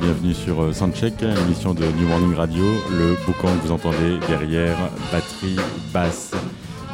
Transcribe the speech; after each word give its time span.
bienvenue 0.00 0.32
sur 0.32 0.62
euh, 0.62 0.72
Soundcheck, 0.72 1.20
l'émission 1.20 1.74
de 1.74 1.84
New 1.84 2.08
Morning 2.08 2.34
Radio. 2.34 2.64
Le 2.90 3.14
boucan 3.26 3.48
que 3.48 3.66
vous 3.66 3.72
entendez 3.72 4.18
derrière, 4.26 4.76
batterie, 5.12 5.56
basse, 5.92 6.32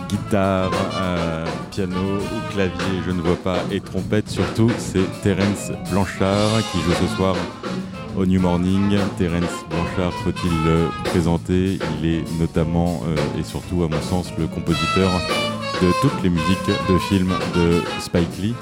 guitare, 0.08 0.72
euh, 1.00 1.46
piano 1.70 2.16
ou 2.18 2.52
clavier, 2.52 3.00
je 3.06 3.12
ne 3.12 3.20
vois 3.20 3.36
pas, 3.36 3.58
et 3.70 3.80
trompette 3.80 4.28
surtout, 4.28 4.70
c'est 4.78 5.04
Terence 5.22 5.70
Blanchard 5.92 6.58
qui 6.72 6.78
joue 6.80 6.92
ce 7.00 7.14
soir 7.14 7.36
au 8.16 8.26
New 8.26 8.40
Morning. 8.40 8.98
Terence 9.16 9.64
Blanchard, 9.70 10.12
faut-il 10.24 10.64
le 10.64 10.88
présenter? 11.04 11.78
Il 12.00 12.06
est 12.06 12.24
notamment 12.40 13.02
euh, 13.06 13.40
et 13.40 13.44
surtout, 13.44 13.84
à 13.84 13.88
mon 13.88 14.02
sens, 14.02 14.32
le 14.38 14.48
compositeur 14.48 15.10
de 15.80 15.88
toutes 16.00 16.22
les 16.22 16.30
musiques 16.30 16.66
de 16.88 16.98
films 16.98 17.32
de 17.54 17.80
Spike 18.00 18.38
Lee. 18.40 18.54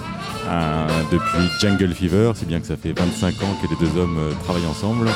Euh, 0.48 0.86
depuis 1.12 1.48
Jungle 1.60 1.94
Fever, 1.94 2.33
si 2.34 2.44
bien 2.44 2.60
que 2.60 2.66
ça 2.66 2.77
fait 2.77 2.92
25 2.92 3.42
ans 3.42 3.56
que 3.62 3.69
les 3.69 3.77
deux 3.77 3.98
hommes 3.98 4.19
euh, 4.19 4.33
travaillent 4.44 4.66
ensemble. 4.66 5.08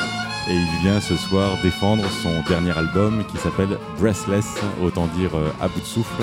Et 0.49 0.55
il 0.55 0.83
vient 0.83 1.01
ce 1.01 1.17
soir 1.17 1.57
défendre 1.63 2.05
son 2.23 2.43
dernier 2.49 2.77
album 2.77 3.25
qui 3.33 3.39
s'appelle 3.39 3.79
Breathless, 3.99 4.47
autant 4.83 5.07
dire 5.19 5.31
euh, 5.35 5.51
à 5.61 5.69
bout 5.69 5.81
de 5.81 5.87
souffle. 5.87 6.23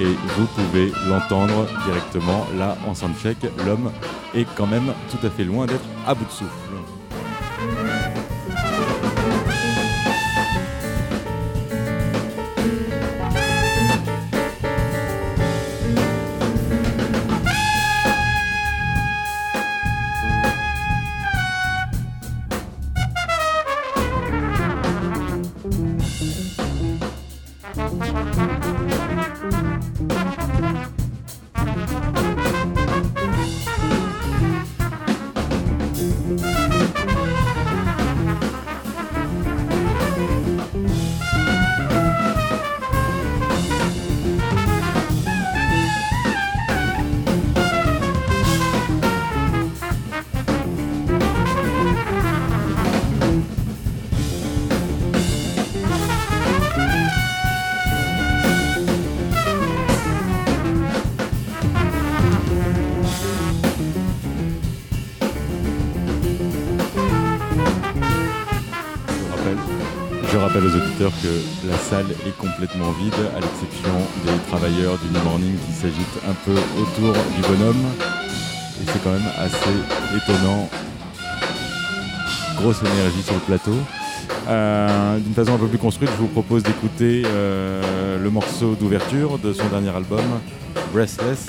Et 0.00 0.06
vous 0.06 0.46
pouvez 0.46 0.92
l'entendre 1.08 1.66
directement 1.86 2.46
là 2.56 2.76
en 2.86 2.94
soundcheck. 2.94 3.36
L'homme 3.64 3.92
est 4.34 4.46
quand 4.56 4.66
même 4.66 4.92
tout 5.10 5.24
à 5.24 5.30
fait 5.30 5.44
loin 5.44 5.66
d'être 5.66 5.84
à 6.06 6.14
bout 6.14 6.24
de 6.24 6.30
souffle. 6.30 6.81
Rappelle 70.52 70.68
aux 70.68 70.76
auditeurs 70.76 71.12
que 71.22 71.66
la 71.66 71.76
salle 71.78 72.10
est 72.26 72.36
complètement 72.36 72.90
vide, 72.92 73.14
à 73.34 73.40
l'exception 73.40 73.92
des 74.26 74.50
travailleurs 74.50 74.98
du 74.98 75.08
New 75.08 75.24
Morning 75.24 75.54
qui 75.66 75.72
s'agitent 75.72 76.20
un 76.28 76.34
peu 76.44 76.52
autour 76.52 77.14
du 77.14 77.40
bonhomme. 77.48 77.82
Et 77.98 78.84
c'est 78.84 79.02
quand 79.02 79.12
même 79.12 79.30
assez 79.38 79.70
étonnant. 80.14 80.68
Grosse 82.56 82.80
énergie 82.82 83.22
sur 83.22 83.34
le 83.34 83.40
plateau. 83.40 83.76
Euh, 84.48 85.18
D'une 85.20 85.32
façon 85.32 85.54
un 85.54 85.58
peu 85.58 85.68
plus 85.68 85.78
construite, 85.78 86.10
je 86.10 86.20
vous 86.20 86.28
propose 86.28 86.62
d'écouter 86.62 87.22
euh, 87.24 88.22
le 88.22 88.30
morceau 88.30 88.74
d'ouverture 88.74 89.38
de 89.38 89.54
son 89.54 89.66
dernier 89.68 89.90
album, 89.90 90.24
Restless. 90.94 91.46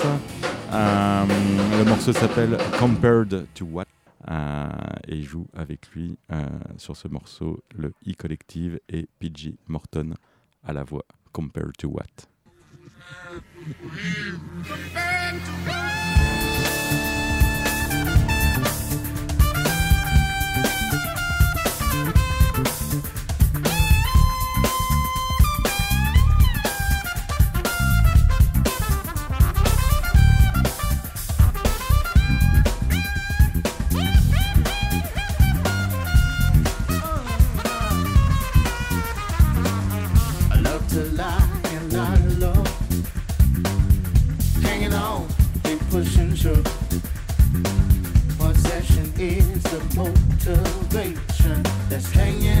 Euh, 0.72 1.24
le 1.78 1.84
morceau 1.84 2.14
s'appelle 2.14 2.56
Compared 2.78 3.44
to 3.54 3.66
What 3.70 3.84
et 4.28 5.16
il 5.16 5.24
joue 5.24 5.46
avec 5.52 5.88
lui 5.90 6.18
euh, 6.32 6.48
sur 6.76 6.96
ce 6.96 7.08
morceau 7.08 7.62
le 7.74 7.92
E 8.06 8.12
Collective 8.16 8.80
et 8.88 9.08
PG 9.18 9.56
Morton 9.68 10.14
à 10.62 10.72
la 10.72 10.84
voix 10.84 11.04
Compared 11.32 11.76
to 11.76 11.88
What? 11.88 12.28
ventilation 50.44 51.62
that's 51.88 52.10
hanging. 52.12 52.53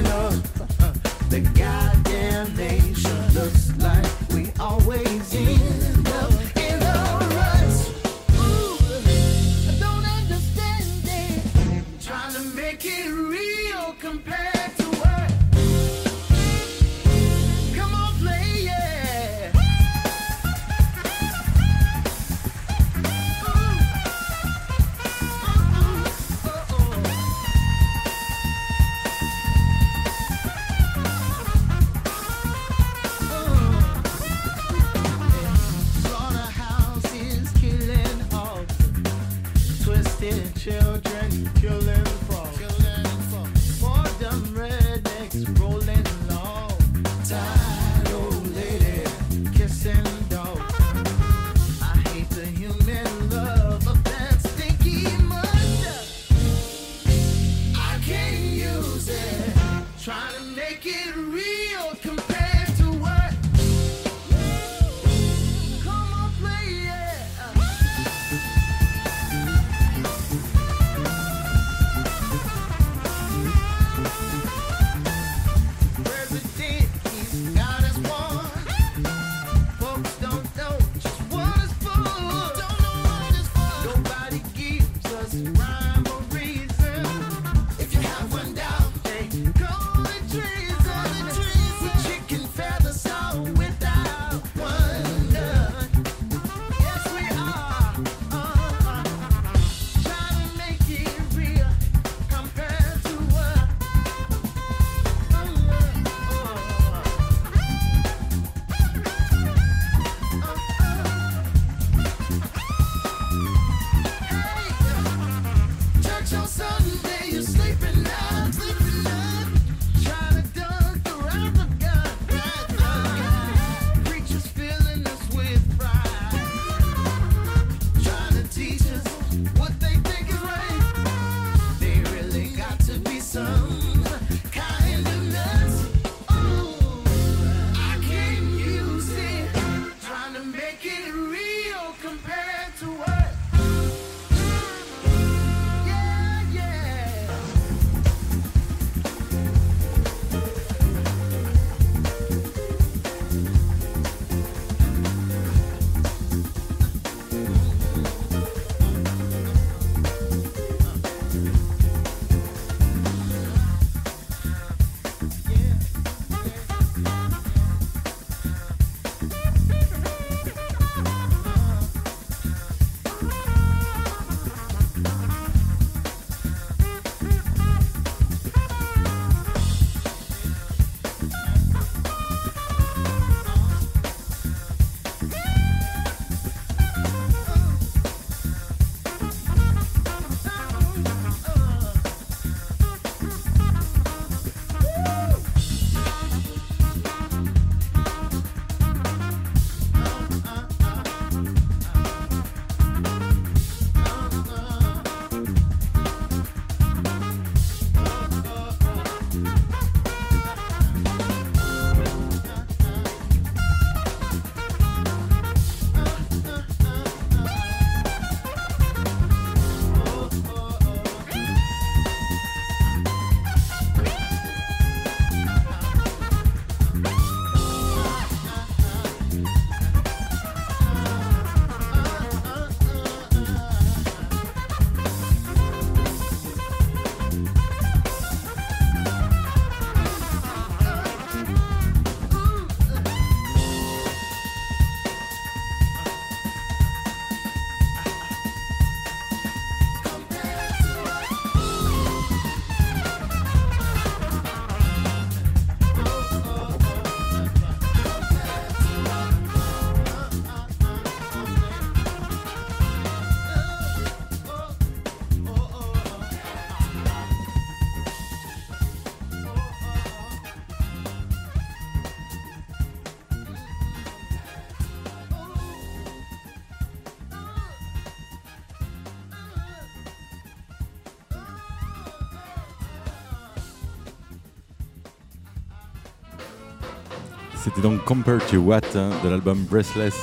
C'était 287.74 287.88
donc 287.88 288.04
Compared 288.04 288.46
to 288.46 288.58
What 288.58 288.82
hein, 288.94 289.10
de 289.24 289.28
l'album 289.28 289.58
Breathless 289.68 290.14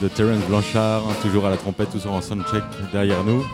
de 0.00 0.08
Terence 0.08 0.42
Blanchard, 0.48 1.02
toujours 1.22 1.46
à 1.46 1.50
la 1.50 1.56
trompette, 1.56 1.92
toujours 1.92 2.14
en 2.14 2.20
soundcheck 2.20 2.64
derrière 2.90 3.22
nous. 3.22 3.44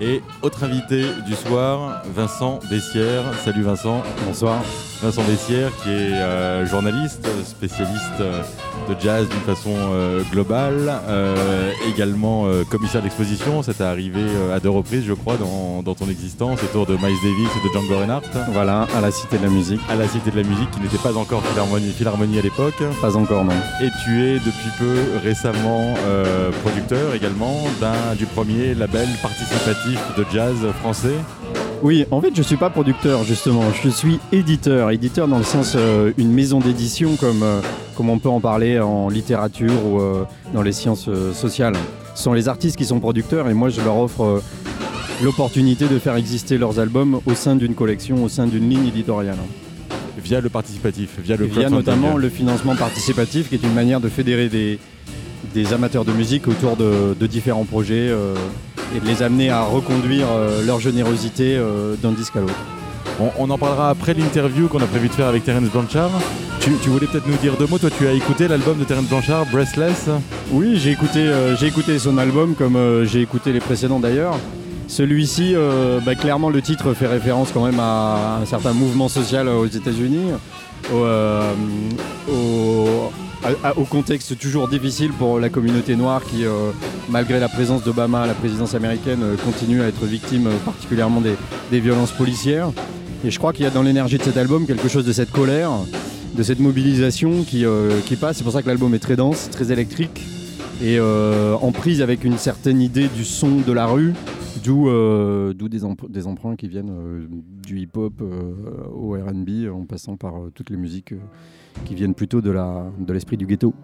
Et 0.00 0.22
autre 0.40 0.64
invité 0.64 1.04
du 1.26 1.34
soir, 1.34 2.02
Vincent 2.14 2.58
Bessière. 2.70 3.22
Salut 3.44 3.64
Vincent. 3.64 4.02
Bonsoir. 4.24 4.62
Vincent 5.02 5.24
Bessière 5.24 5.70
qui 5.82 5.90
est 5.90 6.14
euh, 6.14 6.64
journaliste, 6.64 7.28
spécialiste 7.44 8.20
euh, 8.20 8.42
de 8.88 8.96
jazz 9.00 9.28
d'une 9.28 9.40
façon 9.40 9.74
euh, 9.74 10.22
globale, 10.32 10.92
également 11.88 12.46
commissaire 12.68 13.02
d'exposition. 13.02 13.62
Ça 13.62 13.74
t'est 13.74 13.84
arrivé 13.84 14.20
à 14.54 14.60
deux 14.60 14.70
reprises, 14.70 15.04
je 15.06 15.12
crois, 15.14 15.36
dans, 15.36 15.82
dans, 15.82 15.94
ton 15.94 16.08
existence, 16.08 16.62
autour 16.62 16.86
de 16.86 16.94
Miles 16.94 17.16
Davis 17.22 17.48
et 17.56 17.68
de 17.68 17.72
Django 17.72 17.98
Reinhardt. 17.98 18.24
Voilà, 18.52 18.86
à 18.96 19.00
la 19.00 19.10
Cité 19.10 19.38
de 19.38 19.44
la 19.44 19.50
Musique. 19.50 19.80
À 19.88 19.96
la 19.96 20.06
Cité 20.06 20.30
de 20.30 20.36
la 20.36 20.48
Musique, 20.48 20.70
qui 20.70 20.80
n'était 20.80 20.98
pas 20.98 21.16
encore 21.16 21.42
Philharmonie, 21.44 21.92
Philharmonie 21.92 22.38
à 22.38 22.42
l'époque. 22.42 22.82
Pas 23.00 23.16
encore, 23.16 23.44
non. 23.44 23.54
Et 23.82 23.88
tu 24.04 24.22
es 24.24 24.34
depuis 24.34 24.70
peu 24.78 24.96
récemment 25.22 25.94
producteur 26.62 27.14
également 27.14 27.64
du 28.18 28.26
premier 28.26 28.74
label 28.74 29.08
participatif 29.22 30.00
de 30.16 30.24
jazz 30.32 30.56
français. 30.80 31.16
Oui, 31.82 32.06
en 32.10 32.20
fait, 32.20 32.34
je 32.34 32.42
suis 32.42 32.56
pas 32.56 32.70
producteur 32.70 33.22
justement, 33.24 33.62
je 33.82 33.88
suis 33.88 34.18
éditeur. 34.32 34.90
Éditeur 34.90 35.28
dans 35.28 35.38
le 35.38 35.44
sens 35.44 35.74
euh, 35.76 36.12
une 36.18 36.32
maison 36.32 36.58
d'édition 36.58 37.14
comme, 37.16 37.42
euh, 37.42 37.60
comme 37.98 38.10
on 38.10 38.20
peut 38.20 38.28
en 38.28 38.38
parler 38.38 38.78
en 38.78 39.08
littérature 39.08 39.84
ou 39.84 40.00
euh, 40.00 40.22
dans 40.54 40.62
les 40.62 40.70
sciences 40.70 41.10
sociales. 41.34 41.74
Ce 42.14 42.22
sont 42.22 42.32
les 42.32 42.48
artistes 42.48 42.76
qui 42.76 42.84
sont 42.84 43.00
producteurs 43.00 43.48
et 43.48 43.54
moi 43.54 43.70
je 43.70 43.80
leur 43.80 43.98
offre 43.98 44.40
l'opportunité 45.20 45.88
de 45.88 45.98
faire 45.98 46.14
exister 46.14 46.58
leurs 46.58 46.78
albums 46.78 47.20
au 47.26 47.34
sein 47.34 47.56
d'une 47.56 47.74
collection, 47.74 48.22
au 48.22 48.28
sein 48.28 48.46
d'une 48.46 48.70
ligne 48.70 48.86
éditoriale. 48.86 49.38
Via 50.22 50.40
le 50.40 50.48
participatif, 50.48 51.18
via 51.18 51.36
le 51.36 51.46
Via 51.46 51.70
notamment 51.70 52.16
le 52.16 52.28
financement 52.28 52.76
participatif 52.76 53.48
qui 53.48 53.56
est 53.56 53.64
une 53.64 53.74
manière 53.74 54.00
de 54.00 54.08
fédérer 54.08 54.48
des, 54.48 54.78
des 55.52 55.72
amateurs 55.72 56.04
de 56.04 56.12
musique 56.12 56.46
autour 56.46 56.76
de, 56.76 57.16
de 57.18 57.26
différents 57.26 57.64
projets 57.64 58.12
et 58.94 59.00
de 59.00 59.06
les 59.06 59.24
amener 59.24 59.50
à 59.50 59.62
reconduire 59.62 60.26
euh, 60.30 60.64
leur 60.64 60.78
générosité 60.78 61.56
euh, 61.56 61.96
d'un 61.96 62.12
disque 62.12 62.36
à 62.36 62.40
l'autre. 62.42 62.77
On, 63.20 63.50
en 63.50 63.58
parlera 63.58 63.90
après 63.90 64.14
l'interview 64.14 64.68
qu'on 64.68 64.80
a 64.80 64.86
prévu 64.86 65.08
de 65.08 65.12
faire 65.12 65.26
avec 65.26 65.44
Terence 65.44 65.70
Blanchard. 65.70 66.10
Tu, 66.60 66.70
voulais 66.88 67.06
peut-être 67.06 67.26
nous 67.26 67.36
dire 67.36 67.56
deux 67.56 67.66
mots. 67.66 67.78
Toi, 67.78 67.90
tu 67.96 68.06
as 68.06 68.12
écouté 68.12 68.46
l'album 68.46 68.78
de 68.78 68.84
Terence 68.84 69.06
Blanchard, 69.06 69.46
Breathless? 69.46 70.08
Oui, 70.50 70.76
j'ai 70.76 70.90
écouté, 70.90 71.20
euh, 71.20 71.56
j'ai 71.56 71.66
écouté 71.66 71.98
son 71.98 72.18
album 72.18 72.54
comme 72.54 73.04
j'ai 73.04 73.22
écouté 73.22 73.52
les 73.52 73.60
précédents 73.60 73.98
d'ailleurs. 73.98 74.36
Celui-ci, 74.86 75.54
bah, 76.06 76.14
clairement, 76.14 76.48
le 76.48 76.62
titre 76.62 76.94
fait 76.94 77.06
référence 77.06 77.50
quand 77.52 77.64
même 77.64 77.80
à 77.80 78.38
un 78.42 78.46
certain 78.46 78.72
mouvement 78.72 79.08
social 79.08 79.48
aux 79.48 79.66
États-Unis, 79.66 80.30
au, 80.92 81.04
au 83.76 83.84
contexte 83.84 84.38
toujours 84.38 84.68
difficile 84.68 85.12
pour 85.12 85.38
la 85.38 85.48
communauté 85.48 85.96
noire 85.96 86.22
qui, 86.24 86.44
euh, 86.44 86.70
malgré 87.08 87.40
la 87.40 87.48
présence 87.48 87.82
d'Obama 87.82 88.22
à 88.22 88.26
la 88.26 88.34
présidence 88.34 88.74
américaine, 88.74 89.20
euh, 89.22 89.36
continue 89.36 89.82
à 89.82 89.88
être 89.88 90.04
victime 90.04 90.48
euh, 90.48 90.56
particulièrement 90.64 91.20
des, 91.20 91.80
violences 91.80 92.12
policières. 92.12 92.70
Et 93.24 93.30
je 93.30 93.38
crois 93.38 93.52
qu'il 93.52 93.64
y 93.64 93.68
a 93.68 93.70
dans 93.70 93.82
l'énergie 93.82 94.18
de 94.18 94.22
cet 94.22 94.36
album 94.36 94.66
quelque 94.66 94.88
chose 94.88 95.04
de 95.04 95.12
cette 95.12 95.30
colère, 95.30 95.70
de 96.36 96.42
cette 96.42 96.60
mobilisation 96.60 97.42
qui, 97.42 97.64
qui 98.06 98.16
passe. 98.16 98.38
C'est 98.38 98.44
pour 98.44 98.52
ça 98.52 98.62
que 98.62 98.68
l'album 98.68 98.94
est 98.94 98.98
très 99.00 99.16
dense, 99.16 99.50
très 99.50 99.72
électrique 99.72 100.22
et 100.82 101.00
en 101.00 101.72
prise 101.72 102.00
avec 102.00 102.22
une 102.22 102.38
certaine 102.38 102.80
idée 102.80 103.08
du 103.08 103.24
son 103.24 103.56
de 103.56 103.72
la 103.72 103.86
rue, 103.86 104.14
d'où 104.62 104.88
des, 105.68 105.80
des, 106.08 106.26
emprunts 106.26 106.54
qui 106.54 106.68
viennent 106.68 107.28
du 107.66 107.80
hip-hop 107.80 108.22
au 108.94 109.12
RB 109.14 109.68
en 109.74 109.84
passant 109.84 110.16
par 110.16 110.34
toutes 110.54 110.70
les 110.70 110.76
musiques 110.76 111.14
qui 111.84 111.94
viennent 111.96 112.14
plutôt 112.14 112.40
de 112.40 112.52
l'esprit 113.12 113.36
de 113.36 113.44
du 113.44 113.46
ghetto. 113.46 113.74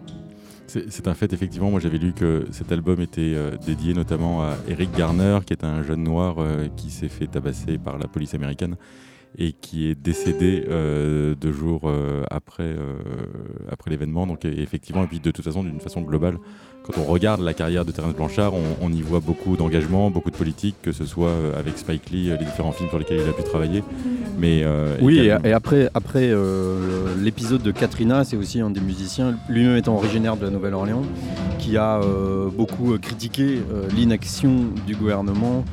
C'est 0.67 1.07
un 1.07 1.13
fait, 1.13 1.31
effectivement. 1.31 1.69
Moi, 1.69 1.79
j'avais 1.79 1.97
lu 1.97 2.11
que 2.11 2.45
cet 2.51 2.71
album 2.71 2.99
était 2.99 3.33
euh, 3.35 3.55
dédié 3.65 3.93
notamment 3.93 4.41
à 4.41 4.55
Eric 4.67 4.91
Garner, 4.97 5.39
qui 5.45 5.53
est 5.53 5.63
un 5.63 5.83
jeune 5.83 6.03
noir 6.03 6.37
euh, 6.39 6.67
qui 6.75 6.89
s'est 6.89 7.07
fait 7.07 7.27
tabasser 7.27 7.77
par 7.77 7.97
la 7.97 8.07
police 8.07 8.33
américaine 8.33 8.75
et 9.37 9.53
qui 9.53 9.87
est 9.87 9.95
décédé 9.95 10.65
euh, 10.69 11.35
deux 11.35 11.51
jours 11.51 11.91
après, 12.29 12.75
après 13.69 13.91
l'événement. 13.91 14.27
Donc, 14.27 14.45
effectivement, 14.45 15.03
et 15.03 15.07
puis 15.07 15.19
de 15.19 15.31
toute 15.31 15.43
façon, 15.43 15.63
d'une 15.63 15.79
façon 15.79 16.01
globale, 16.01 16.37
quand 16.85 17.01
on 17.01 17.05
regarde 17.05 17.41
la 17.41 17.55
carrière 17.55 17.83
de 17.83 17.91
Terence 17.91 18.13
Blanchard, 18.13 18.53
on, 18.79 18.93
y 18.93 19.01
voit 19.01 19.19
beaucoup 19.19 19.57
d'engagement, 19.57 20.11
beaucoup 20.11 20.29
de 20.29 20.35
politique, 20.35 20.75
que 20.83 20.91
ce 20.91 21.05
soit 21.05 21.29
euh, 21.29 21.59
avec 21.59 21.79
Spike 21.79 22.11
Lee, 22.11 22.29
euh, 22.29 22.37
les 22.37 22.45
différents 22.45 22.71
films 22.71 22.89
sur 22.89 22.99
lesquels 22.99 23.21
il 23.21 23.27
a 23.27 23.33
pu 23.33 23.43
travailler. 23.43 23.83
Mais, 24.37 24.61
euh, 24.63 24.95
oui, 25.01 25.17
et, 25.17 25.31
après, 25.51 25.89
après 25.95 26.31
l'épisode 27.19 27.63
de 27.63 27.71
Katrina, 27.71 28.23
c'est 28.23 28.37
aussi 28.37 28.59
un 28.59 28.69
des 28.69 28.81
musiciens, 28.81 29.35
lui-même 29.49 29.77
étant 29.77 29.95
originaire 29.95 30.37
de 30.37 30.45
la 30.45 30.51
Nouvelle-Orléans, 30.51 31.03
qui 31.57 31.77
a 31.77 32.01
beaucoup 32.55 32.97
critiqué 32.99 33.61
l'inaction 33.95 34.65
du 34.85 34.95
gouvernement 34.95 35.65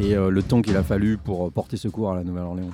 et 0.00 0.14
le 0.14 0.42
temps 0.42 0.62
qu'il 0.62 0.76
a 0.76 0.82
fallu 0.82 1.16
pour 1.16 1.50
porter 1.50 1.76
secours 1.76 2.12
à 2.12 2.14
la 2.14 2.22
Nouvelle-Orléans. 2.22 2.70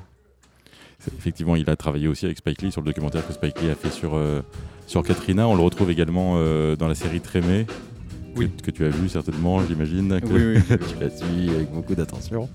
Effectivement, 1.18 1.56
il 1.56 1.68
a 1.70 1.76
travaillé 1.76 2.08
aussi 2.08 2.24
avec 2.24 2.38
Spike 2.38 2.62
Lee 2.62 2.72
sur 2.72 2.80
le 2.80 2.86
documentaire 2.86 3.26
que 3.26 3.32
Spike 3.32 3.60
Lee 3.60 3.70
a 3.70 3.74
fait 3.74 3.90
sur 3.90 4.18
sur 4.86 5.02
Katrina. 5.02 5.46
On 5.48 5.54
le 5.54 5.62
retrouve 5.62 5.90
également 5.90 6.34
euh, 6.36 6.76
dans 6.76 6.88
la 6.88 6.94
série 6.94 7.20
Trémé. 7.20 7.66
Que, 8.62 8.70
tu 8.70 8.84
as 8.84 8.90
vu 8.90 9.08
certainement, 9.08 9.64
j'imagine. 9.66 10.20
Que 10.20 10.26
oui, 10.26 10.62
tu 10.68 11.02
l'as 11.02 11.08
suivi 11.08 11.48
avec 11.48 11.72
beaucoup 11.72 11.94
d'attention. 11.94 12.50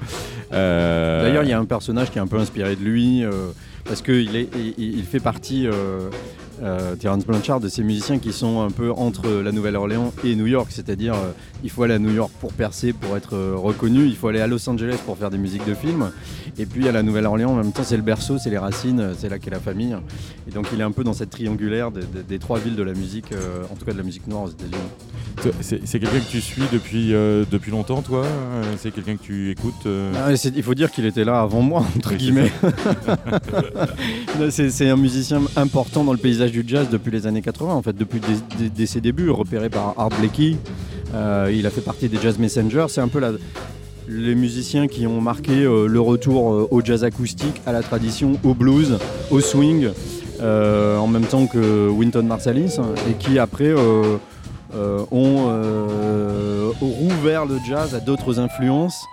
Euh, 0.53 1.24
D'ailleurs, 1.24 1.43
il 1.43 1.50
y 1.50 1.53
a 1.53 1.60
un 1.60 1.65
personnage 1.65 2.12
qui 2.12 2.20
est 2.20 2.22
un 2.22 2.27
peu 2.27 2.38
inspiré 2.38 2.75
de 2.75 2.84
lui, 2.84 3.24
euh, 3.24 3.48
parce 3.86 4.03
qu'il 4.03 4.36
il, 4.36 4.74
il, 4.77 5.03
fait 5.05 5.20
partie 5.20 5.67
euh, 6.61 6.95
Terence 6.95 7.25
Blanchard, 7.25 7.59
de 7.59 7.69
ces 7.69 7.83
musiciens 7.83 8.19
qui 8.19 8.31
sont 8.31 8.61
un 8.61 8.69
peu 8.69 8.91
entre 8.91 9.27
la 9.41 9.51
Nouvelle-Orléans 9.51 10.13
et 10.23 10.35
New 10.35 10.45
York, 10.45 10.67
c'est-à-dire 10.69 11.15
euh, 11.15 11.31
il 11.63 11.71
faut 11.71 11.83
aller 11.83 11.95
à 11.95 11.99
New 11.99 12.13
York 12.13 12.31
pour 12.39 12.53
percer, 12.53 12.93
pour 12.93 13.17
être 13.17 13.35
euh, 13.35 13.55
reconnu, 13.55 14.05
il 14.05 14.15
faut 14.15 14.27
aller 14.27 14.41
à 14.41 14.47
Los 14.47 14.69
Angeles 14.69 14.97
pour 15.05 15.17
faire 15.17 15.31
des 15.31 15.39
musiques 15.39 15.65
de 15.65 15.73
films, 15.73 16.11
et 16.59 16.67
puis 16.67 16.87
à 16.87 16.91
la 16.91 17.01
Nouvelle-Orléans 17.01 17.51
en 17.51 17.55
même 17.55 17.71
temps 17.71 17.83
c'est 17.83 17.97
le 17.97 18.03
berceau, 18.03 18.37
c'est 18.37 18.51
les 18.51 18.59
racines, 18.59 19.13
c'est 19.17 19.29
là 19.29 19.39
qu'est 19.39 19.49
la 19.49 19.59
famille, 19.59 19.95
et 20.47 20.51
donc 20.51 20.67
il 20.71 20.79
est 20.79 20.83
un 20.83 20.91
peu 20.91 21.03
dans 21.03 21.13
cette 21.13 21.31
triangulaire 21.31 21.89
des 21.91 22.39
trois 22.39 22.59
villes 22.59 22.75
de 22.75 22.83
la 22.83 22.93
musique, 22.93 23.33
en 23.71 23.75
tout 23.75 23.85
cas 23.85 23.93
de 23.93 23.97
la 23.97 24.03
musique 24.03 24.27
noire 24.27 24.43
aux 24.43 24.49
États-Unis. 24.49 25.51
C'est 25.61 25.99
quelqu'un 25.99 26.19
que 26.19 26.29
tu 26.29 26.41
suis 26.41 26.63
depuis, 26.71 27.09
depuis 27.09 27.71
longtemps, 27.71 28.01
toi 28.01 28.25
C'est 28.77 28.91
quelqu'un 28.91 29.15
que 29.15 29.23
tu 29.23 29.49
écoutes 29.49 29.87
ah, 30.15 30.31
Il 30.55 30.63
faut 30.63 30.75
dire 30.75 30.91
qu'il 30.91 31.05
était 31.05 31.23
là 31.23 31.41
avant 31.41 31.61
moi, 31.61 31.83
entre 31.97 32.13
guillemets. 32.13 32.51
c'est 34.49 34.89
un 34.89 34.97
musicien 34.97 35.41
important 35.55 36.03
dans 36.03 36.11
le 36.11 36.19
paysage 36.19 36.50
du 36.51 36.63
jazz 36.65 36.89
depuis 36.89 37.12
les 37.12 37.27
années 37.27 37.41
80, 37.41 37.74
en 37.74 37.81
fait, 37.81 37.96
depuis 37.96 38.22
ses 38.86 39.01
débuts, 39.01 39.29
repéré 39.29 39.70
par 39.70 39.96
Art 39.98 40.10
Blakey. 40.10 40.58
Euh, 41.13 41.51
il 41.53 41.65
a 41.65 41.70
fait 41.70 41.81
partie 41.81 42.10
des 42.10 42.17
Jazz 42.17 42.38
Messengers. 42.38 42.86
C'est 42.89 43.01
un 43.01 43.08
peu 43.08 43.22
les 44.08 44.36
musiciens 44.36 44.88
qui 44.88 45.08
ont 45.08 45.22
marqué 45.22 45.63
euh, 45.63 45.88
le 45.88 46.00
retour 46.00 46.53
euh, 46.53 46.67
au 46.72 46.81
jazz 46.81 47.03
acoustique, 47.03 47.62
à 47.65 47.72
la 47.72 47.81
tradition, 47.81 48.39
au 48.43 48.53
blues, 48.53 48.98
au 49.29 49.39
swing, 49.39 49.89
en 50.41 51.08
même 51.08 51.25
temps 51.25 51.46
que 51.46 51.88
Winton 51.89 52.24
Marsalis, 52.24 52.77
et 53.10 53.13
qui 53.13 53.38
après 53.38 53.74
ont 53.74 55.51
rouvert 56.81 57.46
le 57.46 57.58
jazz 57.67 57.93
à 57.93 58.00
d'autres 58.00 58.39
influences 58.39 59.05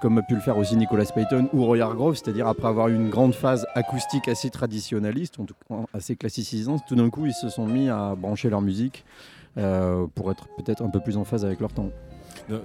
comme 0.00 0.18
a 0.18 0.22
pu 0.22 0.34
le 0.34 0.40
faire 0.40 0.58
aussi 0.58 0.76
Nicolas 0.76 1.04
Payton 1.04 1.48
ou 1.52 1.64
Roy 1.64 1.80
Hargrove, 1.80 2.14
c'est-à-dire 2.14 2.46
après 2.46 2.68
avoir 2.68 2.88
eu 2.88 2.94
une 2.94 3.10
grande 3.10 3.34
phase 3.34 3.66
acoustique 3.74 4.28
assez 4.28 4.50
traditionnaliste, 4.50 5.38
en 5.38 5.44
tout 5.44 5.54
cas 5.68 5.76
assez 5.94 6.16
classicisante, 6.16 6.82
tout 6.88 6.96
d'un 6.96 7.10
coup 7.10 7.26
ils 7.26 7.34
se 7.34 7.48
sont 7.48 7.66
mis 7.66 7.88
à 7.88 8.14
brancher 8.16 8.50
leur 8.50 8.60
musique 8.60 9.04
euh, 9.58 10.06
pour 10.14 10.30
être 10.30 10.48
peut-être 10.56 10.82
un 10.82 10.90
peu 10.90 11.00
plus 11.00 11.16
en 11.16 11.24
phase 11.24 11.44
avec 11.44 11.60
leur 11.60 11.72
temps. 11.72 11.90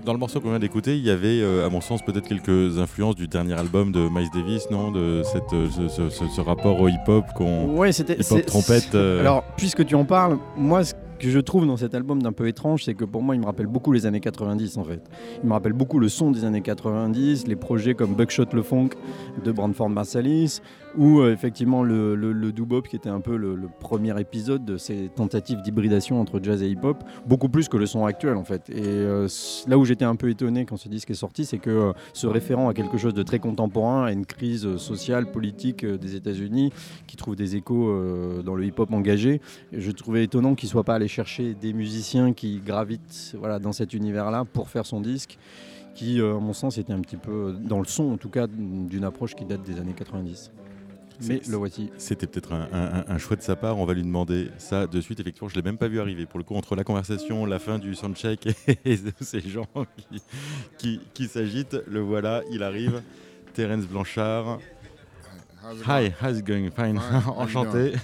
Dans 0.03 0.13
le 0.13 0.19
morceau 0.19 0.39
qu'on 0.39 0.49
vient 0.49 0.59
d'écouter, 0.59 0.97
il 0.97 1.03
y 1.03 1.11
avait, 1.11 1.41
euh, 1.41 1.65
à 1.65 1.69
mon 1.69 1.81
sens, 1.81 2.01
peut-être 2.03 2.27
quelques 2.27 2.79
influences 2.79 3.15
du 3.15 3.27
dernier 3.27 3.53
album 3.53 3.91
de 3.91 4.09
Miles 4.09 4.29
Davis, 4.33 4.69
non? 4.71 4.91
De 4.91 5.21
cette, 5.23 5.53
euh, 5.53 5.69
ce, 5.69 6.41
rapport 6.41 6.79
au 6.79 6.87
hip-hop 6.87 7.25
qu'on. 7.35 7.75
Ouais, 7.75 7.91
c'était. 7.91 8.13
Hip-hop 8.13 8.45
trompette. 8.45 8.95
Alors, 8.95 9.43
puisque 9.57 9.85
tu 9.85 9.93
en 9.93 10.05
parles, 10.05 10.39
moi, 10.57 10.83
ce 10.83 10.93
que 11.19 11.29
je 11.29 11.39
trouve 11.39 11.65
dans 11.65 11.77
cet 11.77 11.95
album 11.95 12.21
d'un 12.21 12.31
peu 12.31 12.47
étrange, 12.47 12.83
c'est 12.83 12.93
que 12.93 13.05
pour 13.05 13.21
moi, 13.21 13.35
il 13.35 13.41
me 13.41 13.45
rappelle 13.45 13.67
beaucoup 13.67 13.91
les 13.91 14.05
années 14.05 14.19
90 14.19 14.77
en 14.77 14.83
fait. 14.83 15.01
Il 15.43 15.47
me 15.47 15.53
rappelle 15.53 15.73
beaucoup 15.73 15.99
le 15.99 16.09
son 16.09 16.31
des 16.31 16.45
années 16.45 16.61
90, 16.61 17.47
les 17.47 17.55
projets 17.55 17.93
comme 17.93 18.15
Buckshot 18.15 18.45
Le 18.53 18.61
Funk 18.61 18.89
de 19.43 19.51
Brandford 19.51 19.89
Marsalis, 19.89 20.61
ou 20.97 21.19
euh, 21.19 21.33
effectivement 21.33 21.83
le, 21.83 22.15
le, 22.15 22.51
doo-bop 22.51 22.87
qui 22.87 22.95
était 22.95 23.09
un 23.09 23.19
peu 23.19 23.35
le, 23.35 23.57
premier 23.79 24.19
épisode 24.19 24.65
de 24.65 24.77
ces 24.77 25.09
tentatives 25.15 25.61
d'hybridation 25.61 26.19
entre 26.21 26.39
jazz 26.41 26.61
et 26.63 26.69
hip-hop, 26.69 27.03
beaucoup 27.25 27.49
plus 27.49 27.67
que 27.67 27.77
le 27.77 27.85
son 27.85 28.05
actuel 28.05 28.35
en 28.35 28.43
fait. 28.43 28.69
Et 28.69 28.83
euh, 28.83 29.27
là 29.67 29.77
où 29.77 29.85
j'étais 29.85 30.05
un 30.05 30.15
peu 30.15 30.29
étonné 30.29 30.65
quand 30.65 30.77
ce 30.77 30.89
disque 30.89 31.11
est 31.11 31.15
sorti, 31.15 31.45
c'est 31.45 31.57
que 31.57 31.69
euh, 31.69 31.93
ce 32.13 32.27
référent 32.27 32.69
à 32.69 32.73
quelque 32.73 32.97
chose 32.97 33.13
de 33.13 33.23
très 33.23 33.39
contemporain, 33.39 34.05
à 34.05 34.11
une 34.11 34.25
crise 34.25 34.77
sociale, 34.77 35.31
politique 35.31 35.85
des 35.85 36.15
États-Unis, 36.15 36.71
qui 37.07 37.17
trouve 37.17 37.35
des 37.35 37.55
échos 37.55 37.91
dans 38.43 38.55
le 38.55 38.65
hip-hop 38.65 38.91
engagé, 38.93 39.41
je 39.71 39.91
trouvais 39.91 40.23
étonnant 40.23 40.55
qu'il 40.55 40.69
soit 40.69 40.83
pas 40.83 40.95
allé 40.95 41.04
chercher 41.07 41.53
des 41.53 41.73
musiciens 41.73 42.33
qui 42.33 42.59
gravitent 42.59 43.35
voilà, 43.37 43.59
dans 43.59 43.71
cet 43.71 43.93
univers-là 43.93 44.45
pour 44.45 44.69
faire 44.69 44.85
son 44.85 45.01
disque 45.01 45.37
qui, 45.95 46.19
à 46.19 46.39
mon 46.39 46.53
sens, 46.53 46.77
était 46.77 46.93
un 46.93 46.99
petit 46.99 47.17
peu 47.17 47.55
dans 47.57 47.79
le 47.79 47.85
son, 47.85 48.11
en 48.11 48.17
tout 48.17 48.29
cas, 48.29 48.47
d'une 48.47 49.03
approche 49.05 49.33
qui 49.33 49.45
date 49.45 49.63
des 49.63 49.79
années 49.79 49.93
90. 49.93 50.51
mais 51.21 51.41
le 51.47 51.55
voici. 51.55 51.89
C'était 51.97 52.27
peut-être 52.27 52.51
un, 52.53 53.17
choix 53.17 53.37
de 53.37 53.41
sa 53.41 53.55
part. 53.55 53.77
On 53.77 53.85
va 53.85 53.93
lui 53.93 54.03
demander 54.03 54.49
ça 54.57 54.85
de 54.87 55.01
suite. 55.01 55.19
Effectivement, 55.21 55.47
je 55.47 55.55
l'ai 55.55 55.61
même 55.61 55.77
pas 55.77 55.87
vu 55.87 55.99
arriver. 55.99 56.25
Pour 56.25 56.37
le 56.37 56.43
coup, 56.43 56.55
entre 56.55 56.75
la 56.75 56.83
conversation, 56.83 57.45
la 57.45 57.59
fin 57.59 57.79
du 57.79 57.95
soundcheck 57.95 58.47
et, 58.85 58.97
ces 59.21 59.39
gens 59.39 59.67
qui, 60.77 60.99
qui, 61.13 61.27
s'agitent, 61.27 61.77
le 61.87 62.01
voilà, 62.01 62.43
il 62.51 62.61
arrive. 62.61 63.01
Terence 63.53 63.85
Blanchard. 63.85 64.59
Hi, 65.65 66.13
how's 66.19 66.37
it 66.37 66.45
going? 66.45 66.69
Fine. 66.69 66.97
Enchanté. 66.99 67.99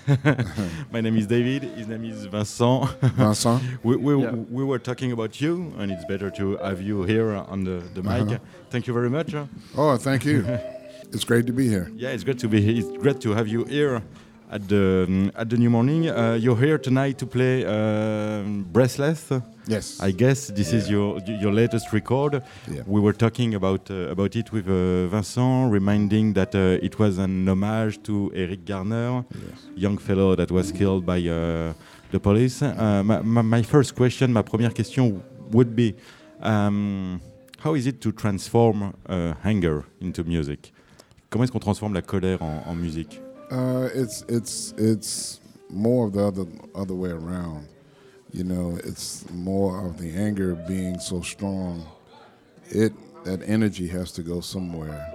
My 0.92 1.00
name 1.00 1.16
is 1.16 1.28
David. 1.28 1.62
His 1.62 1.88
name 1.88 2.06
is 2.06 2.26
Vincent. 2.26 2.90
Vincent. 3.02 3.62
we, 3.84 3.98
we, 3.98 4.16
we, 4.16 4.64
were 4.64 4.80
talking 4.80 5.12
about 5.12 5.40
you, 5.40 5.72
and 5.78 5.92
it's 5.92 6.04
better 6.06 6.32
to 6.32 6.58
have 6.58 6.82
you 6.82 7.04
here 7.04 7.34
on 7.36 7.64
the, 7.64 7.84
the 7.94 8.02
mic. 8.02 8.22
Uh 8.22 8.28
-huh. 8.28 8.40
Thank 8.72 8.88
you 8.88 8.96
very 8.96 9.10
much. 9.10 9.36
Oh, 9.76 9.98
thank 9.98 10.24
you. 10.24 10.44
It's 11.14 11.26
great 11.26 11.46
to 11.48 11.54
be 11.54 11.64
here. 11.64 11.92
Yeah, 11.96 12.14
it's 12.14 12.24
great 12.24 12.40
to 12.40 12.48
be 12.48 12.62
here. 12.62 12.78
It's 12.80 12.98
great 13.02 13.20
to 13.22 13.34
have 13.34 13.48
you 13.48 13.66
here 13.66 14.02
at 14.52 14.68
the 14.68 15.32
at 15.36 15.50
the 15.50 15.58
new 15.58 15.70
morning. 15.70 16.10
Uh, 16.10 16.38
you're 16.40 16.58
here 16.58 16.78
tonight 16.78 17.18
to 17.18 17.26
play 17.26 17.66
uh, 17.66 18.44
Breathless. 18.72 19.32
Yes. 19.68 20.00
I 20.02 20.12
guess 20.12 20.48
this 20.48 20.72
yeah. 20.72 20.80
is 20.80 20.90
your 20.90 21.20
your 21.26 21.54
latest 21.54 21.94
record. 21.94 22.44
Yeah. 22.68 22.82
We 22.86 23.00
were 23.00 23.14
talking 23.14 23.56
about 23.56 23.90
uh, 23.90 24.12
about 24.12 24.36
it 24.36 24.52
with 24.52 24.68
uh, 24.68 25.08
Vincent, 25.08 25.72
reminding 25.72 26.34
that 26.34 26.54
uh, 26.54 26.86
it 26.86 27.00
was 27.00 27.18
an 27.18 27.48
homage 27.48 28.04
to 28.04 28.32
Eric 28.36 28.66
Garner, 28.66 29.24
yes. 29.32 29.60
young 29.76 29.98
fellow 29.98 30.36
that 30.36 30.52
was 30.52 30.72
killed 30.72 31.06
by 31.06 31.20
uh, 31.20 31.74
the 32.12 32.20
police. 32.20 32.62
My, 32.62 33.22
my, 33.22 33.42
my, 33.42 33.64
first 33.64 33.96
question, 33.96 34.34
ma 34.34 34.44
première 34.44 34.74
question 34.74 35.24
would 35.52 35.76
be, 35.76 35.96
um, 36.42 37.22
how 37.60 37.74
is 37.76 37.88
it 37.88 38.02
to 38.02 38.12
transform 38.12 38.94
anger 39.44 39.86
into 40.02 40.24
music? 40.24 40.74
Comment 41.30 41.46
est-ce 41.46 41.52
qu'on 41.54 41.60
transforme 41.60 41.94
la 41.94 42.02
colère 42.02 42.42
en, 42.42 42.64
en 42.68 42.76
musique? 42.76 43.22
Uh, 43.52 43.90
It's 43.94 44.24
it's 44.28 44.74
it's 44.78 45.40
more 45.70 46.08
of 46.08 46.14
the 46.14 46.24
other 46.24 46.46
other 46.74 46.96
way 46.96 47.10
around. 47.10 47.68
You 48.32 48.46
know, 48.46 48.80
it's 48.84 49.30
more 49.32 49.86
of 49.86 49.98
the 49.98 50.12
anger 50.16 50.56
being 50.56 51.00
so 51.00 51.22
strong. 51.22 51.86
It 52.70 52.94
that 53.26 53.42
energy 53.44 53.88
has 53.90 54.12
to 54.14 54.24
go 54.24 54.40
somewhere, 54.40 55.14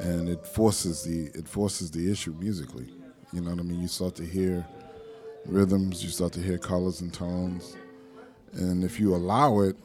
and 0.00 0.28
it 0.28 0.44
forces 0.46 1.04
the 1.04 1.30
it 1.38 1.48
forces 1.48 1.90
the 1.90 2.10
issue 2.10 2.34
musically. 2.38 2.88
You 3.32 3.40
know 3.40 3.50
what 3.50 3.60
I 3.60 3.62
mean? 3.62 3.80
You 3.80 3.88
start 3.88 4.16
to 4.16 4.24
hear 4.24 4.66
rhythms, 5.46 6.02
you 6.04 6.10
start 6.10 6.32
to 6.34 6.40
hear 6.40 6.58
colors 6.58 7.00
and 7.00 7.12
tones, 7.14 7.76
and 8.52 8.84
if 8.84 9.00
you 9.00 9.14
allow 9.14 9.60
it 9.60 9.76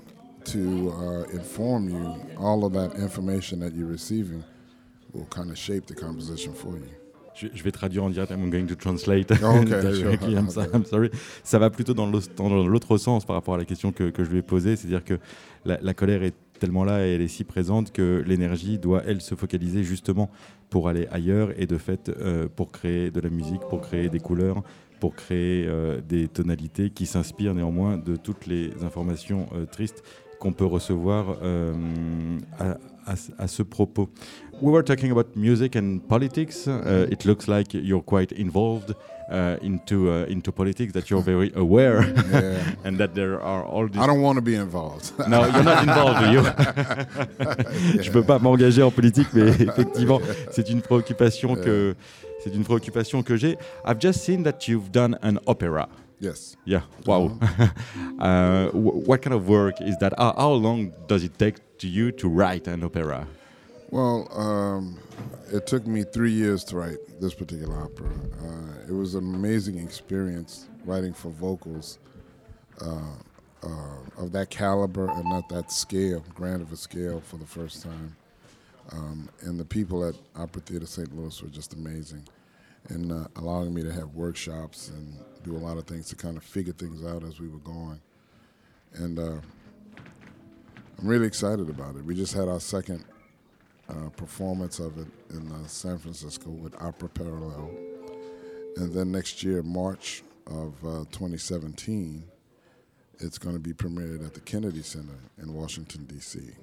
to 0.45 0.91
uh, 0.91 1.23
inform 1.31 1.89
you, 1.89 2.15
all 2.37 2.65
of 2.65 2.73
that 2.73 2.95
information 2.95 3.59
that 3.59 3.73
you're 3.73 3.87
receiving 3.87 4.43
will 5.13 5.25
kind 5.25 5.49
of 5.49 5.57
shape 5.57 5.85
the 5.85 5.95
composition 5.95 6.53
for 6.53 6.77
you. 6.77 6.89
Je, 7.39 7.47
je, 7.53 7.63
vais 7.63 7.71
traduire 7.71 8.03
en 8.03 8.09
direct. 8.09 8.31
I'm 8.31 8.49
going 8.49 8.65
to 8.65 8.75
translate 8.75 9.31
oh, 9.43 9.57
okay, 9.57 9.65
directly. 9.99 10.31
Sure. 10.31 10.39
I'm, 10.39 10.49
okay. 10.49 10.69
I'm, 10.73 10.85
sorry. 10.85 11.11
Ça 11.43 11.59
va 11.59 11.69
plutôt 11.69 11.93
dans 11.93 12.07
l'autre 12.07 12.97
sens 12.97 13.25
par 13.25 13.35
rapport 13.35 13.53
à 13.53 13.57
la 13.57 13.65
question 13.65 13.91
que, 13.91 14.09
que 14.09 14.23
je 14.23 14.31
lui 14.31 14.39
ai 14.39 14.41
posée. 14.41 14.75
C'est-à-dire 14.75 15.03
que 15.03 15.19
la, 15.65 15.77
la, 15.81 15.93
colère 15.93 16.23
est 16.23 16.33
tellement 16.57 16.83
là 16.83 17.05
et 17.05 17.13
elle 17.13 17.21
est 17.21 17.27
si 17.27 17.43
présente 17.43 17.91
que 17.91 18.23
l'énergie 18.25 18.79
doit, 18.79 19.03
elle, 19.05 19.21
se 19.21 19.35
focaliser 19.35 19.83
justement 19.83 20.29
pour 20.69 20.89
aller 20.89 21.07
ailleurs 21.11 21.51
et 21.57 21.67
de 21.67 21.77
fait 21.77 22.09
euh, 22.09 22.47
pour 22.53 22.71
créer 22.71 23.11
de 23.11 23.19
la 23.19 23.29
musique, 23.29 23.61
pour 23.69 23.81
créer 23.81 24.09
des 24.09 24.19
couleurs, 24.19 24.63
pour 24.99 25.15
créer 25.15 25.65
euh, 25.67 26.01
des 26.01 26.27
tonalités 26.27 26.89
qui 26.89 27.05
s'inspirent 27.05 27.53
néanmoins 27.53 27.97
de 27.97 28.15
toutes 28.15 28.47
les 28.47 28.71
informations 28.83 29.47
euh, 29.53 29.65
tristes 29.65 30.03
qu'on 30.39 30.53
peut 30.53 30.65
recevoir 30.65 31.37
à, 32.59 32.77
à, 33.07 33.15
à, 33.39 33.47
ce 33.47 33.63
propos. 33.63 34.07
We 34.59 34.71
were 34.71 34.83
talking 34.83 35.11
about 35.11 35.35
music 35.35 35.75
and 35.75 36.07
politics. 36.07 36.67
Uh, 36.67 37.07
it 37.11 37.25
looks 37.25 37.47
like 37.47 37.73
you're 37.73 38.01
quite 38.01 38.31
involved 38.31 38.95
uh, 39.29 39.57
into 39.61 40.09
uh, 40.11 40.25
into 40.25 40.51
politics. 40.51 40.93
That 40.93 41.09
you're 41.09 41.21
very 41.21 41.51
aware, 41.55 42.01
yeah. 42.31 42.73
and 42.83 42.97
that 42.97 43.13
there 43.13 43.39
are 43.39 43.63
all 43.63 43.87
these. 43.87 44.01
I 44.01 44.07
don't 44.07 44.21
want 44.21 44.37
to 44.37 44.41
be 44.41 44.55
involved. 44.55 45.11
no, 45.29 45.45
you're 45.45 45.63
not 45.63 45.83
involved, 45.83 46.21
you? 46.33 46.41
yeah. 46.41 48.01
Je 48.01 48.11
peux 48.11 48.23
pas 48.23 48.39
m'engager 48.39 48.81
en 48.81 48.91
politique, 48.91 49.27
mais 49.33 49.49
effectivement, 49.49 50.21
c'est 50.51 50.69
une 50.69 50.81
préoccupation 50.81 51.55
yeah. 51.55 51.63
que 51.63 51.95
c'est 52.43 52.55
une 52.55 52.63
préoccupation 52.63 53.21
que 53.21 53.35
j'ai. 53.37 53.57
I've 53.85 53.99
just 53.99 54.21
seen 54.21 54.43
that 54.43 54.67
you've 54.67 54.91
done 54.91 55.17
an 55.21 55.37
opera. 55.45 55.87
Yes. 56.19 56.57
Yeah. 56.65 56.81
Wow. 57.05 57.37
Uh-huh. 57.39 57.67
uh, 58.19 58.69
what 58.71 59.21
kind 59.21 59.35
of 59.35 59.47
work 59.47 59.79
is 59.81 59.97
that? 59.99 60.13
How, 60.17 60.33
how, 60.35 60.53
long 60.53 60.91
does 61.07 61.23
it 61.23 61.37
take 61.37 61.77
to 61.77 61.87
you 61.87 62.11
to 62.13 62.27
write 62.27 62.67
an 62.67 62.83
opera? 62.83 63.27
Well, 63.89 64.27
um, 64.37 64.99
it 65.51 65.65
took 65.65 65.87
me 65.87 66.03
three 66.03 66.31
years 66.31 66.65
to 66.65 66.75
write 66.75 66.97
this 67.21 67.33
particular 67.33 67.81
opera. 67.81 68.09
Uh, 68.43 68.89
it 68.89 68.91
was 68.91 69.15
an 69.15 69.33
amazing 69.33 69.77
experience 69.79 70.67
writing 70.83 71.13
for 71.13 71.29
vocals 71.29 71.97
uh, 72.81 73.15
uh, 73.63 73.99
of 74.17 74.33
that 74.33 74.49
caliber 74.49 75.09
and 75.09 75.23
not 75.29 75.47
that 75.49 75.71
scale, 75.71 76.23
grand 76.35 76.61
of 76.61 76.73
a 76.73 76.75
scale, 76.75 77.21
for 77.21 77.37
the 77.37 77.45
first 77.45 77.81
time. 77.81 78.15
Um, 78.91 79.29
and 79.41 79.57
the 79.57 79.65
people 79.65 80.05
at 80.05 80.15
Opera 80.35 80.61
Theater 80.63 80.85
St. 80.85 81.13
Louis 81.15 81.41
were 81.41 81.49
just 81.49 81.73
amazing 81.73 82.27
in 82.89 83.11
uh, 83.11 83.27
allowing 83.37 83.73
me 83.73 83.83
to 83.83 83.91
have 83.91 84.15
workshops 84.15 84.89
and 84.89 85.17
do 85.43 85.55
a 85.55 85.59
lot 85.59 85.77
of 85.77 85.85
things 85.85 86.07
to 86.09 86.15
kind 86.15 86.35
of 86.35 86.43
figure 86.43 86.73
things 86.73 87.05
out 87.05 87.23
as 87.23 87.39
we 87.39 87.47
were 87.47 87.59
going. 87.59 88.01
And 88.95 89.17
uh, 89.17 89.37
I'm 90.99 91.07
really 91.07 91.27
excited 91.27 91.69
about 91.69 91.95
it. 91.95 92.03
We 92.03 92.15
just 92.15 92.33
had 92.33 92.49
our 92.49 92.59
second 92.59 93.05
uh, 93.89 94.09
performance 94.15 94.79
of 94.79 94.97
it 94.97 95.07
in 95.31 95.51
uh, 95.51 95.67
San 95.67 95.97
Francisco 95.97 96.49
with 96.49 96.75
Opera 96.81 97.09
Parallel. 97.09 97.71
And 98.77 98.93
then 98.93 99.11
next 99.11 99.43
year, 99.43 99.63
March 99.63 100.23
of 100.45 100.73
uh, 100.85 101.05
2017, 101.11 102.23
it's 103.19 103.37
going 103.37 103.55
to 103.55 103.59
be 103.59 103.73
premiered 103.73 104.25
at 104.25 104.33
the 104.33 104.39
Kennedy 104.41 104.83
Center 104.83 105.19
in 105.41 105.53
Washington, 105.53 106.05
D.C. 106.05 106.53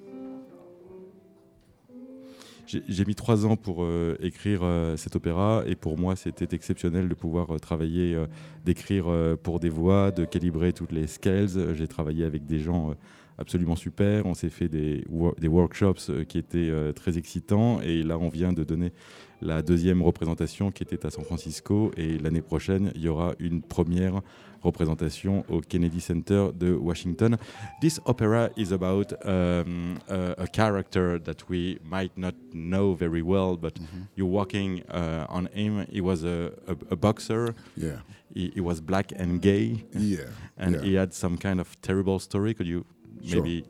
J'ai 2.66 3.04
mis 3.04 3.14
trois 3.14 3.44
ans 3.44 3.56
pour 3.56 3.84
euh, 3.84 4.16
écrire 4.20 4.60
euh, 4.62 4.96
cet 4.96 5.16
opéra 5.16 5.62
et 5.66 5.74
pour 5.74 5.98
moi 5.98 6.16
c'était 6.16 6.54
exceptionnel 6.54 7.08
de 7.08 7.14
pouvoir 7.14 7.54
euh, 7.54 7.58
travailler, 7.58 8.16
d'écrire 8.64 9.06
pour 9.42 9.60
des 9.60 9.68
voix, 9.68 10.10
de 10.10 10.24
calibrer 10.24 10.72
toutes 10.72 10.92
les 10.92 11.06
scales. 11.06 11.74
J'ai 11.74 11.88
travaillé 11.88 12.24
avec 12.24 12.46
des 12.46 12.60
gens 12.60 12.94
absolument 13.38 13.76
super. 13.76 14.26
On 14.26 14.34
s'est 14.34 14.50
fait 14.50 14.68
des, 14.68 15.04
des 15.38 15.48
workshops 15.48 16.24
qui 16.28 16.38
étaient 16.38 16.72
très 16.94 17.18
excitants 17.18 17.80
et 17.80 18.02
là 18.02 18.18
on 18.18 18.28
vient 18.28 18.52
de 18.52 18.64
donner 18.64 18.92
la 19.40 19.62
deuxième 19.62 20.02
représentation 20.02 20.70
qui 20.70 20.82
était 20.82 21.04
à 21.04 21.10
San 21.10 21.24
Francisco 21.24 21.90
et 21.96 22.18
l'année 22.18 22.42
prochaine 22.42 22.92
il 22.94 23.02
y 23.02 23.08
aura 23.08 23.34
une 23.38 23.62
première 23.62 24.22
représentation 24.64 25.44
au 25.48 25.60
Kennedy 25.60 26.00
Center 26.00 26.48
de 26.54 26.72
Washington. 26.72 27.36
This 27.80 28.00
opera 28.06 28.48
is 28.56 28.72
about 28.72 29.12
um, 29.24 29.98
a, 30.08 30.34
a, 30.38 30.46
character 30.46 31.18
that 31.20 31.48
we 31.48 31.78
might 31.84 32.16
not 32.16 32.34
know 32.52 32.94
very 32.94 33.22
well, 33.22 33.56
but 33.56 33.78
mm 33.78 33.84
-hmm. 33.84 34.06
you're 34.16 34.32
walking 34.32 34.82
uh, 34.88 35.26
on 35.28 35.48
him. 35.52 35.84
He 35.92 36.00
was 36.00 36.24
a, 36.24 36.50
a, 36.66 36.74
a 36.90 36.96
boxer. 36.96 37.54
Yeah. 37.76 38.00
He, 38.34 38.50
he, 38.54 38.60
was 38.60 38.80
black 38.80 39.12
and 39.20 39.42
gay. 39.42 39.84
Yeah. 39.92 40.26
And 40.56 40.74
yeah. 40.74 40.84
he 40.84 40.98
had 40.98 41.12
some 41.12 41.36
kind 41.36 41.60
of 41.60 41.76
terrible 41.80 42.18
story. 42.18 42.54
Could 42.54 42.66
you 42.66 42.84
maybe 43.22 43.64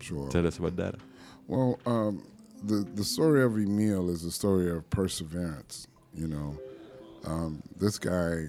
sure. 0.00 0.28
tell 0.28 0.46
us 0.46 0.58
about 0.58 0.76
that? 0.76 0.94
Well, 1.46 1.78
um, 1.86 2.26
the 2.62 2.86
the 2.94 3.04
story 3.04 3.42
of 3.42 3.56
Emil 3.56 4.10
is 4.10 4.24
a 4.24 4.30
story 4.30 4.70
of 4.70 4.88
perseverance. 4.90 5.86
You 6.14 6.28
know, 6.28 6.58
um, 7.24 7.62
this 7.76 7.98
guy 7.98 8.48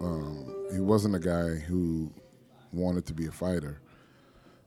um, 0.00 0.54
he 0.72 0.80
wasn't 0.80 1.14
a 1.14 1.18
guy 1.18 1.54
who 1.54 2.10
wanted 2.72 3.06
to 3.06 3.14
be 3.14 3.26
a 3.26 3.32
fighter. 3.32 3.80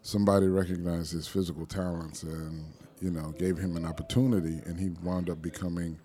Somebody 0.02 0.48
recognized 0.48 1.12
his 1.12 1.28
physical 1.28 1.66
talents 1.66 2.24
and 2.24 2.74
you 3.02 3.12
know 3.12 3.34
gave 3.38 3.58
him 3.58 3.76
an 3.76 3.86
opportunity, 3.86 4.62
and 4.66 4.80
he 4.80 4.90
wound 5.04 5.30
up 5.30 5.42
becoming 5.42 6.00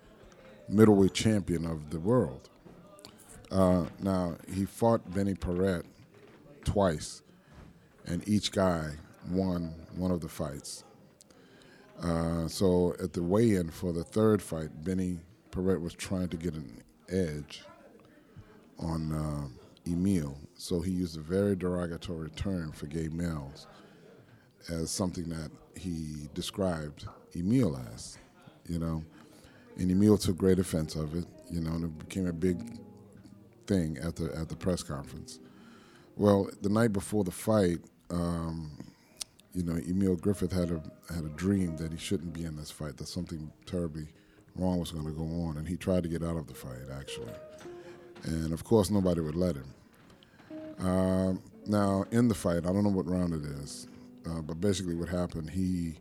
middleweight 0.69 1.15
champion 1.15 1.65
of 1.65 1.91
the 1.91 2.01
world. 2.01 2.51
Uh, 3.51 3.85
now 4.01 4.37
he 4.53 4.65
fought 4.65 5.15
Benny 5.15 5.35
Perret 5.35 5.87
twice, 6.65 7.23
and 8.07 8.27
each 8.29 8.53
guy 8.53 8.91
won 9.31 9.75
one 9.97 10.11
of 10.11 10.21
the 10.21 10.29
fights. 10.29 10.85
Uh, 12.03 12.49
so 12.49 12.95
at 13.03 13.13
the 13.13 13.23
weigh-in 13.23 13.71
for 13.71 13.93
the 13.93 14.05
third 14.05 14.43
fight, 14.43 14.85
Benny 14.85 15.19
Perret 15.51 15.81
was 15.81 15.95
trying 15.95 16.29
to 16.29 16.37
get 16.37 16.55
an 16.55 16.83
edge 17.09 17.63
on 18.79 19.13
uh, 19.13 19.91
Emil. 19.91 20.37
So 20.55 20.81
he 20.81 20.91
used 20.91 21.17
a 21.17 21.21
very 21.21 21.55
derogatory 21.55 22.31
term 22.31 22.73
for 22.73 22.87
gay 22.87 23.09
males 23.09 23.67
as 24.69 24.91
something 24.91 25.29
that 25.29 25.51
he 25.77 26.29
described 26.35 27.07
Emil 27.37 27.81
as, 27.93 28.19
you 28.69 28.79
know. 28.79 29.05
And 29.77 29.91
Emil 29.91 30.19
took 30.19 30.37
great 30.37 30.59
offense 30.59 30.95
of 30.95 31.15
it, 31.15 31.27
you 31.51 31.61
know, 31.61 31.73
and 31.73 31.85
it 31.85 31.99
became 31.99 32.27
a 32.27 32.33
big 32.33 32.79
thing 33.67 33.99
at 33.99 34.17
the 34.17 34.35
at 34.37 34.49
the 34.49 34.57
press 34.57 34.83
conference. 34.83 35.39
Well, 36.17 36.49
the 36.63 36.69
night 36.69 36.93
before 36.93 37.25
the 37.25 37.33
fight, 37.33 37.79
um, 38.11 38.71
you 39.55 39.63
know, 39.63 39.77
Emil 39.77 40.17
Griffith 40.17 40.53
had 40.53 40.71
a 40.71 40.83
had 41.13 41.25
a 41.25 41.29
dream 41.31 41.77
that 41.77 41.93
he 41.93 41.99
shouldn't 41.99 42.33
be 42.33 42.45
in 42.45 42.57
this 42.57 42.71
fight. 42.71 42.97
That 42.97 43.09
something 43.09 43.53
terribly 43.67 44.09
wrong 44.57 44.79
was 44.79 44.91
going 44.91 45.07
to 45.07 45.13
go 45.13 45.23
on, 45.23 45.57
and 45.57 45.67
he 45.67 45.77
tried 45.77 46.03
to 46.03 46.09
get 46.09 46.23
out 46.23 46.37
of 46.37 46.47
the 46.47 46.55
fight 46.55 46.91
actually, 46.93 47.33
and 48.25 48.53
of 48.53 48.65
course 48.65 48.91
nobody 48.91 49.21
would 49.21 49.37
let 49.37 49.57
him. 49.57 49.75
Um, 50.79 51.43
now 51.67 52.05
in 52.11 52.29
the 52.29 52.35
fight, 52.35 52.67
I 52.67 52.73
don't 52.73 52.83
know 52.83 52.91
what 52.91 53.09
round 53.09 53.33
it 53.33 53.45
is, 53.63 53.87
uh, 54.27 54.43
but 54.43 54.61
basically 54.61 54.95
what 54.95 55.09
happened, 55.09 55.51
he, 55.51 55.95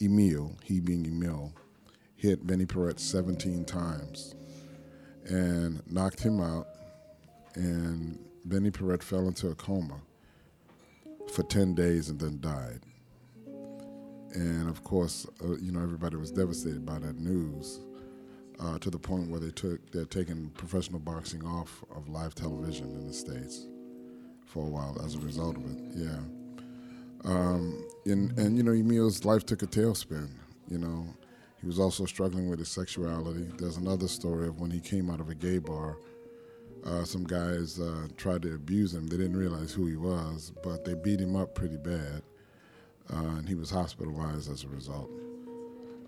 Emil, 0.00 0.56
he 0.64 0.80
being 0.80 1.04
Emil, 1.04 1.52
hit 2.16 2.46
Benny 2.46 2.64
Perret 2.64 2.98
17 2.98 3.64
times 3.64 4.34
and 5.26 5.82
knocked 5.90 6.20
him 6.20 6.40
out, 6.40 6.68
and 7.54 8.18
Benny 8.46 8.70
Perret 8.70 9.02
fell 9.02 9.28
into 9.28 9.48
a 9.48 9.54
coma 9.54 10.00
for 11.30 11.42
10 11.42 11.74
days 11.74 12.08
and 12.08 12.18
then 12.18 12.40
died. 12.40 12.80
And 14.34 14.68
of 14.68 14.84
course, 14.84 15.26
uh, 15.42 15.56
you 15.56 15.72
know, 15.72 15.80
everybody 15.82 16.16
was 16.16 16.30
devastated 16.30 16.84
by 16.84 16.98
that 16.98 17.18
news 17.18 17.80
uh, 18.60 18.78
to 18.78 18.90
the 18.90 18.98
point 18.98 19.30
where 19.30 19.40
they 19.40 19.50
took, 19.50 19.90
they're 19.90 20.04
taking 20.04 20.50
professional 20.50 20.98
boxing 20.98 21.44
off 21.44 21.84
of 21.94 22.08
live 22.08 22.34
television 22.34 22.86
in 22.94 23.06
the 23.06 23.12
States 23.12 23.66
for 24.44 24.64
a 24.64 24.68
while 24.68 25.00
as 25.04 25.14
a 25.14 25.18
result 25.20 25.56
of 25.56 25.64
it. 25.64 25.78
Yeah. 25.94 26.18
Um, 27.24 27.86
and, 28.06 28.36
and, 28.38 28.56
you 28.56 28.62
know, 28.62 28.72
Emil's 28.72 29.24
life 29.24 29.44
took 29.44 29.62
a 29.62 29.66
tailspin, 29.66 30.28
you 30.68 30.78
know. 30.78 31.06
He 31.60 31.66
was 31.66 31.80
also 31.80 32.04
struggling 32.06 32.48
with 32.48 32.60
his 32.60 32.68
sexuality. 32.68 33.48
There's 33.58 33.78
another 33.78 34.06
story 34.06 34.46
of 34.46 34.60
when 34.60 34.70
he 34.70 34.80
came 34.80 35.10
out 35.10 35.20
of 35.20 35.28
a 35.28 35.34
gay 35.34 35.58
bar 35.58 35.96
uh, 36.84 37.04
some 37.04 37.24
guys 37.24 37.78
uh, 37.80 38.08
tried 38.16 38.42
to 38.42 38.54
abuse 38.54 38.94
him. 38.94 39.06
They 39.06 39.16
didn't 39.16 39.36
realize 39.36 39.72
who 39.72 39.86
he 39.86 39.96
was, 39.96 40.52
but 40.62 40.84
they 40.84 40.94
beat 40.94 41.20
him 41.20 41.36
up 41.36 41.54
pretty 41.54 41.76
bad, 41.76 42.22
uh, 43.12 43.36
and 43.36 43.48
he 43.48 43.54
was 43.54 43.70
hospitalized 43.70 44.50
as 44.50 44.64
a 44.64 44.68
result. 44.68 45.10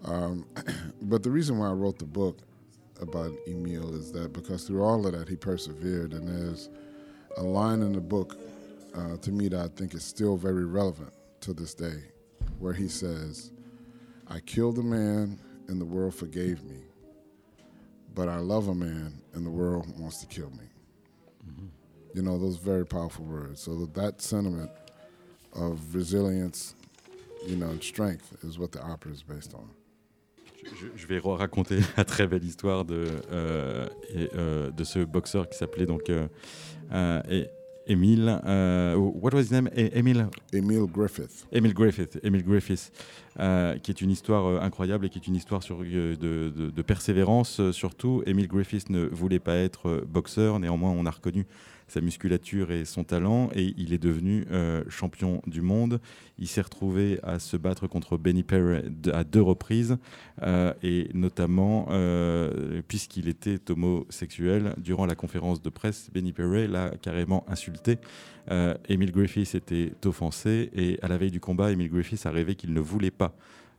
Um, 0.04 0.46
but 1.02 1.22
the 1.22 1.30
reason 1.30 1.58
why 1.58 1.68
I 1.68 1.72
wrote 1.72 1.98
the 1.98 2.06
book 2.06 2.38
about 3.00 3.32
Emil 3.46 3.94
is 3.94 4.12
that 4.12 4.32
because 4.32 4.64
through 4.64 4.82
all 4.82 5.06
of 5.06 5.12
that 5.12 5.28
he 5.28 5.36
persevered, 5.36 6.12
and 6.12 6.28
there's 6.28 6.70
a 7.36 7.42
line 7.42 7.82
in 7.82 7.92
the 7.92 8.00
book 8.00 8.38
uh, 8.94 9.16
to 9.18 9.32
me 9.32 9.48
that 9.48 9.60
I 9.60 9.68
think 9.68 9.94
is 9.94 10.04
still 10.04 10.36
very 10.36 10.64
relevant 10.64 11.12
to 11.42 11.52
this 11.52 11.74
day, 11.74 12.02
where 12.58 12.72
he 12.74 12.88
says, 12.88 13.52
"I 14.28 14.40
killed 14.40 14.78
a 14.78 14.82
man, 14.82 15.38
and 15.68 15.80
the 15.80 15.86
world 15.86 16.14
forgave 16.14 16.62
me." 16.64 16.89
But 18.14 18.28
I 18.28 18.36
love 18.36 18.68
a 18.68 18.74
man 18.74 19.20
and 19.34 19.44
the 19.44 19.50
world 19.50 19.86
wants 19.98 20.18
to 20.18 20.26
kill 20.26 20.50
me. 20.50 20.66
Mm-hmm. 21.48 21.66
You 22.14 22.22
know, 22.22 22.38
those 22.38 22.56
very 22.56 22.86
powerful 22.86 23.24
words. 23.24 23.60
So 23.60 23.86
that 23.94 24.20
sentiment 24.20 24.70
of 25.54 25.94
resilience, 25.94 26.74
you 27.46 27.56
know, 27.56 27.68
and 27.68 27.82
strength 27.82 28.36
is 28.44 28.58
what 28.58 28.72
the 28.72 28.82
opera 28.82 29.12
is 29.12 29.22
based 29.22 29.54
on. 29.54 29.68
Je, 30.62 30.86
je 30.94 31.06
vais 31.06 31.20
raconter 31.20 31.80
la 31.96 32.04
très 32.04 32.26
belle 32.26 32.44
histoire 32.44 32.84
de, 32.84 33.06
euh, 33.32 33.86
et, 34.14 34.28
euh, 34.34 34.70
de 34.70 34.84
ce 34.84 34.98
boxeur 35.00 35.48
qui 35.48 35.56
s'appelait 35.56 35.86
donc 35.86 36.10
euh, 36.10 36.28
euh 36.92 37.22
et, 37.30 37.48
Emile, 37.90 38.40
uh, 38.44 38.96
what 38.96 39.34
was 39.34 39.46
his 39.46 39.50
name? 39.50 39.68
E-, 39.76 39.90
Emile? 39.92 40.30
Emile 40.52 40.86
Griffith. 40.86 41.44
Emile 41.52 41.74
Griffith. 41.74 42.20
Emile 42.22 42.44
Griffith, 42.44 42.92
uh, 43.36 43.80
qui 43.82 43.90
est 43.90 44.00
une 44.00 44.10
histoire 44.10 44.46
euh, 44.46 44.60
incroyable 44.60 45.06
et 45.06 45.08
qui 45.08 45.18
est 45.18 45.26
une 45.26 45.34
histoire 45.34 45.64
sur, 45.64 45.82
euh, 45.82 46.14
de, 46.16 46.52
de, 46.56 46.70
de, 46.70 46.82
persévérance 46.82 47.58
euh, 47.58 47.72
surtout. 47.72 48.22
Emile 48.26 48.46
Griffith 48.46 48.90
ne 48.90 49.06
voulait 49.06 49.40
pas 49.40 49.56
être 49.56 50.04
boxeur, 50.06 50.60
néanmoins 50.60 50.90
on 50.90 51.04
a 51.04 51.10
reconnu 51.10 51.46
sa 51.90 52.00
musculature 52.00 52.70
et 52.70 52.84
son 52.84 53.04
talent, 53.04 53.50
et 53.54 53.74
il 53.76 53.92
est 53.92 53.98
devenu 53.98 54.46
euh, 54.50 54.84
champion 54.88 55.42
du 55.46 55.60
monde. 55.60 56.00
Il 56.38 56.46
s'est 56.46 56.60
retrouvé 56.60 57.18
à 57.22 57.38
se 57.38 57.56
battre 57.56 57.88
contre 57.88 58.16
Benny 58.16 58.44
Perry 58.44 58.82
à 59.12 59.24
deux 59.24 59.42
reprises, 59.42 59.98
euh, 60.42 60.72
et 60.82 61.08
notamment 61.14 61.88
euh, 61.90 62.80
puisqu'il 62.86 63.28
était 63.28 63.58
homosexuel. 63.70 64.74
Durant 64.78 65.04
la 65.04 65.16
conférence 65.16 65.60
de 65.60 65.68
presse, 65.68 66.10
Benny 66.14 66.32
Perry 66.32 66.68
l'a 66.68 66.90
carrément 67.02 67.44
insulté. 67.48 67.98
Emile 68.88 69.12
Griffith 69.12 69.54
était 69.54 69.92
offensé, 70.04 70.70
et 70.74 70.98
à 71.02 71.08
la 71.08 71.18
veille 71.18 71.30
du 71.30 71.38
combat, 71.38 71.70
Emile 71.70 71.90
Griffith 71.90 72.24
a 72.26 72.30
rêvé 72.32 72.56
qu'il 72.56 72.72
ne 72.72 72.80
voulait 72.80 73.12
pas 73.12 73.32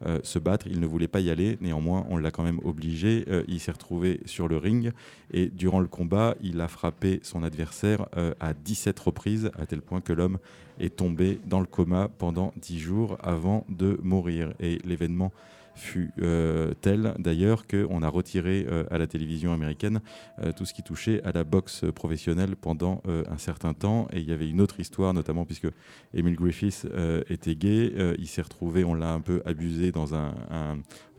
euh, 0.05 0.19
se 0.23 0.39
battre. 0.39 0.67
Il 0.67 0.79
ne 0.79 0.87
voulait 0.87 1.07
pas 1.07 1.19
y 1.19 1.29
aller, 1.29 1.57
néanmoins, 1.61 2.05
on 2.09 2.17
l'a 2.17 2.31
quand 2.31 2.43
même 2.43 2.59
obligé. 2.63 3.25
Euh, 3.29 3.43
il 3.47 3.59
s'est 3.59 3.71
retrouvé 3.71 4.19
sur 4.25 4.47
le 4.47 4.57
ring 4.57 4.91
et 5.31 5.47
durant 5.47 5.79
le 5.79 5.87
combat, 5.87 6.35
il 6.41 6.59
a 6.61 6.67
frappé 6.67 7.19
son 7.23 7.43
adversaire 7.43 8.07
euh, 8.17 8.33
à 8.39 8.53
17 8.53 8.99
reprises, 8.99 9.51
à 9.57 9.65
tel 9.65 9.81
point 9.81 10.01
que 10.01 10.13
l'homme 10.13 10.37
est 10.79 10.95
tombé 10.95 11.39
dans 11.45 11.59
le 11.59 11.65
coma 11.65 12.09
pendant 12.17 12.53
10 12.57 12.79
jours 12.79 13.17
avant 13.21 13.65
de 13.69 13.99
mourir. 14.01 14.53
Et 14.59 14.79
l'événement 14.83 15.31
fut 15.75 16.11
euh, 16.21 16.73
tel 16.81 17.13
d'ailleurs 17.19 17.67
qu'on 17.67 18.01
a 18.03 18.09
retiré 18.09 18.65
euh, 18.69 18.83
à 18.91 18.97
la 18.97 19.07
télévision 19.07 19.53
américaine 19.53 20.01
euh, 20.39 20.51
tout 20.51 20.65
ce 20.65 20.73
qui 20.73 20.83
touchait 20.83 21.21
à 21.23 21.31
la 21.31 21.43
boxe 21.43 21.85
professionnelle 21.95 22.55
pendant 22.55 23.01
un 23.07 23.37
certain 23.37 23.73
temps. 23.73 24.07
Et 24.13 24.19
il 24.19 24.29
y 24.29 24.31
avait 24.31 24.49
une 24.49 24.61
autre 24.61 24.79
histoire, 24.79 25.13
notamment 25.13 25.45
puisque 25.45 25.67
Emile 26.13 26.35
Griffith 26.35 26.87
était 27.29 27.55
gay. 27.55 27.93
il 28.17 28.27
s'est 28.27 28.41
retrouvé, 28.41 28.83
on 28.83 28.93
l'a 28.93 29.13
un 29.13 29.21
peu 29.21 29.41
abusé 29.45 29.91
dans 29.91 30.13
un, 30.13 30.33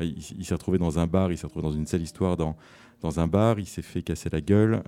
il, 0.00 0.44
s'est 0.44 0.54
retrouvé 0.54 0.78
dans 0.78 0.98
un 0.98 1.06
bar, 1.06 1.32
il 1.32 1.38
s'est 1.38 1.46
retrouvé 1.46 1.62
dans 1.62 1.72
une 1.72 1.86
sale 1.86 2.02
histoire 2.02 2.36
dans 2.36 2.56
dans 3.00 3.18
un 3.18 3.26
bar, 3.26 3.58
il 3.58 3.66
s'est 3.66 3.82
fait 3.82 4.02
casser 4.02 4.28
la 4.30 4.40
gueule, 4.40 4.80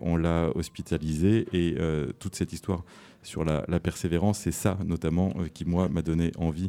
on 0.00 0.16
l'a 0.16 0.50
hospitalisé 0.54 1.46
et 1.52 1.76
toute 2.18 2.36
cette 2.36 2.52
histoire 2.52 2.84
sur 3.26 3.44
la, 3.44 3.64
la 3.68 3.80
persévérance. 3.80 4.38
C'est 4.40 4.52
ça, 4.52 4.78
notamment, 4.84 5.32
euh, 5.36 5.48
qui, 5.48 5.64
moi, 5.64 5.88
m'a 5.88 6.02
donné 6.02 6.32
envie 6.38 6.68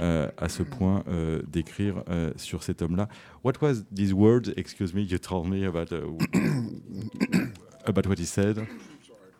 euh, 0.00 0.30
à 0.38 0.48
ce 0.48 0.62
point 0.62 1.04
euh, 1.08 1.42
d'écrire 1.48 2.02
euh, 2.08 2.32
sur 2.36 2.62
cet 2.62 2.80
homme-là. 2.80 3.08
What 3.44 3.54
was 3.60 3.82
these 3.94 4.12
words, 4.12 4.52
excuse 4.56 4.94
me, 4.94 5.02
you 5.02 5.18
told 5.18 5.48
me 5.48 5.66
about, 5.66 5.92
uh, 5.92 6.06
about 7.86 8.06
what 8.06 8.18
he 8.18 8.26
said? 8.26 8.66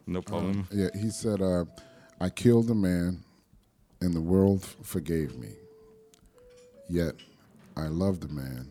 No 0.07 0.20
problem. 0.22 0.64
yeah, 0.72 0.90
he 0.94 1.11
said, 1.11 1.40
uh, 1.40 1.64
I 2.20 2.31
killed 2.31 2.70
a 2.70 2.74
man 2.74 3.22
and 4.00 4.12
the 4.14 4.20
world 4.20 4.64
forgave 4.83 5.37
me. 5.37 5.55
Yet 6.88 7.14
I 7.76 7.88
loved 7.88 8.22
the 8.22 8.33
man 8.33 8.70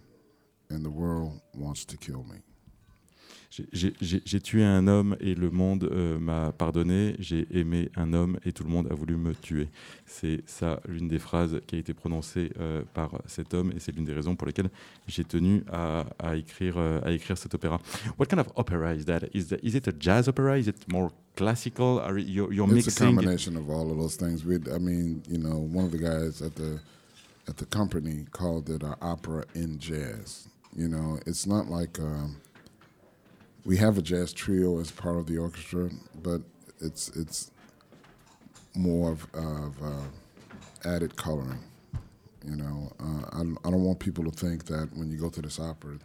and 0.70 0.84
the 0.84 0.90
world 0.90 1.42
wants 1.54 1.86
to 1.86 1.98
kill 1.98 2.24
me. 2.24 2.38
J'ai 3.72 4.42
tué 4.42 4.64
un 4.64 4.88
homme 4.88 5.16
et 5.20 5.36
le 5.36 5.50
monde 5.50 5.90
euh, 5.92 6.20
m'a 6.20 6.52
pardonné. 6.52 7.16
J'ai 7.20 7.48
aimé 7.52 7.90
un 7.96 8.14
homme 8.14 8.38
et 8.46 8.52
tout 8.52 8.64
le 8.64 8.70
monde 8.70 8.88
a 8.92 8.94
voulu 8.94 9.16
me 9.16 9.34
tuer. 9.34 9.70
C'est 10.06 10.42
ça 10.46 10.82
l'une 10.88 11.08
des 11.08 11.20
phrases 11.20 11.60
qui 11.68 11.76
a 11.76 11.80
été 11.80 11.94
prononcée 11.94 12.52
euh, 12.60 12.84
par 12.94 13.22
cet 13.28 13.54
homme 13.54 13.72
et 13.76 13.80
c'est 13.80 13.96
l'une 13.96 14.06
des 14.06 14.14
raisons 14.14 14.36
pour 14.36 14.48
lesquelles 14.48 14.70
j'ai 15.08 15.24
tenu 15.24 15.64
à, 15.72 16.06
à 16.20 16.36
écrire, 16.36 16.76
euh, 16.78 17.00
à 17.04 17.12
écrire 17.12 17.38
cet 17.38 17.54
opéra. 17.54 17.80
What 18.18 18.26
kind 18.28 18.40
of 18.40 18.48
opera 18.56 18.94
is 18.94 19.06
that? 19.06 19.22
Is, 19.34 19.48
that, 19.48 19.60
is 19.64 19.76
it 19.76 19.88
a 19.88 19.94
jazz 19.98 20.28
opera? 20.28 20.58
Is 20.58 20.68
it 20.68 20.92
more 20.92 21.12
classical? 21.36 22.00
Are 22.00 22.18
you, 22.18 22.52
you're 22.52 22.66
it's 22.76 22.88
mixing? 22.88 23.08
a 23.08 23.12
combination 23.12 23.58
of 23.58 23.70
all 23.70 23.92
of 23.92 23.98
those 23.98 24.16
things. 24.16 24.44
We, 24.44 24.56
I 24.74 24.80
mean, 24.80 25.22
you 25.30 25.38
know, 25.38 25.58
one 25.58 25.86
of 25.86 25.92
the 25.92 26.00
guys 26.00 26.42
at 26.42 26.56
the 26.56 26.80
at 27.48 27.58
the 27.58 27.66
company 27.66 28.26
called 28.32 28.70
it 28.72 28.82
an 28.82 28.96
opera 29.02 29.46
in 29.54 29.78
jazz. 29.78 30.48
You 30.76 30.90
know, 30.90 31.20
it's 31.26 31.46
not 31.46 31.70
like. 31.70 32.00
Um, 32.00 32.38
we 33.66 33.78
have 33.78 33.98
a 33.98 34.02
jazz 34.02 34.32
trio 34.32 34.80
as 34.80 34.92
part 34.92 35.18
of 35.18 35.26
the 35.26 35.38
orchestra, 35.38 35.90
but 36.22 36.42
it's 36.80 37.10
it's 37.10 37.52
more 38.76 39.12
of, 39.12 39.28
of 39.34 39.76
uh, 39.84 40.88
added 40.88 41.16
coloring. 41.16 41.60
You 42.46 42.56
know, 42.58 42.94
uh, 43.00 43.26
I, 43.34 43.42
I 43.68 43.72
don't 43.72 43.84
want 43.84 44.00
people 44.00 44.24
to 44.26 44.32
think 44.32 44.66
that 44.66 44.90
when 44.96 45.10
you 45.10 45.18
go 45.18 45.30
to 45.30 45.42
this 45.42 45.60
opera, 45.60 45.98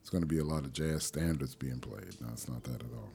it's 0.00 0.08
going 0.08 0.22
to 0.22 0.28
be 0.28 0.38
a 0.38 0.44
lot 0.44 0.64
of 0.64 0.72
jazz 0.72 1.04
standards 1.04 1.54
being 1.54 1.78
played. 1.78 2.18
No, 2.20 2.28
it's 2.32 2.48
not 2.48 2.64
that 2.64 2.82
at 2.82 2.92
all. 2.96 3.10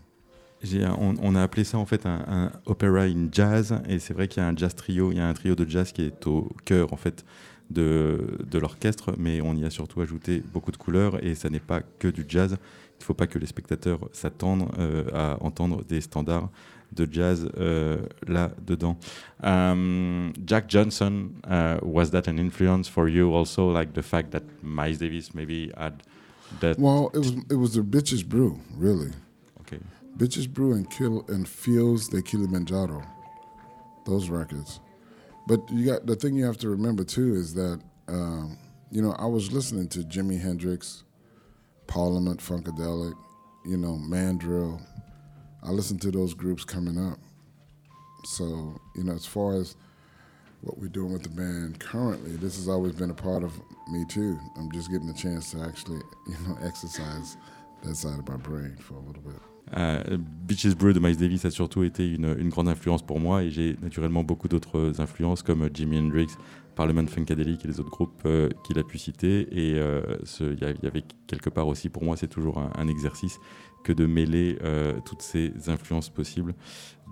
On, 0.62 1.18
on, 1.24 1.36
a 1.36 1.44
appelé 1.44 1.64
ça 1.64 1.78
en 1.78 1.86
fait 1.86 2.06
un, 2.06 2.22
un 2.28 2.52
opera 2.66 3.04
in 3.04 3.30
jazz 3.32 3.74
et 3.88 3.98
c'est 3.98 4.14
vrai 4.14 4.28
qu'il 4.28 4.44
y 4.44 4.46
a 4.46 4.50
un 4.50 4.56
jazz 4.58 4.76
trio, 4.76 5.10
il 5.10 5.18
y 5.18 5.22
a 5.22 5.28
un 5.30 5.34
trio 5.34 5.56
de 5.56 5.66
jazz 5.66 5.94
qui 5.94 6.02
est 6.02 6.28
au 6.28 6.50
cœur 6.66 6.92
en 6.92 6.98
fait 6.98 7.24
de, 7.70 8.40
de 8.50 8.60
l'orchestre, 8.60 9.14
mais 9.18 9.42
on 9.42 9.54
y 9.56 9.66
a 9.66 9.70
surtout 9.70 10.02
ajouté 10.02 10.42
beaucoup 10.54 10.72
de 10.72 10.78
couleurs 10.78 11.24
et 11.24 11.36
ça 11.36 11.50
n'est 11.50 11.60
pas 11.60 11.82
que 11.82 12.08
du 12.08 12.26
jazz, 12.28 12.52
il 12.52 13.02
ne 13.02 13.06
faut 13.06 13.14
pas 13.14 13.28
que 13.28 13.40
les 13.40 13.46
spectateurs 13.46 14.00
s'attendent 14.12 14.70
euh, 14.78 15.06
à 15.14 15.38
entendre 15.44 15.84
des 15.86 16.02
standards 16.02 16.50
de 16.92 17.08
jazz 17.12 17.50
euh, 17.58 17.98
là-dedans. 18.28 18.98
Um, 19.44 20.34
Jack 20.46 20.70
Johnson, 20.70 21.30
uh, 21.48 21.78
was 21.84 22.10
that 22.12 22.28
an 22.28 22.38
influence 22.38 22.90
for 22.90 23.08
you 23.08 23.34
also, 23.34 23.72
like 23.72 23.94
the 23.94 24.02
fact 24.02 24.32
that 24.32 24.44
Miles 24.64 24.98
Davis 24.98 25.34
maybe 25.34 25.72
had 25.78 26.02
that? 26.60 26.80
Well, 26.80 27.12
it 27.14 27.20
was 27.20 27.34
it 27.50 27.58
was 27.58 27.74
the 27.74 27.84
Bitches 27.84 28.26
Brew, 28.26 28.60
really. 28.76 29.12
Okay. 29.62 29.80
Bitches 30.18 30.48
Brew 30.48 30.74
and 30.74 30.90
Kill 30.90 31.24
and 31.30 31.48
Feels 31.48 32.10
de 32.10 32.22
Kilimanjaro, 32.22 33.04
those 34.06 34.30
records. 34.30 34.80
But 35.48 35.70
you 35.72 35.86
got 35.86 36.06
the 36.06 36.16
thing 36.16 36.36
you 36.36 36.46
have 36.46 36.58
to 36.60 36.70
remember 36.70 37.04
too 37.04 37.36
is 37.36 37.54
that 37.56 37.82
um, 38.08 38.58
you 38.92 39.02
know 39.02 39.14
I 39.14 39.26
was 39.26 39.52
listening 39.52 39.88
to 39.90 40.00
Jimi 40.00 40.40
Hendrix. 40.40 41.04
Parliament, 41.90 42.40
Funkadelic, 42.40 43.16
you 43.66 43.76
know, 43.76 43.98
Mandrill. 43.98 44.80
I 45.64 45.72
listened 45.72 46.02
to 46.04 46.12
those 46.12 46.36
groups 46.36 46.64
coming 46.64 47.04
up. 47.04 47.18
So, 48.26 48.80
you 48.96 49.04
know, 49.04 49.14
as 49.14 49.26
far 49.26 49.56
as 49.56 49.76
what 50.62 50.78
we're 50.78 50.88
doing 50.88 51.12
with 51.12 51.24
the 51.24 51.30
band 51.30 51.80
currently, 51.80 52.36
this 52.36 52.58
has 52.58 52.70
always 52.70 52.94
been 52.94 53.10
a 53.10 53.16
part 53.16 53.44
of 53.44 53.60
me 53.92 54.06
too. 54.08 54.40
I'm 54.56 54.72
just 54.72 54.92
getting 54.92 55.10
a 55.10 55.14
chance 55.14 55.52
to 55.52 55.62
actually, 55.62 55.98
you 56.28 56.36
know, 56.48 56.58
exercise 56.64 57.38
that 57.84 57.96
side 57.96 58.20
of 58.20 58.28
my 58.28 58.38
brain 58.38 58.78
for 58.78 58.94
a 58.94 59.00
little 59.00 59.24
bit. 59.24 59.49
Uh, 59.76 60.18
Beaches 60.18 60.76
Brew 60.76 60.94
de 60.94 61.00
Miles 61.00 61.18
Davis 61.18 61.46
a 61.46 61.52
surtout 61.52 61.84
été 61.84 62.12
une, 62.12 62.50
grande 62.50 62.70
influence 62.70 63.04
pour 63.04 63.20
moi 63.20 63.44
et 63.44 63.52
j'ai 63.52 63.78
naturellement 63.82 64.24
beaucoup 64.24 64.48
d'autres 64.48 65.00
influences 65.00 65.44
comme 65.44 65.70
Jimi 65.72 66.00
Hendrix, 66.00 66.28
Parliament 66.76 67.06
Funkadelic 67.06 67.66
et 67.66 67.68
les 67.68 67.80
autres 67.80 67.92
groupes 67.92 68.22
euh, 68.26 68.50
qu'il 68.66 68.80
a 68.80 68.84
pu 68.84 68.98
citer. 68.98 69.42
Et 69.52 69.78
euh, 69.78 70.02
il 70.40 70.58
y, 70.60 70.88
avait 70.88 71.04
quelque 71.28 71.50
part 71.50 71.68
aussi, 71.68 71.90
pour 71.90 72.04
moi, 72.04 72.18
c'est 72.18 72.28
toujours 72.28 72.58
un, 72.58 72.88
exercice 72.88 73.40
que 73.84 73.94
de 73.94 74.06
mêler 74.06 74.58
euh, 74.64 74.94
toutes 75.06 75.22
ces 75.22 75.52
influences 75.68 76.10
possibles 76.10 76.56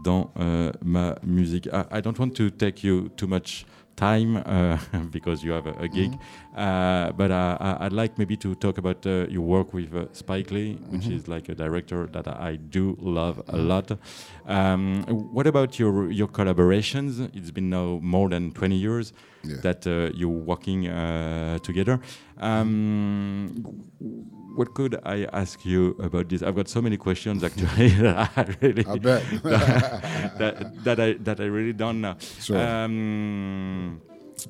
dans 0.03 0.31
euh, 0.39 0.71
ma 0.83 1.15
musique. 1.23 1.67
I, 1.67 1.99
I, 1.99 2.01
don't 2.01 2.17
want 2.17 2.31
to 2.31 2.49
take 2.49 2.85
you 2.85 3.09
too 3.17 3.27
much 3.27 3.65
time 3.97 4.37
uh, 4.37 4.77
because 5.11 5.43
you 5.43 5.51
have 5.51 5.67
a, 5.67 5.73
a 5.73 5.87
gig, 5.89 6.11
mm-hmm. 6.11 6.59
uh, 6.59 7.11
but 7.11 7.31
uh, 7.31 7.77
I'd 7.81 7.91
like 7.91 8.17
maybe 8.17 8.37
to 8.37 8.55
talk 8.55 8.77
about 8.77 9.05
uh, 9.05 9.25
your 9.27 9.41
work 9.41 9.73
with 9.73 9.93
uh, 9.93 10.05
Spike 10.13 10.51
Lee, 10.51 10.75
which 10.89 11.01
mm-hmm. 11.01 11.13
is 11.13 11.27
like 11.27 11.49
a 11.49 11.55
director 11.55 12.07
that 12.07 12.27
I 12.27 12.55
do 12.55 12.95
love 13.01 13.39
a 13.39 13.41
mm-hmm. 13.41 13.67
lot. 13.67 13.91
Um, 14.45 15.03
what 15.33 15.47
about 15.47 15.79
your 15.79 16.09
your 16.11 16.27
collaborations? 16.27 17.29
It's 17.35 17.51
been 17.51 17.69
now 17.69 17.99
more 18.01 18.29
than 18.29 18.51
20 18.51 18.75
years 18.75 19.13
yeah. 19.43 19.57
that 19.63 19.85
uh, 19.85 20.11
you're 20.15 20.29
working 20.29 20.83
together. 21.63 21.99
Um, 22.39 23.83
what 24.57 24.73
could 24.73 24.99
I 25.03 25.25
ask 25.33 25.65
you 25.65 25.95
about 26.01 26.29
this? 26.29 26.41
I've 26.41 26.55
got 26.55 26.67
so 26.67 26.81
many 26.81 26.97
questions 26.97 27.43
actually 27.43 27.89
that 28.01 28.31
I 28.35 28.55
really 28.59 28.85
I 28.85 28.97
bet 28.97 29.23
that, 29.43 30.83
that, 30.83 30.99
I 30.99 31.13
that 31.13 31.39
I 31.39 31.45
really 31.45 31.73
don't 31.73 32.01
know. 32.01 32.15
Sure. 32.41 32.57
Um, 32.57 34.01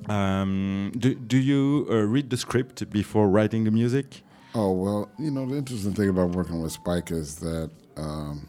um, 0.07 0.91
do 0.97 1.13
do 1.13 1.37
you 1.37 1.87
uh, 1.89 1.95
read 1.95 2.29
the 2.29 2.37
script 2.37 2.89
before 2.89 3.27
writing 3.27 3.65
the 3.65 3.71
music? 3.71 4.23
Oh 4.55 4.71
well, 4.71 5.09
you 5.19 5.29
know 5.29 5.45
the 5.45 5.57
interesting 5.57 5.93
thing 5.93 6.09
about 6.09 6.29
working 6.29 6.61
with 6.61 6.71
Spike 6.71 7.11
is 7.11 7.35
that 7.37 7.69
um, 7.97 8.47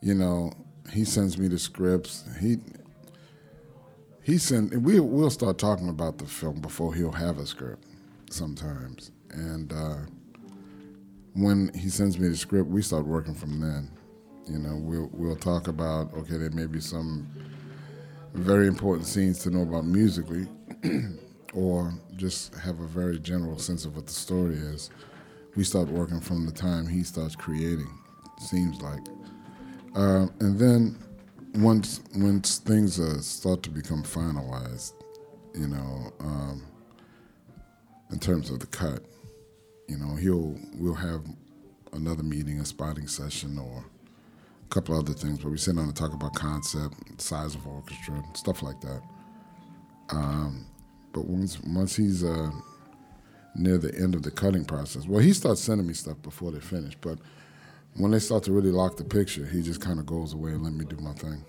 you 0.00 0.14
know 0.14 0.52
he 0.90 1.04
sends 1.04 1.36
me 1.36 1.48
the 1.48 1.58
scripts. 1.58 2.24
He 2.40 2.56
he 4.22 4.38
send 4.38 4.82
we 4.82 4.98
we'll 4.98 5.30
start 5.30 5.58
talking 5.58 5.90
about 5.90 6.16
the 6.16 6.26
film 6.26 6.60
before 6.60 6.94
he'll 6.94 7.12
have 7.12 7.36
a 7.38 7.44
script 7.44 7.86
sometimes, 8.30 9.10
and. 9.30 9.74
Uh, 9.74 9.96
when 11.38 11.72
he 11.72 11.88
sends 11.88 12.18
me 12.18 12.28
the 12.28 12.36
script, 12.36 12.68
we 12.68 12.82
start 12.82 13.06
working 13.06 13.34
from 13.34 13.60
then. 13.60 13.90
You 14.46 14.58
know, 14.58 14.76
we'll 14.76 15.08
we'll 15.12 15.36
talk 15.36 15.68
about 15.68 16.12
okay, 16.14 16.36
there 16.36 16.50
may 16.50 16.66
be 16.66 16.80
some 16.80 17.28
very 18.34 18.66
important 18.66 19.06
scenes 19.06 19.38
to 19.40 19.50
know 19.50 19.62
about 19.62 19.84
musically, 19.84 20.48
or 21.54 21.92
just 22.16 22.54
have 22.56 22.80
a 22.80 22.86
very 22.86 23.18
general 23.18 23.58
sense 23.58 23.84
of 23.84 23.94
what 23.94 24.06
the 24.06 24.12
story 24.12 24.54
is. 24.54 24.90
We 25.54 25.64
start 25.64 25.88
working 25.88 26.20
from 26.20 26.46
the 26.46 26.52
time 26.52 26.86
he 26.86 27.02
starts 27.02 27.36
creating. 27.36 27.90
Seems 28.40 28.80
like, 28.80 29.00
uh, 29.94 30.26
and 30.40 30.58
then 30.58 30.98
once 31.54 32.00
once 32.16 32.58
things 32.58 32.98
uh, 32.98 33.20
start 33.20 33.62
to 33.64 33.70
become 33.70 34.02
finalized, 34.02 34.94
you 35.54 35.68
know, 35.68 36.12
um, 36.20 36.62
in 38.10 38.18
terms 38.18 38.50
of 38.50 38.60
the 38.60 38.66
cut, 38.66 39.02
you 39.88 39.96
know, 39.96 40.14
he'll 40.14 40.56
we'll 40.76 40.94
have 40.94 41.22
another 41.92 42.22
meeting, 42.22 42.60
a 42.60 42.64
spotting 42.64 43.08
session, 43.08 43.58
or 43.58 43.84
a 44.64 44.68
couple 44.68 44.96
other 44.96 45.14
things. 45.14 45.38
But 45.38 45.50
we 45.50 45.58
sit 45.58 45.74
down 45.74 45.86
and 45.86 45.96
talk 45.96 46.12
about 46.12 46.34
concept, 46.34 47.20
size 47.20 47.54
of 47.54 47.66
orchestra, 47.66 48.22
stuff 48.34 48.62
like 48.62 48.80
that. 48.82 49.02
Um, 50.10 50.66
but 51.12 51.24
once 51.24 51.58
once 51.64 51.96
he's 51.96 52.22
uh, 52.22 52.50
near 53.54 53.78
the 53.78 53.94
end 53.98 54.14
of 54.14 54.22
the 54.22 54.30
cutting 54.30 54.64
process, 54.64 55.06
well, 55.06 55.20
he 55.20 55.32
starts 55.32 55.62
sending 55.62 55.86
me 55.86 55.94
stuff 55.94 56.20
before 56.22 56.52
they 56.52 56.60
finish. 56.60 56.94
But 57.00 57.18
when 57.94 58.10
they 58.10 58.20
start 58.20 58.44
to 58.44 58.52
really 58.52 58.70
lock 58.70 58.96
the 58.96 59.04
picture, 59.04 59.46
he 59.46 59.62
just 59.62 59.80
kind 59.80 59.98
of 59.98 60.06
goes 60.06 60.34
away 60.34 60.52
and 60.52 60.62
let 60.62 60.74
me 60.74 60.84
do 60.84 60.96
my 60.98 61.14
thing. 61.14 61.44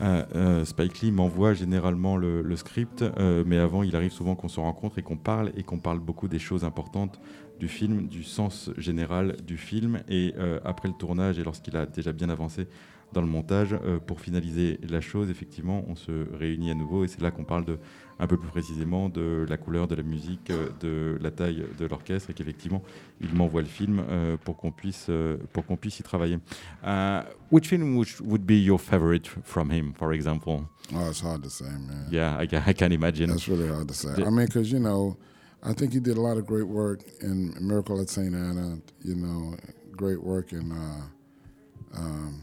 Euh, 0.00 0.64
Spike 0.64 1.00
Lee 1.00 1.10
m'envoie 1.10 1.54
généralement 1.54 2.16
le, 2.16 2.56
script, 2.56 3.02
euh, 3.02 3.42
mais 3.46 3.58
avant, 3.58 3.82
il 3.82 3.96
arrive 3.96 4.12
souvent 4.12 4.36
qu'on 4.36 4.48
se 4.48 4.60
rencontre 4.60 4.98
et 4.98 5.02
qu'on 5.02 5.16
parle 5.16 5.52
et 5.56 5.64
qu'on 5.64 5.78
parle 5.78 5.98
beaucoup 5.98 6.28
des 6.28 6.38
choses 6.38 6.64
importantes 6.64 7.18
du 7.58 7.68
film, 7.68 8.08
du 8.08 8.22
sens 8.22 8.70
général 8.76 9.36
du 9.46 9.56
film. 9.56 10.00
Et 10.08 10.34
après 10.64 10.88
le 10.88 10.94
tournage 10.94 11.38
et 11.38 11.44
lorsqu'il 11.44 11.76
a 11.76 11.86
déjà 11.86 12.12
bien 12.12 12.28
avancé 12.28 12.66
dans 13.12 13.20
le 13.20 13.26
montage, 13.26 13.74
pour 14.06 14.20
finaliser 14.20 14.78
la 14.88 15.00
chose, 15.00 15.30
effectivement, 15.30 15.84
on 15.88 15.96
se 15.96 16.26
réunit 16.36 16.70
à 16.70 16.74
nouveau 16.74 17.04
et 17.04 17.08
c'est 17.08 17.22
là 17.22 17.30
qu'on 17.30 17.44
parle 17.44 17.64
de 17.64 17.78
un 18.20 18.26
peu 18.26 18.36
plus 18.36 18.48
précisément 18.48 19.08
de 19.08 19.46
la 19.48 19.56
couleur 19.56 19.86
de 19.86 19.94
la 19.94 20.02
musique, 20.02 20.50
euh, 20.50 20.68
de 20.80 21.18
la 21.22 21.30
taille 21.30 21.64
de 21.78 21.86
l'orchestre 21.86 22.30
et 22.30 22.34
qu'effectivement 22.34 22.82
il 23.20 23.32
m'envoie 23.34 23.62
le 23.62 23.68
film 23.68 24.02
euh, 24.08 24.36
pour 24.44 24.56
qu'on 24.56 24.72
puisse 24.72 25.06
euh, 25.08 25.36
pour 25.52 25.64
qu'on 25.64 25.76
puisse 25.76 26.00
y 26.00 26.02
travailler. 26.02 26.38
Uh, 26.84 27.22
which 27.50 27.68
film 27.68 27.96
would 27.96 28.44
be 28.44 28.62
your 28.62 28.80
favorite 28.80 29.28
from 29.44 29.70
him, 29.70 29.92
for 29.94 30.12
example? 30.12 30.64
Oh, 30.94 31.10
it's 31.10 31.20
hard 31.20 31.42
to 31.42 31.50
say, 31.50 31.64
man. 31.64 32.08
Yeah, 32.10 32.38
I 32.40 32.46
can, 32.46 32.62
I 32.66 32.72
can 32.72 32.92
imagine. 32.92 33.28
That's 33.28 33.46
really 33.46 33.68
hard 33.68 33.88
to 33.88 33.94
say. 33.94 34.10
I 34.16 34.30
mean, 34.30 34.46
because 34.46 34.72
you 34.72 34.80
know, 34.80 35.16
I 35.62 35.72
think 35.72 35.92
he 35.92 36.00
did 36.00 36.16
a 36.16 36.20
lot 36.20 36.36
of 36.36 36.46
great 36.46 36.68
work 36.68 37.02
in 37.20 37.54
Miracle 37.60 38.00
at 38.00 38.08
St. 38.08 38.34
Anna. 38.34 38.78
You 39.02 39.16
know, 39.16 39.56
great 39.92 40.22
work 40.22 40.52
in 40.52 40.70
uh, 40.72 41.98
um, 41.98 42.42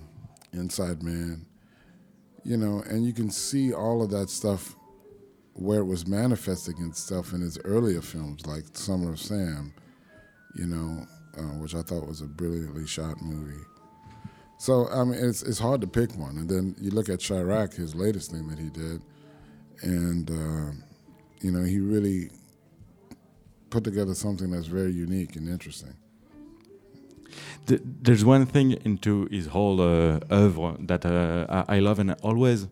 Inside 0.54 1.02
Man. 1.02 1.46
You 2.44 2.58
know, 2.58 2.84
and 2.88 3.06
you 3.06 3.14
can 3.14 3.32
see 3.32 3.74
all 3.74 4.04
of 4.04 4.12
that 4.12 4.30
stuff 4.30 4.76
where 5.54 5.80
it 5.80 5.86
was 5.86 6.06
manifesting 6.06 6.76
itself 6.86 7.34
in 7.34 7.42
his 7.42 7.58
earlier 7.64 8.02
films, 8.02 8.46
like 8.46 8.66
Summer 8.74 9.14
of 9.14 9.20
Sam, 9.20 9.74
you 10.56 10.66
know, 10.68 11.06
uh, 11.38 11.58
which 11.60 11.74
I 11.74 11.82
thought 11.82 12.08
was 12.08 12.22
a 12.22 12.26
brilliantly 12.26 12.86
shot 12.86 13.22
movie. 13.22 13.64
So 14.58 14.88
I 14.90 15.04
mean, 15.04 15.20
it's 15.20 15.44
it's 15.44 15.60
hard 15.60 15.82
to 15.82 15.88
pick 15.88 16.16
one. 16.18 16.38
And 16.38 16.50
then 16.50 16.76
you 16.80 16.92
look 16.92 17.10
at 17.10 17.20
Chirac, 17.20 17.74
his 17.74 17.96
latest 17.96 18.32
thing 18.32 18.48
that 18.48 18.60
he 18.60 18.70
did, 18.70 19.02
and 19.82 20.30
uh, 20.30 20.72
you 21.42 21.52
know, 21.52 21.64
he 21.64 21.80
really 21.80 22.30
put 23.76 23.84
together 23.84 24.16
something 24.16 24.50
that's 24.52 24.68
very 24.68 24.94
unique 24.94 25.36
and 25.36 25.50
interesting. 25.50 25.94
There's 28.06 28.24
one 28.24 28.46
thing 28.46 28.68
into 28.86 29.28
his 29.30 29.48
whole 29.48 29.82
uh, 29.82 30.20
oeuvre 30.32 30.78
that 30.92 31.06
uh, 31.06 31.66
I 31.68 31.80
love, 31.80 32.00
and 32.00 32.12
always 32.24 32.68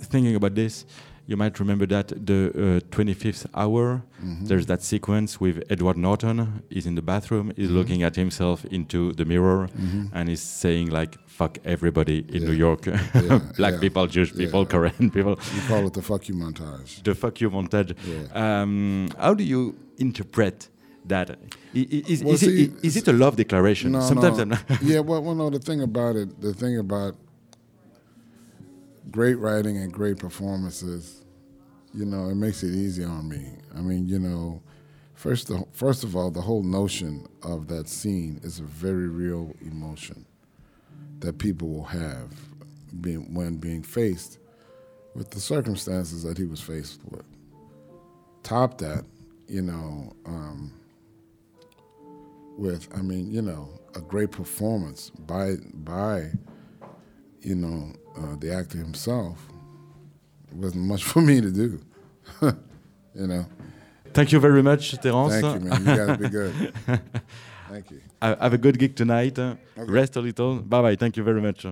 thinking 0.00 0.34
about 0.34 0.54
this 0.54 0.86
you 1.26 1.36
might 1.36 1.58
remember 1.58 1.86
that 1.86 2.08
the 2.08 2.50
uh, 2.50 2.96
25th 2.96 3.46
hour, 3.54 4.02
mm-hmm. 4.22 4.46
there's 4.46 4.66
that 4.66 4.82
sequence 4.82 5.40
with 5.40 5.62
Edward 5.68 5.96
Norton. 5.96 6.62
He's 6.70 6.86
in 6.86 6.94
the 6.94 7.02
bathroom, 7.02 7.52
he's 7.56 7.66
mm-hmm. 7.66 7.76
looking 7.76 8.02
at 8.02 8.14
himself 8.14 8.64
into 8.66 9.12
the 9.12 9.24
mirror, 9.24 9.68
mm-hmm. 9.68 10.06
and 10.12 10.28
he's 10.28 10.40
saying 10.40 10.90
like 10.90 11.18
"fuck 11.26 11.58
everybody 11.64 12.18
in 12.28 12.42
yeah. 12.42 12.48
New 12.48 12.54
York, 12.54 12.86
yeah, 12.86 13.40
black 13.56 13.74
yeah. 13.74 13.80
people, 13.80 14.06
Jewish 14.06 14.34
people, 14.34 14.64
Korean 14.66 15.10
people." 15.10 15.38
You 15.54 15.62
call 15.68 15.86
it 15.86 15.94
the 15.94 16.02
"fuck 16.02 16.28
you" 16.28 16.34
montage. 16.34 17.02
The 17.02 17.14
"fuck 17.14 17.40
you" 17.40 17.50
montage. 17.50 17.90
Um, 18.34 19.08
how 19.18 19.34
do 19.34 19.42
you 19.42 19.74
interpret? 19.98 20.68
That 21.06 21.38
is, 21.72 22.24
well, 22.24 22.34
is, 22.34 22.40
see, 22.40 22.64
it, 22.64 22.84
is 22.84 22.96
it 22.96 23.06
a 23.06 23.12
love 23.12 23.36
declaration? 23.36 23.92
No, 23.92 24.00
Sometimes 24.00 24.44
no. 24.44 24.58
yeah, 24.82 24.98
well, 24.98 25.22
well, 25.22 25.36
no. 25.36 25.50
The 25.50 25.60
thing 25.60 25.80
about 25.80 26.16
it, 26.16 26.40
the 26.40 26.52
thing 26.52 26.78
about 26.78 27.14
great 29.10 29.38
writing 29.38 29.76
and 29.78 29.92
great 29.92 30.18
performances, 30.18 31.24
you 31.94 32.04
know, 32.04 32.28
it 32.28 32.34
makes 32.34 32.62
it 32.62 32.74
easy 32.74 33.04
on 33.04 33.28
me. 33.28 33.52
I 33.74 33.80
mean, 33.80 34.06
you 34.06 34.18
know, 34.18 34.62
first 35.14 35.50
first 35.72 36.04
of 36.04 36.16
all, 36.16 36.30
the 36.30 36.40
whole 36.40 36.62
notion 36.62 37.26
of 37.42 37.68
that 37.68 37.88
scene 37.88 38.40
is 38.42 38.60
a 38.60 38.64
very 38.64 39.08
real 39.08 39.54
emotion 39.60 40.26
that 41.20 41.38
people 41.38 41.68
will 41.68 41.84
have 41.84 42.32
being, 43.00 43.32
when 43.34 43.56
being 43.56 43.82
faced 43.82 44.38
with 45.14 45.30
the 45.30 45.40
circumstances 45.40 46.22
that 46.22 46.36
he 46.36 46.44
was 46.44 46.60
faced 46.60 47.00
with. 47.10 47.24
Top 48.42 48.78
that, 48.78 49.04
you 49.48 49.62
know, 49.62 50.14
um, 50.26 50.72
with 52.58 52.88
I 52.96 53.02
mean, 53.02 53.30
you 53.30 53.42
know, 53.42 53.68
a 53.94 54.00
great 54.00 54.30
performance 54.30 55.10
by 55.10 55.56
by, 55.72 56.30
you 57.40 57.54
know, 57.54 57.92
uh, 58.18 58.36
the 58.38 58.52
actor 58.54 58.78
himself, 58.78 59.38
it 60.50 60.56
wasn't 60.56 60.84
much 60.84 61.04
for 61.12 61.20
me 61.20 61.40
to 61.40 61.50
do. 61.50 61.80
you 62.42 63.26
know. 63.26 63.46
Thank 64.12 64.32
you 64.32 64.40
very 64.40 64.62
much, 64.62 64.92
Terence. 65.00 65.40
Thank 65.40 65.62
you, 65.62 65.68
man. 65.68 65.80
You 65.80 65.96
gotta 65.96 66.18
be 66.18 66.28
good. 66.28 66.72
Thank 67.68 67.90
you. 67.90 68.00
I 68.22 68.28
Have 68.28 68.54
a 68.54 68.58
good 68.58 68.78
gig 68.78 68.96
tonight. 68.96 69.38
Okay. 69.38 69.58
Rest 69.76 70.16
a 70.16 70.20
little. 70.20 70.60
Bye 70.60 70.82
bye. 70.82 70.96
Thank 70.96 71.16
you 71.16 71.22
very 71.22 71.42
much. 71.42 71.66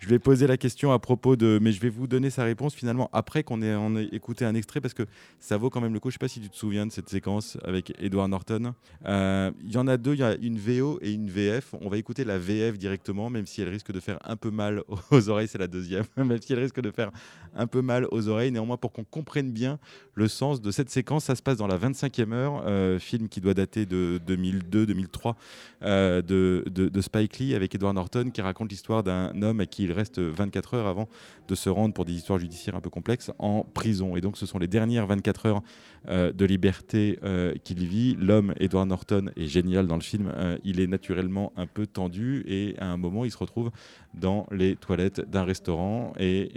Je 0.00 0.08
vais 0.08 0.18
poser 0.18 0.46
la 0.46 0.56
question 0.56 0.92
à 0.92 0.98
propos 0.98 1.36
de, 1.36 1.58
mais 1.60 1.72
je 1.72 1.80
vais 1.80 1.88
vous 1.88 2.06
donner 2.06 2.30
sa 2.30 2.44
réponse 2.44 2.74
finalement 2.74 3.10
après 3.12 3.42
qu'on 3.42 3.62
ait, 3.62 4.08
écouté 4.12 4.44
un 4.44 4.54
extrait 4.54 4.80
parce 4.80 4.94
que 4.94 5.04
ça 5.40 5.56
vaut 5.56 5.70
quand 5.70 5.80
même 5.80 5.92
le 5.92 6.00
coup. 6.00 6.10
Je 6.10 6.14
sais 6.14 6.18
pas 6.18 6.28
si 6.28 6.40
tu 6.40 6.48
te 6.48 6.56
souviens 6.56 6.86
de 6.86 6.92
cette 6.92 7.08
séquence 7.08 7.58
avec 7.64 7.92
Edward 8.00 8.30
Norton. 8.30 8.74
Euh, 9.06 9.50
il 9.64 9.72
y 9.72 9.76
en 9.76 9.88
a 9.88 9.96
deux, 9.96 10.14
il 10.14 10.20
y 10.20 10.22
a 10.22 10.36
une 10.36 10.58
VO 10.58 10.98
et 11.02 11.12
une 11.12 11.28
VF. 11.28 11.74
On 11.80 11.88
va 11.88 11.96
écouter 11.96 12.24
la 12.24 12.38
VF 12.38 12.78
directement, 12.78 13.28
même 13.28 13.46
si 13.46 13.60
elle 13.60 13.68
risque 13.68 13.92
de 13.92 14.00
faire 14.00 14.18
un 14.24 14.36
peu 14.36 14.50
mal 14.50 14.82
aux 15.10 15.28
oreilles. 15.28 15.48
C'est 15.48 15.58
la 15.58 15.66
deuxième, 15.66 16.04
même 16.16 16.40
si 16.40 16.52
elle 16.52 16.60
risque 16.60 16.80
de 16.80 16.90
faire 16.90 17.10
un 17.56 17.66
peu 17.66 17.82
mal 17.82 18.06
aux 18.10 18.28
oreilles. 18.28 18.52
Néanmoins, 18.52 18.76
pour 18.76 18.92
qu'on 18.92 19.04
comprenne 19.04 19.50
bien 19.50 19.78
le 20.14 20.28
sens 20.28 20.60
de 20.60 20.70
cette 20.70 20.90
séquence, 20.90 21.24
ça 21.24 21.34
se 21.34 21.42
passe 21.42 21.56
dans 21.56 21.66
la 21.66 21.78
25e 21.78 22.32
heure, 22.32 22.62
euh, 22.66 22.98
film 22.98 23.28
qui 23.28 23.40
doit 23.40 23.54
dater 23.54 23.86
de 23.86 24.20
2002-2003 24.26 25.34
euh, 25.82 26.22
de, 26.22 26.64
de, 26.66 27.00
Spike 27.00 27.38
Lee 27.38 27.54
avec 27.54 27.74
Edward 27.74 27.94
Norton 27.94 28.30
qui 28.32 28.40
raconte 28.40 28.70
l'histoire 28.70 29.02
d'un 29.02 29.42
homme 29.42 29.60
à 29.60 29.66
qui 29.66 29.87
il 29.88 29.92
reste 29.92 30.18
24 30.20 30.74
heures 30.74 30.86
avant 30.86 31.08
de 31.48 31.54
se 31.54 31.68
rendre 31.68 31.94
pour 31.94 32.04
des 32.04 32.12
histoires 32.12 32.38
judiciaires 32.38 32.76
un 32.76 32.80
peu 32.80 32.90
complexes 32.90 33.30
en 33.38 33.64
prison. 33.64 34.16
Et 34.16 34.20
donc 34.20 34.36
ce 34.36 34.46
sont 34.46 34.58
les 34.58 34.68
dernières 34.68 35.06
24 35.06 35.46
heures 35.46 35.62
euh, 36.08 36.32
de 36.32 36.44
liberté 36.44 37.18
euh, 37.22 37.54
qu'il 37.64 37.86
vit. 37.86 38.16
L'homme, 38.18 38.54
Edward 38.60 38.88
Norton, 38.88 39.30
est 39.36 39.46
génial 39.46 39.86
dans 39.86 39.96
le 39.96 40.02
film. 40.02 40.30
Euh, 40.36 40.58
il 40.64 40.80
est 40.80 40.86
naturellement 40.86 41.52
un 41.56 41.66
peu 41.66 41.86
tendu 41.86 42.44
et 42.46 42.74
à 42.78 42.86
un 42.86 42.96
moment 42.96 43.24
il 43.24 43.30
se 43.30 43.38
retrouve 43.38 43.70
dans 44.14 44.46
les 44.50 44.76
toilettes 44.76 45.20
d'un 45.28 45.44
restaurant 45.44 46.12
et 46.18 46.50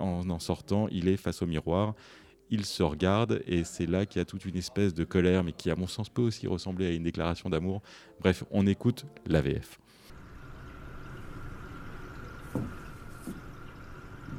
en 0.00 0.28
en 0.28 0.38
sortant 0.38 0.88
il 0.90 1.08
est 1.08 1.16
face 1.16 1.42
au 1.42 1.46
miroir 1.46 1.94
il 2.50 2.64
se 2.64 2.82
regarde 2.82 3.42
et 3.46 3.64
c'est 3.64 3.86
là 3.86 4.06
qu'il 4.06 4.20
y 4.20 4.22
a 4.22 4.24
toute 4.24 4.44
une 4.44 4.56
espèce 4.56 4.94
de 4.94 5.04
colère, 5.04 5.44
mais 5.44 5.52
qui 5.52 5.70
à 5.70 5.76
mon 5.76 5.86
sens 5.86 6.08
peut 6.08 6.22
aussi 6.22 6.46
ressembler 6.46 6.86
à 6.86 6.90
une 6.90 7.02
déclaration 7.02 7.50
d'amour. 7.50 7.82
Bref, 8.20 8.44
on 8.50 8.66
écoute 8.66 9.04
l'AVF. 9.26 9.78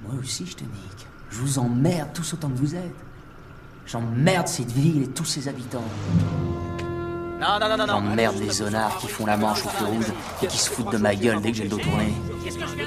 Moi 0.04 0.16
aussi, 0.20 0.46
je 0.46 0.56
te 0.56 0.64
nique. 0.64 1.08
Je 1.30 1.38
vous 1.38 1.60
emmerde 1.60 2.10
tous 2.14 2.34
autant 2.34 2.50
que 2.50 2.58
vous 2.58 2.76
êtes. 2.76 2.96
J'emmerde 3.86 4.48
cette 4.48 4.72
ville 4.72 5.04
et 5.04 5.08
tous 5.08 5.26
ses 5.26 5.48
habitants. 5.48 5.84
Non, 7.40 7.58
non, 7.60 7.70
non, 7.70 7.78
non, 7.78 7.88
J'emmerde 7.88 8.38
les 8.40 8.52
zonards 8.52 8.98
qui 8.98 9.08
font 9.08 9.26
la 9.26 9.38
manche 9.38 9.66
au 9.66 9.70
feu 9.70 9.86
rouge 9.86 10.12
et 10.44 10.48
qui 10.48 10.58
se 10.58 10.70
foutent 10.70 10.92
de 10.92 10.98
ma 10.98 11.16
gueule 11.16 11.42
dès 11.42 11.52
que 11.52 11.58
j'ai 11.58 11.64
le 11.64 11.70
dos 11.70 11.78
tourné. 11.78 12.14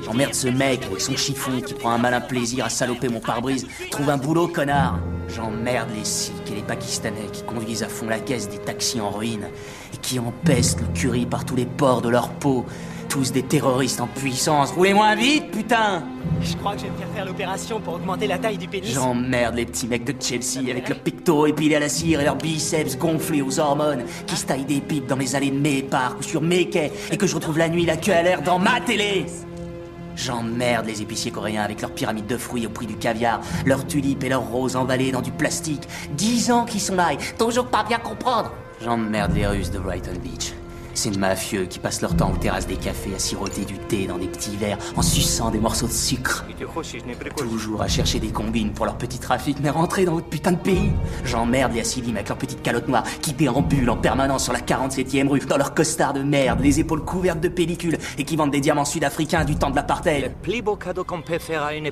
J'emmerde 0.05 0.35
ce 0.35 0.49
mec 0.49 0.85
avec 0.85 1.01
son 1.01 1.17
chiffon 1.17 1.61
qui 1.63 1.73
prend 1.73 1.93
un 1.93 1.99
malin 1.99 2.21
plaisir 2.21 2.67
à 2.67 2.69
saloper 2.69 3.09
mon 3.09 3.21
pare-brise. 3.21 3.67
Trouve 3.91 4.11
un 4.11 4.19
boulot, 4.19 4.49
connard. 4.49 4.99
J'emmerde 5.29 5.89
les 5.97 6.05
Sikhs 6.05 6.51
et 6.51 6.57
les 6.57 6.63
Pakistanais 6.63 7.29
qui 7.33 7.43
conduisent 7.45 7.83
à 7.83 7.89
fond 7.89 8.09
la 8.09 8.19
caisse 8.19 8.51
des 8.51 8.59
taxis 8.59 9.01
en 9.01 9.11
ruine 9.11 9.49
et 9.95 9.97
qui 9.97 10.19
empestent 10.19 10.81
le 10.81 10.89
curry 10.89 11.25
par 11.25 11.47
tous 11.47 11.57
les 11.57 11.65
pores 11.67 12.03
de 12.03 12.11
leur 12.11 12.29
peau 12.29 12.67
tous 13.13 13.31
des 13.31 13.43
terroristes 13.43 14.01
en 14.01 14.07
puissance. 14.07 14.71
Roulez 14.71 14.95
moins 14.95 15.15
vite, 15.15 15.51
putain 15.51 16.03
Je 16.41 16.57
crois 16.57 16.73
que 16.73 16.79
je 16.79 16.85
vais 16.85 16.93
me 16.93 16.97
faire 16.97 17.09
faire 17.15 17.27
l'opération 17.27 17.79
pour 17.79 17.97
augmenter 17.97 18.27
la 18.27 18.39
taille 18.39 18.57
du 18.57 18.67
pénis. 18.67 18.91
J'emmerde 18.91 19.55
les 19.55 19.67
petits 19.67 19.87
mecs 19.87 20.05
de 20.05 20.15
Chelsea 20.19 20.71
avec 20.71 20.89
leurs 20.89 21.01
pectoraux 21.01 21.47
épilés 21.47 21.77
à 21.77 21.81
la 21.81 21.91
cire 21.91 22.23
et 22.23 22.25
leurs 22.25 22.37
biceps 22.37 22.97
gonflés 22.97 23.43
aux 23.43 23.61
hormones, 23.61 24.05
qui 24.27 24.35
se 24.35 24.47
taillent 24.47 24.65
des 24.65 24.81
pipes 24.81 25.07
dans 25.07 25.17
les 25.17 25.37
allées 25.37 25.51
de 25.51 25.59
mes 25.59 25.83
parcs 25.83 26.21
ou 26.21 26.23
sur 26.23 26.41
mes 26.41 26.71
quais, 26.71 26.91
et 27.11 27.19
que 27.19 27.27
je 27.27 27.35
retrouve 27.35 27.59
la 27.59 27.69
nuit 27.69 27.85
la 27.85 27.99
queue 27.99 28.15
à 28.15 28.23
l'air 28.23 28.41
dans 28.41 28.59
ma 28.59 28.81
télé 28.81 29.27
J'emmerde 30.17 30.87
les 30.87 31.03
épiciers 31.03 31.33
coréens 31.33 31.65
avec 31.65 31.83
leurs 31.83 31.93
pyramides 31.93 32.27
de 32.27 32.39
fruits 32.39 32.67
au 32.67 32.71
prix 32.71 32.87
du 32.87 32.97
caviar, 32.97 33.43
leurs 33.67 33.87
tulipes 33.87 34.25
et 34.25 34.31
leurs 34.31 34.49
roses 34.49 34.75
emballées 34.75 35.13
dans 35.13 35.21
du 35.21 35.33
plastique. 35.33 35.87
Dix 36.13 36.51
ans 36.51 36.65
qu'ils 36.65 36.81
sont 36.81 36.97
là 36.97 37.11
toujours 37.37 37.67
pas 37.67 37.85
bien 37.85 37.99
comprendre. 37.99 38.53
J'emmerde 38.83 39.35
les 39.35 39.47
Russes 39.47 39.71
de 39.71 39.79
Brighton 39.79 40.19
Beach. 40.23 40.55
Ces 41.03 41.11
mafieux 41.11 41.65
qui 41.65 41.81
passent 41.81 42.01
leur 42.01 42.15
temps 42.15 42.31
aux 42.31 42.37
terrasses 42.37 42.69
des 42.69 42.77
cafés 42.77 43.13
à 43.13 43.19
siroter 43.19 43.65
du 43.65 43.77
thé 43.77 44.07
dans 44.07 44.19
des 44.19 44.29
petits 44.29 44.57
verres 44.57 44.79
en 44.95 45.03
suçant 45.03 45.51
des 45.51 45.59
morceaux 45.59 45.89
de 45.89 45.93
sucre. 45.93 46.47
Toujours 47.37 47.83
à 47.83 47.89
chercher 47.89 48.21
des 48.21 48.29
combines 48.29 48.71
pour 48.71 48.87
leur 48.87 48.97
petit 48.97 49.19
trafic, 49.19 49.57
mais 49.61 49.71
rentrer 49.71 50.05
dans 50.05 50.13
votre 50.13 50.29
putain 50.29 50.53
de 50.53 50.59
pays. 50.59 50.93
J'emmerde 51.25 51.73
les 51.73 51.81
Assilim 51.81 52.15
avec 52.15 52.29
leur 52.29 52.39
petite 52.39 52.63
calotte 52.63 52.87
noire 52.87 53.03
qui 53.21 53.33
déambulent 53.33 53.91
en 53.91 53.97
permanence 53.97 54.45
sur 54.45 54.53
la 54.53 54.61
47e 54.61 55.27
rue 55.27 55.41
dans 55.41 55.57
leur 55.57 55.75
costard 55.75 56.13
de 56.13 56.23
merde, 56.23 56.61
les 56.61 56.79
épaules 56.79 57.05
couvertes 57.05 57.41
de 57.41 57.49
pellicules 57.49 57.99
et 58.17 58.23
qui 58.23 58.37
vendent 58.37 58.53
des 58.53 58.61
diamants 58.61 58.85
sud-africains 58.85 59.45
du 59.45 59.57
temps 59.57 59.71
de 59.71 59.75
l'apartheid. 59.75 60.31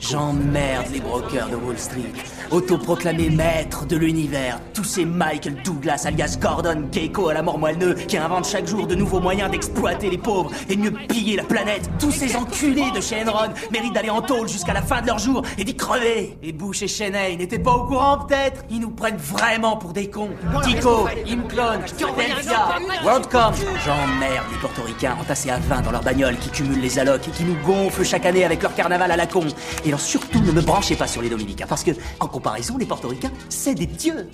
J'emmerde 0.01 0.87
les 0.93 1.01
brokers 1.01 1.49
de 1.49 1.57
Wall 1.57 1.79
Street, 1.79 2.13
autoproclamés 2.53 3.31
maîtres 3.31 3.87
de 3.87 3.97
l'univers, 3.97 4.61
tous 4.73 4.85
ces 4.85 5.05
Michael 5.05 5.57
Douglas 5.65 6.05
alias 6.07 6.39
Gordon 6.41 6.85
Keiko 6.93 7.31
à 7.31 7.35
la 7.35 7.43
mort 7.43 7.59
moelleux 7.59 7.95
qui 7.95 8.17
inventent 8.17 8.47
chaque 8.47 8.69
jour 8.69 8.87
de 8.87 9.00
nouveaux 9.01 9.21
moyens 9.21 9.51
d'exploiter 9.51 10.11
les 10.11 10.19
pauvres 10.19 10.51
et 10.69 10.77
de 10.77 10.83
mieux 10.83 10.93
piller 11.09 11.37
la 11.37 11.45
planète. 11.45 11.91
Tous 11.99 12.11
ces 12.13 12.37
enculés 12.37 12.91
de 12.95 13.01
chez 13.01 13.25
Enron 13.27 13.53
méritent 13.73 13.95
d'aller 13.95 14.11
en 14.11 14.21
tôle 14.21 14.49
jusqu'à 14.49 14.75
la 14.75 14.83
fin 14.83 15.01
de 15.01 15.07
leur 15.07 15.19
jour 15.19 15.43
et 15.59 15.65
d'y 15.65 15.75
crever. 15.75 16.37
Et 16.43 16.53
Bush 16.53 16.83
et 16.83 16.89
Cheney 16.89 17.37
n'étaient 17.37 17.59
pas 17.59 17.73
au 17.73 17.87
courant 17.87 18.19
peut-être? 18.19 18.63
Ils 18.71 18.81
nous 18.81 18.91
prennent 18.91 19.17
vraiment 19.17 19.77
pour 19.77 19.93
des 19.93 20.11
cons. 20.11 20.31
Tico, 20.63 21.09
Imclone, 21.27 21.81
Philadelphia, 21.97 22.77
WorldCom. 23.03 23.55
J'emmerde 23.85 24.47
les 24.53 24.59
portoricains 24.61 25.17
entassés 25.19 25.51
à 25.51 25.59
20 25.59 25.81
dans 25.81 25.93
leur 25.93 26.03
bagnole 26.03 26.37
qui 26.37 26.51
cumulent 26.51 26.81
les 26.81 26.99
allocs 26.99 27.27
et 27.27 27.31
qui 27.31 27.45
nous 27.45 27.57
gonflent 27.65 28.05
chaque 28.05 28.27
année 28.27 28.45
avec 28.45 28.63
leur 28.63 28.75
carnaval 28.75 29.11
à 29.11 29.17
la 29.17 29.27
con. 29.27 29.45
Et 29.85 29.89
alors 29.89 30.01
surtout 30.01 30.41
ne 30.41 30.53
me 30.53 30.61
branchez 30.61 30.97
pas 30.97 31.07
sur 31.07 31.23
les 31.23 31.31
dominicains 31.31 31.67
parce 31.67 31.85
que, 31.85 31.93
en 32.21 32.27
comparaison, 32.27 32.77
les 32.77 32.87
portoricains, 32.87 33.33
c'est 33.49 33.75
des 33.75 33.87
dieux. 33.87 34.29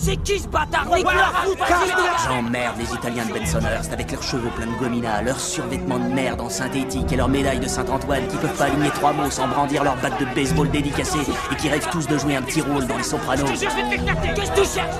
C'est 0.00 0.16
qui 0.16 0.38
ce 0.38 0.46
bâtard 0.46 0.86
J'emmerde 2.24 2.78
les 2.78 2.94
Italiens 2.94 3.26
de 3.26 3.32
Bensonhurst 3.32 3.92
avec 3.92 4.12
leurs 4.12 4.22
cheveux 4.22 4.50
pleins 4.50 4.66
de 4.66 4.78
gomina, 4.78 5.22
leurs 5.22 5.40
survêtements 5.40 5.98
de 5.98 6.08
merde 6.08 6.40
en 6.40 6.48
synthétique 6.48 7.12
et 7.12 7.16
leurs 7.16 7.28
médailles 7.28 7.58
de 7.58 7.66
Saint-Antoine 7.66 8.26
qui 8.28 8.36
peuvent 8.36 8.56
pas 8.56 8.66
aligner 8.66 8.90
trois 8.90 9.12
mots 9.12 9.30
sans 9.30 9.48
brandir 9.48 9.82
leur 9.82 9.96
batte 9.96 10.20
de 10.20 10.26
baseball 10.34 10.70
dédicacée 10.70 11.18
et 11.50 11.56
qui 11.56 11.68
rêvent 11.68 11.88
tous 11.90 12.06
de 12.06 12.16
jouer 12.16 12.36
un 12.36 12.42
petit 12.42 12.60
rôle 12.60 12.86
dans 12.86 12.96
les 12.96 13.02
sopranos. 13.02 13.44
Qu'est-ce 13.46 14.50
que 14.52 14.60
tu 14.60 14.64
cherches 14.64 14.94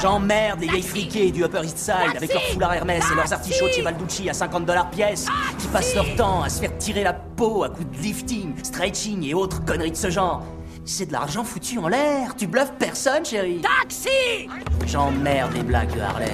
J'emmerde 0.00 0.60
les 0.60 0.68
vieilles 0.68 0.82
friquées 0.82 1.30
du 1.30 1.44
Upper 1.44 1.62
East 1.64 1.78
Side 1.78 2.16
avec 2.16 2.32
leurs 2.32 2.42
foulards 2.42 2.74
Hermès 2.74 3.04
et 3.10 3.14
leurs 3.14 3.32
artichauts 3.32 3.66
Balducci 3.84 4.28
à 4.28 4.34
50 4.34 4.64
dollars 4.64 4.90
pièce 4.90 5.26
qui 5.58 5.68
passent 5.68 5.94
leur 5.94 6.16
temps 6.16 6.42
à 6.42 6.48
se 6.48 6.60
faire 6.60 6.76
tirer 6.78 7.04
la 7.04 7.12
peau 7.12 7.62
à 7.62 7.68
coups 7.68 7.86
de 7.96 8.02
lifting, 8.02 8.52
stretching 8.62 9.22
et 9.24 9.34
autres 9.34 9.64
conneries 9.64 9.92
de 9.92 9.96
ce 9.96 10.10
genre. 10.10 10.42
C'est 10.88 11.06
de 11.06 11.12
l'argent 11.12 11.42
foutu 11.42 11.78
en 11.78 11.88
l'air. 11.88 12.36
Tu 12.36 12.46
bluffes 12.46 12.72
personne, 12.78 13.24
chérie. 13.24 13.60
Taxi 13.60 14.48
J'emmerde 14.86 15.52
les 15.54 15.64
blagues 15.64 15.92
de 15.92 16.00
Harlem. 16.00 16.28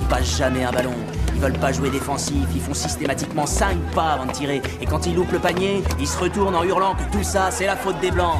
Ils 0.00 0.08
passent 0.08 0.38
jamais 0.38 0.64
un 0.64 0.72
ballon. 0.72 0.94
Veulent 1.40 1.58
pas 1.58 1.72
jouer 1.72 1.88
défensif. 1.88 2.46
Ils 2.54 2.60
font 2.60 2.74
systématiquement 2.74 3.46
5 3.46 3.76
pas 3.94 4.12
avant 4.12 4.26
de 4.26 4.32
tirer. 4.32 4.60
Et 4.82 4.86
quand 4.86 5.06
ils 5.06 5.14
loupent 5.14 5.32
le 5.32 5.38
panier, 5.38 5.82
ils 5.98 6.06
se 6.06 6.18
retournent 6.18 6.54
en 6.54 6.64
hurlant 6.64 6.94
que 6.94 7.16
tout 7.16 7.24
ça, 7.24 7.50
c'est 7.50 7.64
la 7.64 7.76
faute 7.76 7.98
des 8.00 8.10
blancs. 8.10 8.36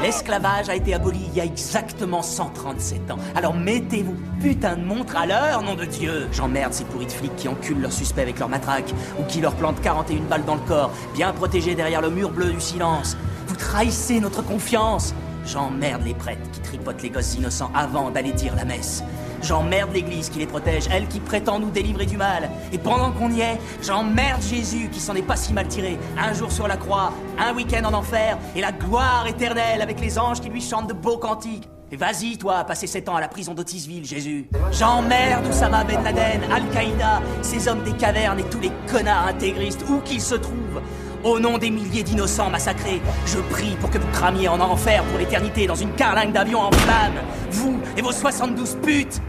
L'esclavage 0.00 0.68
a 0.68 0.76
été 0.76 0.94
aboli 0.94 1.20
il 1.28 1.34
y 1.34 1.40
a 1.40 1.44
exactement 1.44 2.22
137 2.22 3.10
ans. 3.10 3.16
Alors 3.34 3.54
mettez-vous 3.54 4.14
putain 4.40 4.76
de 4.76 4.84
montre 4.84 5.16
à 5.16 5.26
l'heure, 5.26 5.62
nom 5.62 5.74
de 5.74 5.86
Dieu 5.86 6.28
J'emmerde 6.30 6.72
ces 6.72 6.84
pourris 6.84 7.06
de 7.06 7.12
flics 7.12 7.34
qui 7.36 7.48
enculent 7.48 7.80
leurs 7.80 7.92
suspects 7.92 8.20
avec 8.20 8.38
leur 8.38 8.48
matraque 8.48 8.92
ou 9.18 9.24
qui 9.24 9.40
leur 9.40 9.54
plantent 9.54 9.80
41 9.80 10.20
balles 10.28 10.44
dans 10.44 10.56
le 10.56 10.60
corps, 10.60 10.90
bien 11.14 11.32
protégés 11.32 11.74
derrière 11.74 12.02
le 12.02 12.10
mur 12.10 12.30
bleu 12.30 12.52
du 12.52 12.60
silence. 12.60 13.16
Vous 13.48 13.56
trahissez 13.56 14.20
notre 14.20 14.42
confiance 14.42 15.14
J'emmerde 15.46 16.02
les 16.04 16.14
prêtres 16.14 16.50
qui 16.52 16.60
tripotent 16.60 17.02
les 17.02 17.10
gosses 17.10 17.34
innocents 17.34 17.70
avant 17.74 18.10
d'aller 18.10 18.32
dire 18.32 18.54
la 18.56 18.64
messe. 18.64 19.02
J'emmerde 19.44 19.92
l'Église 19.92 20.30
qui 20.30 20.38
les 20.38 20.46
protège, 20.46 20.84
elle 20.90 21.06
qui 21.06 21.20
prétend 21.20 21.58
nous 21.58 21.70
délivrer 21.70 22.06
du 22.06 22.16
mal. 22.16 22.50
Et 22.72 22.78
pendant 22.78 23.12
qu'on 23.12 23.30
y 23.30 23.42
est, 23.42 23.58
j'emmerde 23.82 24.40
Jésus 24.42 24.88
qui 24.90 25.00
s'en 25.00 25.14
est 25.14 25.22
pas 25.22 25.36
si 25.36 25.52
mal 25.52 25.68
tiré. 25.68 25.98
Un 26.18 26.32
jour 26.32 26.50
sur 26.50 26.66
la 26.66 26.78
croix, 26.78 27.12
un 27.38 27.54
week-end 27.54 27.84
en 27.84 27.92
enfer, 27.92 28.38
et 28.56 28.62
la 28.62 28.72
gloire 28.72 29.26
éternelle 29.26 29.82
avec 29.82 30.00
les 30.00 30.18
anges 30.18 30.40
qui 30.40 30.48
lui 30.48 30.62
chantent 30.62 30.88
de 30.88 30.94
beaux 30.94 31.18
cantiques. 31.18 31.68
Et 31.92 31.96
vas-y, 31.96 32.38
toi, 32.38 32.64
passer 32.64 32.86
sept 32.86 33.06
ans 33.10 33.16
à 33.16 33.20
la 33.20 33.28
prison 33.28 33.52
d'Otisville, 33.52 34.06
Jésus. 34.06 34.48
J'emmerde 34.72 35.46
Oussama 35.46 35.84
Ben 35.84 36.02
Laden, 36.02 36.40
Al-Qaïda, 36.50 37.20
ces 37.42 37.68
hommes 37.68 37.82
des 37.84 37.92
cavernes 37.92 38.38
et 38.38 38.44
tous 38.44 38.60
les 38.60 38.72
connards 38.90 39.26
intégristes, 39.26 39.84
où 39.90 39.98
qu'ils 40.00 40.22
se 40.22 40.36
trouvent. 40.36 40.80
Au 41.22 41.38
nom 41.38 41.58
des 41.58 41.70
milliers 41.70 42.02
d'innocents 42.02 42.50
massacrés, 42.50 43.00
je 43.26 43.38
prie 43.38 43.76
pour 43.80 43.90
que 43.90 43.98
vous 43.98 44.10
cramiez 44.12 44.48
en 44.48 44.60
enfer 44.60 45.02
pour 45.04 45.18
l'éternité 45.18 45.66
dans 45.66 45.74
une 45.74 45.92
carlingue 45.92 46.32
d'avion 46.32 46.60
en 46.60 46.72
flammes. 46.72 47.22
Vous 47.50 47.78
et 47.96 48.02
vos 48.02 48.12
72 48.12 48.78
putes 48.82 49.20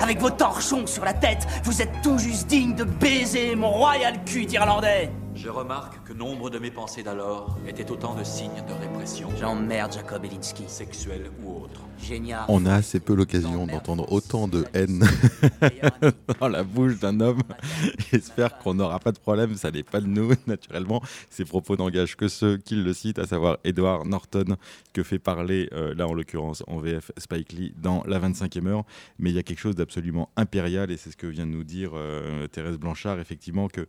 avec 0.00 0.20
vos 0.20 0.30
torchons 0.30 0.86
sur 0.86 1.04
la 1.04 1.12
tête, 1.12 1.46
vous 1.64 1.82
êtes 1.82 2.02
tout 2.02 2.18
juste 2.18 2.46
digne 2.46 2.74
de 2.74 2.84
baiser 2.84 3.54
mon 3.54 3.70
royal 3.70 4.24
cul 4.24 4.46
d'Irlandais. 4.46 5.10
Je 5.40 5.48
remarque 5.48 6.02
que 6.04 6.12
nombre 6.12 6.50
de 6.50 6.58
mes 6.58 6.72
pensées 6.72 7.04
d'alors 7.04 7.56
étaient 7.64 7.88
autant 7.92 8.16
de 8.16 8.24
signes 8.24 8.64
de 8.66 8.72
répression, 8.72 9.28
J'emmerde 9.38 9.92
Jacob 9.92 10.24
Elinsky. 10.24 10.64
sexuelle 10.66 11.30
ou 11.44 11.62
autre. 11.62 11.82
Génial. 12.02 12.44
On 12.48 12.66
a 12.66 12.74
assez 12.74 12.98
peu 13.00 13.14
l'occasion 13.14 13.66
d'entendre 13.66 14.10
autant 14.12 14.48
de 14.48 14.64
haine 14.74 15.04
dans 16.40 16.48
la 16.48 16.62
bouche 16.64 16.98
d'un 16.98 17.20
homme. 17.20 17.42
J'espère 18.10 18.58
qu'on 18.58 18.74
n'aura 18.74 18.98
pas 18.98 19.12
de 19.12 19.18
problème, 19.18 19.54
ça 19.54 19.70
n'est 19.70 19.82
pas 19.82 20.00
de 20.00 20.06
nous, 20.06 20.32
naturellement. 20.46 21.02
Ces 21.30 21.44
propos 21.44 21.76
n'engagent 21.76 22.16
que 22.16 22.28
ceux 22.28 22.56
qui 22.56 22.74
le 22.76 22.92
citent, 22.92 23.18
à 23.18 23.26
savoir 23.26 23.58
Edward 23.64 24.06
Norton, 24.06 24.56
que 24.92 25.02
fait 25.02 25.18
parler, 25.18 25.68
euh, 25.72 25.94
là 25.94 26.08
en 26.08 26.14
l'occurrence 26.14 26.62
en 26.66 26.78
VF, 26.78 27.12
Spike 27.16 27.52
Lee 27.52 27.74
dans 27.76 28.02
La 28.06 28.18
25e 28.18 28.66
heure. 28.66 28.84
Mais 29.18 29.30
il 29.30 29.36
y 29.36 29.38
a 29.38 29.42
quelque 29.44 29.60
chose 29.60 29.76
d'absolument 29.76 30.30
impérial, 30.36 30.90
et 30.90 30.96
c'est 30.96 31.10
ce 31.10 31.16
que 31.16 31.26
vient 31.26 31.46
de 31.46 31.52
nous 31.52 31.64
dire 31.64 31.92
euh, 31.94 32.46
Thérèse 32.48 32.78
Blanchard, 32.78 33.18
effectivement, 33.20 33.68
que 33.68 33.86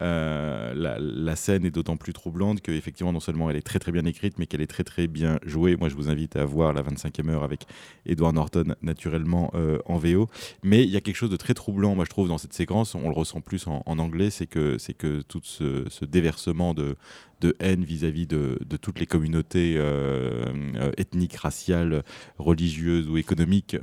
euh, 0.00 0.74
la, 0.74 0.91
la 0.98 1.36
scène 1.36 1.64
est 1.64 1.70
d'autant 1.70 1.96
plus 1.96 2.12
troublante 2.12 2.60
que, 2.60 2.72
effectivement, 2.72 3.12
non 3.12 3.20
seulement 3.20 3.50
elle 3.50 3.56
est 3.56 3.62
très 3.62 3.78
très 3.78 3.92
bien 3.92 4.04
écrite, 4.04 4.38
mais 4.38 4.46
qu'elle 4.46 4.60
est 4.60 4.66
très 4.66 4.84
très 4.84 5.06
bien 5.06 5.38
jouée. 5.44 5.76
Moi, 5.76 5.88
je 5.88 5.94
vous 5.94 6.08
invite 6.08 6.36
à 6.36 6.44
voir 6.44 6.72
La 6.72 6.82
25e 6.82 7.28
heure 7.28 7.44
avec 7.44 7.66
Edward 8.06 8.34
Norton, 8.34 8.74
naturellement 8.82 9.50
euh, 9.54 9.78
en 9.86 9.98
VO. 9.98 10.28
Mais 10.62 10.82
il 10.82 10.90
y 10.90 10.96
a 10.96 11.00
quelque 11.00 11.16
chose 11.16 11.30
de 11.30 11.36
très 11.36 11.54
troublant, 11.54 11.94
moi 11.94 12.04
je 12.04 12.10
trouve, 12.10 12.28
dans 12.28 12.38
cette 12.38 12.52
séquence. 12.52 12.94
On 12.94 13.08
le 13.08 13.14
ressent 13.14 13.40
plus 13.40 13.66
en, 13.66 13.82
anglais, 13.86 14.30
c'est 14.30 14.46
que 14.46 14.78
c'est 14.78 14.94
que 14.94 15.22
tout 15.22 15.40
ce, 15.42 16.04
déversement 16.04 16.74
de, 16.74 16.96
haine 17.58 17.84
vis-à-vis 17.84 18.26
de, 18.26 18.58
toutes 18.80 19.00
les 19.00 19.06
communautés 19.06 19.74
euh, 19.76 20.44
euh, 20.76 20.92
ethniques, 20.96 21.36
raciales, 21.36 22.02
religieuses 22.38 23.08
ou 23.08 23.16
économiques 23.16 23.76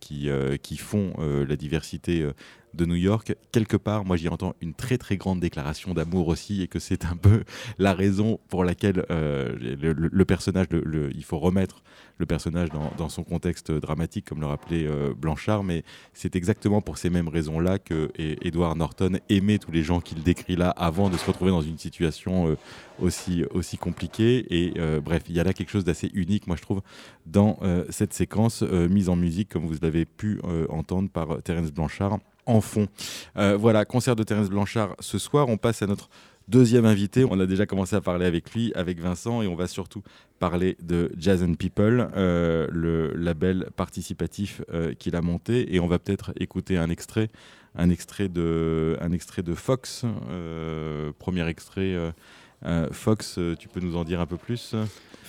qui, 0.00 0.76
font 0.76 1.12
la 1.18 1.56
diversité 1.56 2.26
de 2.74 2.86
New 2.86 2.94
York. 2.94 3.34
Quelque 3.52 3.76
part, 3.76 4.04
moi 4.04 4.16
j'y 4.16 4.28
entends 4.28 4.54
une 4.60 4.74
très 4.74 4.98
très 4.98 5.16
grande 5.16 5.40
déclaration 5.40 5.94
d'amour 5.94 6.28
aussi 6.28 6.62
et 6.62 6.68
que 6.68 6.78
c'est 6.78 7.04
un 7.04 7.16
peu 7.16 7.44
la 7.78 7.94
raison 7.94 8.40
pour 8.48 8.64
laquelle 8.64 9.04
euh, 9.10 9.56
le, 9.58 10.24
personnage, 10.24 10.66
il 11.14 11.24
faut 11.24 11.38
remettre 11.38 11.82
le 12.18 12.26
personnage 12.26 12.68
dans, 12.96 13.08
son 13.08 13.24
contexte 13.24 13.72
dramatique, 13.72 14.26
comme 14.26 14.40
le 14.40 14.46
rappelait 14.46 14.86
euh, 14.86 15.14
Blanchard, 15.16 15.64
mais 15.64 15.84
c'est 16.12 16.36
exactement 16.36 16.82
pour 16.82 16.98
ces 16.98 17.10
mêmes 17.10 17.28
raisons-là 17.28 17.78
que 17.78 18.10
E- 18.18 18.36
Edward 18.42 18.76
Norton 18.76 19.18
aimait 19.28 19.58
tous 19.58 19.72
les 19.72 19.82
gens 19.82 20.00
qu'il 20.00 20.22
décrit 20.22 20.54
là 20.56 20.70
avant 20.70 21.08
de 21.08 21.16
se 21.16 21.26
retrouver 21.26 21.50
dans 21.50 21.62
une 21.62 21.78
situation 21.78 22.48
euh, 22.48 22.56
aussi, 23.00 23.44
aussi 23.52 23.78
compliquée. 23.78 24.46
Et 24.50 24.74
bref, 25.00 25.22
il 25.28 25.34
y 25.34 25.40
a 25.40 25.44
là 25.44 25.54
quelque 25.54 25.70
chose 25.70 25.84
d'assez 25.84 26.10
unique, 26.12 26.46
moi 26.46 26.56
je 26.56 26.62
trouve, 26.62 26.82
dans 27.24 27.58
cette 27.88 28.12
séquence 28.12 28.62
mise 28.62 29.08
en 29.08 29.16
musique, 29.16 29.48
comme 29.48 29.66
vous 29.66 29.76
l'avez 29.80 30.04
pu 30.04 30.38
entendre 30.68 31.08
par 31.08 31.42
Terence 31.42 31.72
Blanchard 31.72 32.18
en 32.50 32.60
fond. 32.60 32.88
Euh, 33.36 33.56
voilà, 33.56 33.84
concert 33.84 34.16
de 34.16 34.22
Terence 34.22 34.50
Blanchard 34.50 34.96
ce 35.00 35.18
soir. 35.18 35.48
On 35.48 35.56
passe 35.56 35.82
à 35.82 35.86
notre 35.86 36.10
deuxième 36.48 36.84
invité. 36.84 37.24
On 37.24 37.38
a 37.38 37.46
déjà 37.46 37.66
commencé 37.66 37.94
à 37.94 38.00
parler 38.00 38.26
avec 38.26 38.52
lui, 38.52 38.72
avec 38.74 39.00
Vincent, 39.00 39.42
et 39.42 39.46
on 39.46 39.54
va 39.54 39.66
surtout 39.66 40.02
parler 40.38 40.76
de 40.82 41.12
Jazz 41.16 41.42
and 41.42 41.54
People, 41.54 42.10
euh, 42.16 42.66
le 42.72 43.12
label 43.14 43.68
participatif 43.76 44.62
euh, 44.72 44.94
qu'il 44.94 45.14
a 45.16 45.22
monté. 45.22 45.74
Et 45.74 45.80
on 45.80 45.86
va 45.86 45.98
peut-être 45.98 46.32
écouter 46.38 46.76
un 46.76 46.90
extrait, 46.90 47.28
un 47.76 47.90
extrait 47.90 48.28
de, 48.28 48.96
un 49.00 49.12
extrait 49.12 49.42
de 49.42 49.54
Fox. 49.54 50.04
premier 51.18 51.46
extrait. 51.48 51.96
Fox, 52.90 53.38
tu 53.58 53.68
peux 53.68 53.80
nous 53.80 53.96
en 53.96 54.04
dire 54.04 54.20
un 54.20 54.26
peu 54.26 54.36
plus? 54.36 54.74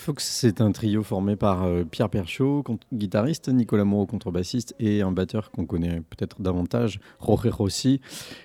Fox, 0.02 0.28
c'est 0.28 0.62
un 0.62 0.72
trio 0.72 1.04
formé 1.04 1.36
par 1.36 1.62
euh, 1.62 1.84
Pierre 1.84 2.10
Perchaud, 2.10 2.64
guitariste, 2.91 3.49
Nicolas 3.49 3.86
Moreau, 3.86 4.08
contrebassiste, 4.08 4.74
et 4.80 5.04
un 5.04 5.12
batteur 5.12 5.52
qu'on 5.52 5.68
connaît 5.68 6.02
peut-être 6.02 6.41
davantage, 6.41 6.99
Jorge 7.24 7.49
Rossi, 7.49 8.02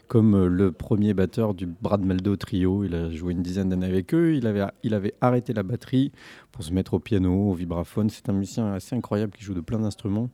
comme 0.06 0.34
euh, 0.34 0.48
le 0.48 0.70
premier 0.70 1.14
batteur 1.14 1.54
du 1.54 1.64
Brad 1.64 2.04
Meldo 2.04 2.36
trio. 2.36 2.84
Il 2.84 2.94
a 2.94 3.10
joué 3.10 3.32
une 3.32 3.40
dizaine 3.40 3.70
d'années 3.70 3.86
avec 3.86 4.12
eux. 4.12 4.34
Il 4.34 4.46
avait, 4.46 5.14
arrêté 5.22 5.54
la 5.54 5.62
batterie 5.62 6.12
pour 6.52 6.62
se 6.62 6.74
mettre 6.74 6.92
au 6.92 6.98
piano, 6.98 7.32
au 7.32 7.54
vibraphone. 7.54 8.10
C'est 8.10 8.28
un 8.28 8.34
musicien 8.34 8.74
assez 8.74 8.94
incroyable 8.94 9.32
qui 9.32 9.42
joue 9.42 9.54
de 9.54 9.62
plein 9.62 9.78
d'instruments. 9.78 10.28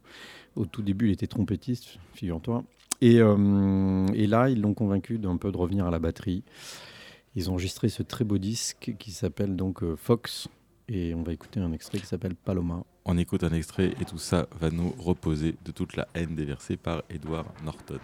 Au 0.57 0.67
tout 0.67 0.83
début, 0.83 1.07
il 1.07 1.13
était 1.13 1.29
trompettiste, 1.29 2.01
figure-toi. 2.15 2.65
Et, 3.01 3.21
euh, 3.21 4.09
et 4.13 4.27
là, 4.27 4.49
ils 4.51 4.61
l'ont 4.61 4.75
convaincu 4.75 5.21
d'un 5.21 5.37
peu 5.37 5.53
de 5.53 5.57
revenir 5.57 5.87
à 5.87 5.93
la 5.93 6.01
batterie. 6.01 6.43
Ils 7.37 7.49
ont 7.49 7.53
enregistré 7.53 7.89
ce 7.91 8.03
très 8.03 8.25
beau 8.25 8.39
disque 8.39 8.97
qui 8.99 9.13
s'appelle 9.13 9.55
donc 9.55 9.85
Fox. 9.95 10.49
Et 10.89 11.15
on 11.15 11.23
va 11.23 11.33
écouter 11.33 11.61
un 11.61 11.73
extrait 11.73 11.99
qui 11.99 12.07
s'appelle 12.07 12.35
Paloma. 12.35 12.85
On 13.05 13.19
écoute 13.19 13.45
un 13.45 13.53
extrait 13.53 13.95
et 14.01 14.05
tout 14.05 14.19
ça 14.19 14.47
va 14.61 14.71
nous 14.71 14.91
reposer 14.99 15.55
de 15.65 15.73
toute 15.73 15.97
la 15.97 16.07
haine 16.15 16.35
déversée 16.35 16.77
par 16.77 17.03
Edward 17.11 17.47
Norton. 17.65 17.99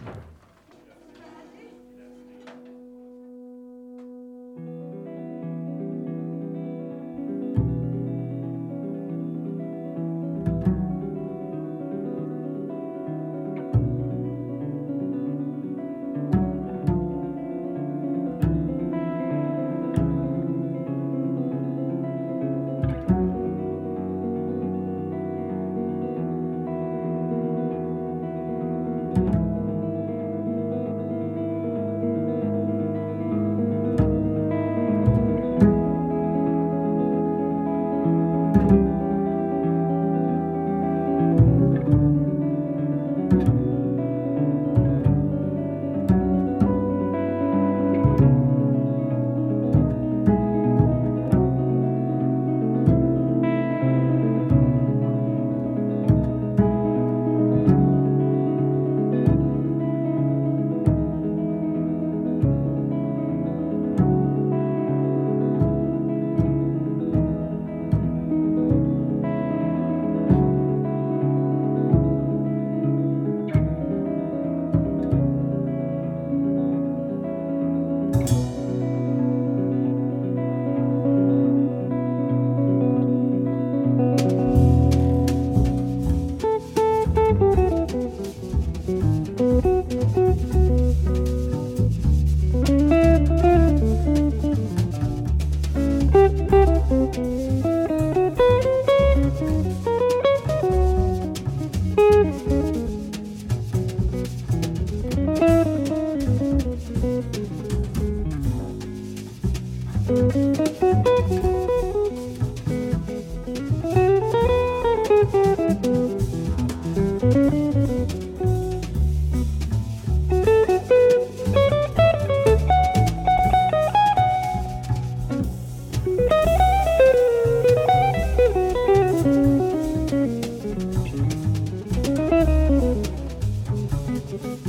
Thank 134.49 134.65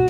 you. 0.00 0.09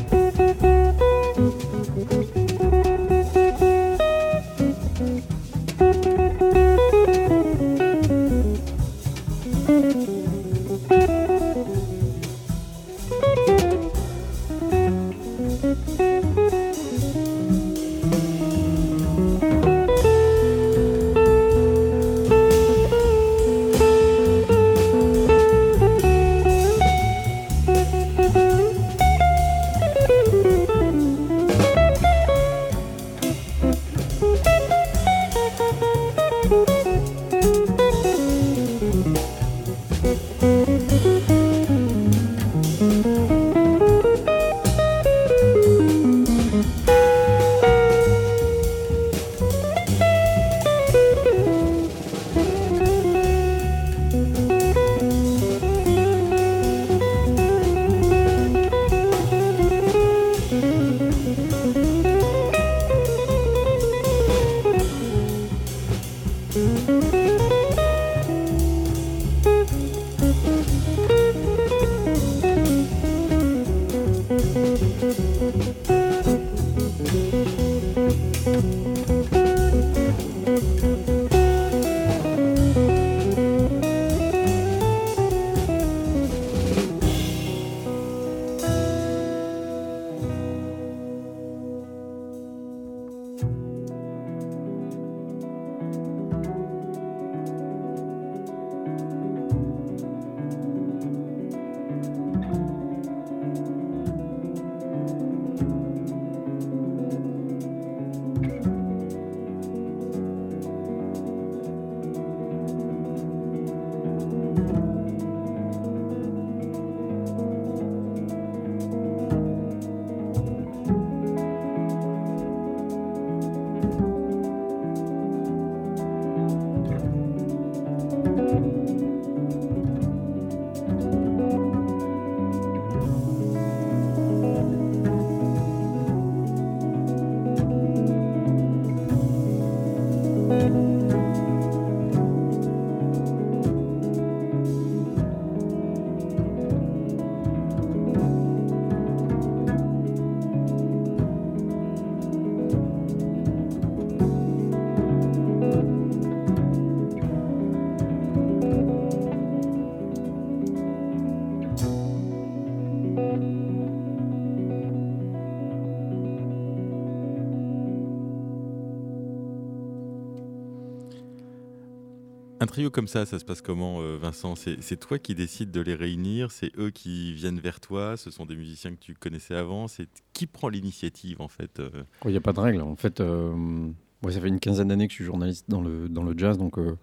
Un 172.63 172.67
trio 172.67 172.91
comme 172.91 173.09
ça, 173.09 173.25
ça 173.25 173.39
se 173.39 173.45
passe 173.47 173.63
comment, 173.63 174.03
euh, 174.03 174.19
Vincent? 174.21 174.55
C'est 174.55 175.01
toi 175.01 175.19
qui 175.19 175.35
décides 175.35 175.71
de 175.71 175.81
les 175.81 175.95
réunir 175.95 176.51
C'est 176.51 176.71
eux 176.79 176.91
qui 176.91 177.33
viennent 177.33 177.59
vers 177.59 177.81
toi 177.81 178.19
Ce 178.19 178.31
sont 178.31 178.45
des 178.45 178.55
musiciens 178.55 178.91
que 178.91 179.01
tu 179.01 179.15
connaissais 179.15 179.55
avant 179.55 179.89
C'est 179.89 180.07
Qui 180.35 180.47
prend 180.47 180.69
l'initiative, 180.69 181.41
en 181.41 181.49
fait 181.49 181.81
euh? 181.81 181.89
Il 182.27 182.33
n'y 182.33 182.37
a 182.37 182.43
pas 182.43 182.53
de 182.53 182.61
règle. 182.61 182.83
En 182.83 182.97
fait, 182.97 183.21
euh, 183.21 183.51
moi, 183.55 184.31
ça 184.31 184.43
fait 184.43 184.49
une 184.49 184.61
quinzaine 184.61 184.89
d'années 184.89 185.07
que 185.07 185.13
je 185.13 185.17
suis 185.17 185.25
journaliste 185.25 185.71
dans 185.71 185.81
le, 185.81 186.11
dans 186.11 186.23
le 186.23 186.37
jazz. 186.37 186.59
Donc, 186.59 186.77
euh, 186.77 186.99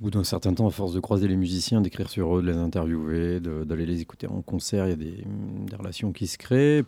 au 0.00 0.04
bout 0.04 0.10
d'un 0.10 0.24
certain 0.24 0.52
temps, 0.52 0.66
à 0.66 0.72
force 0.72 0.92
de 0.92 0.98
croiser 0.98 1.28
les 1.28 1.36
musiciens, 1.36 1.80
d'écrire 1.80 2.10
sur 2.10 2.36
eux, 2.36 2.42
de 2.42 2.50
les 2.50 2.56
interviewer, 2.56 3.38
d'aller 3.38 3.86
les 3.86 4.00
écouter 4.00 4.26
en 4.26 4.42
concert, 4.42 4.86
il 4.86 4.90
y 4.90 4.92
a 4.92 4.96
des, 4.96 5.24
des 5.68 5.76
relations 5.76 6.10
qui 6.10 6.26
se 6.26 6.36
créent. 6.36 6.82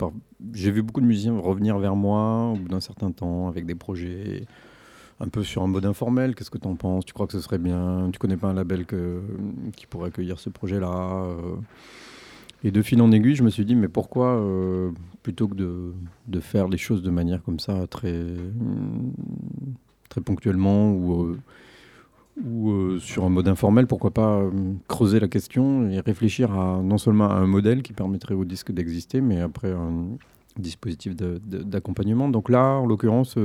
J'ai 0.55 0.73
vu 0.73 0.83
beaucoup 0.83 1.01
de 1.01 1.07
musiciens 1.07 1.39
revenir 1.39 1.79
vers 1.79 1.95
moi 1.95 2.51
au 2.53 2.57
bout 2.57 2.69
d'un 2.69 2.81
certain 2.81 3.13
temps 3.13 3.47
avec 3.47 3.65
des 3.65 3.77
projets 3.77 4.45
un 5.21 5.29
peu 5.29 5.43
sur 5.43 5.63
un 5.63 5.67
mode 5.67 5.87
informel. 5.87 6.35
Qu'est-ce 6.35 6.51
que 6.51 6.59
tu 6.59 6.67
en 6.69 6.77
penses? 6.77 7.05
Tu 7.05 7.13
crois 7.13 7.27
que 7.27 7.33
ce 7.35 7.41
serait 7.41 7.59
bien? 7.59 8.09
Tu 8.13 8.19
connais 8.19 8.37
pas 8.39 8.49
un 8.49 8.55
label 8.55 8.87
qui 9.77 9.87
pourrait 9.87 10.09
accueillir 10.09 10.39
ce 10.39 10.51
projet-là 10.51 11.25
Euh, 11.25 11.57
Et 12.63 12.71
de 12.71 12.83
fil 12.83 13.01
en 13.01 13.11
aiguille, 13.11 13.37
je 13.37 13.43
me 13.43 13.49
suis 13.49 13.65
dit, 13.65 13.75
mais 13.75 13.89
pourquoi, 13.89 14.37
euh, 14.37 14.91
plutôt 15.23 15.49
que 15.49 15.55
de, 15.55 15.95
de 16.29 16.41
faire 16.41 16.69
les 16.69 16.77
choses 16.77 17.03
de 17.03 17.11
manière 17.11 17.43
comme 17.43 17.59
ça, 17.59 17.87
très, 17.87 18.23
très 20.11 20.21
ponctuellement 20.21 20.93
ou, 20.93 21.23
euh, 21.23 21.39
ou 22.45 22.99
sur 22.99 23.25
un 23.25 23.31
mode 23.31 23.49
informel, 23.49 23.87
pourquoi 23.87 24.11
pas 24.11 24.43
creuser 24.89 25.21
la 25.21 25.29
question 25.29 25.89
et 25.89 26.01
réfléchir 26.01 26.53
à 26.53 26.83
non 26.83 26.99
seulement 26.99 27.31
à 27.31 27.35
un 27.35 27.47
modèle 27.47 27.83
qui 27.83 27.95
permettrait 27.95 28.35
au 28.35 28.45
disque 28.45 28.73
d'exister, 28.73 29.23
mais 29.23 29.41
après 29.41 29.73
un 29.73 30.19
dispositif 30.59 31.17
d'accompagnement? 31.17 32.29
Donc 32.29 32.51
là, 32.51 32.75
en 32.77 32.85
l'occurrence, 32.87 33.37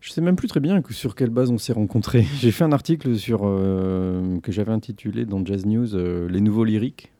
je 0.00 0.12
sais 0.12 0.20
même 0.20 0.36
plus 0.36 0.48
très 0.48 0.60
bien 0.60 0.80
sur 0.90 1.14
quelle 1.14 1.30
base 1.30 1.50
on 1.50 1.58
s'est 1.58 1.72
rencontrés. 1.72 2.22
J'ai 2.40 2.52
fait 2.52 2.64
un 2.64 2.72
article 2.72 3.16
sur, 3.16 3.40
euh, 3.44 4.38
que 4.40 4.52
j'avais 4.52 4.72
intitulé 4.72 5.24
dans 5.24 5.44
Jazz 5.44 5.66
News 5.66 5.94
euh, 5.94 6.28
Les 6.28 6.40
nouveaux 6.40 6.64
lyriques, 6.64 7.12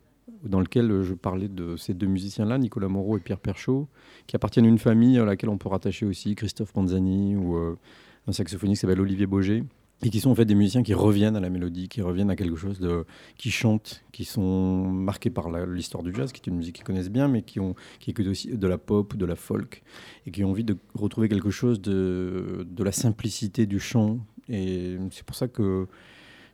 dans 0.44 0.60
lequel 0.60 0.90
euh, 0.90 1.02
je 1.02 1.14
parlais 1.14 1.48
de 1.48 1.76
ces 1.76 1.94
deux 1.94 2.06
musiciens-là, 2.06 2.58
Nicolas 2.58 2.88
Moreau 2.88 3.16
et 3.16 3.20
Pierre 3.20 3.40
Perchaud, 3.40 3.88
qui 4.26 4.36
appartiennent 4.36 4.66
à 4.66 4.68
une 4.68 4.78
famille 4.78 5.18
à 5.18 5.24
laquelle 5.24 5.50
on 5.50 5.58
peut 5.58 5.68
rattacher 5.68 6.06
aussi 6.06 6.34
Christophe 6.34 6.72
Panzani 6.72 7.36
ou 7.36 7.56
un 7.56 8.32
saxophoniste 8.32 8.80
qui 8.80 8.86
s'appelle 8.86 9.00
Olivier 9.00 9.26
Boger. 9.26 9.64
Et 10.02 10.10
qui 10.10 10.20
sont 10.20 10.30
en 10.30 10.34
fait 10.36 10.44
des 10.44 10.54
musiciens 10.54 10.84
qui 10.84 10.94
reviennent 10.94 11.34
à 11.34 11.40
la 11.40 11.50
mélodie, 11.50 11.88
qui 11.88 12.02
reviennent 12.02 12.30
à 12.30 12.36
quelque 12.36 12.56
chose 12.56 12.78
de. 12.78 13.04
qui 13.36 13.50
chantent, 13.50 14.04
qui 14.12 14.24
sont 14.24 14.84
marqués 14.84 15.30
par 15.30 15.50
l'histoire 15.66 16.04
du 16.04 16.14
jazz, 16.14 16.30
qui 16.30 16.40
est 16.40 16.46
une 16.46 16.56
musique 16.56 16.76
qu'ils 16.76 16.84
connaissent 16.84 17.10
bien, 17.10 17.26
mais 17.26 17.42
qui, 17.42 17.58
écoutent 18.06 18.26
aussi 18.28 18.56
de 18.56 18.66
la 18.68 18.78
pop, 18.78 19.16
de 19.16 19.26
la 19.26 19.34
folk, 19.34 19.82
et 20.26 20.30
qui 20.30 20.44
ont 20.44 20.50
envie 20.50 20.64
de 20.64 20.76
retrouver 20.94 21.28
quelque 21.28 21.50
chose 21.50 21.80
de, 21.80 22.64
de 22.70 22.84
la 22.84 22.92
simplicité 22.92 23.66
du 23.66 23.80
chant. 23.80 24.18
Et 24.48 24.96
c'est 25.10 25.24
pour 25.24 25.34
ça 25.34 25.48
que 25.48 25.88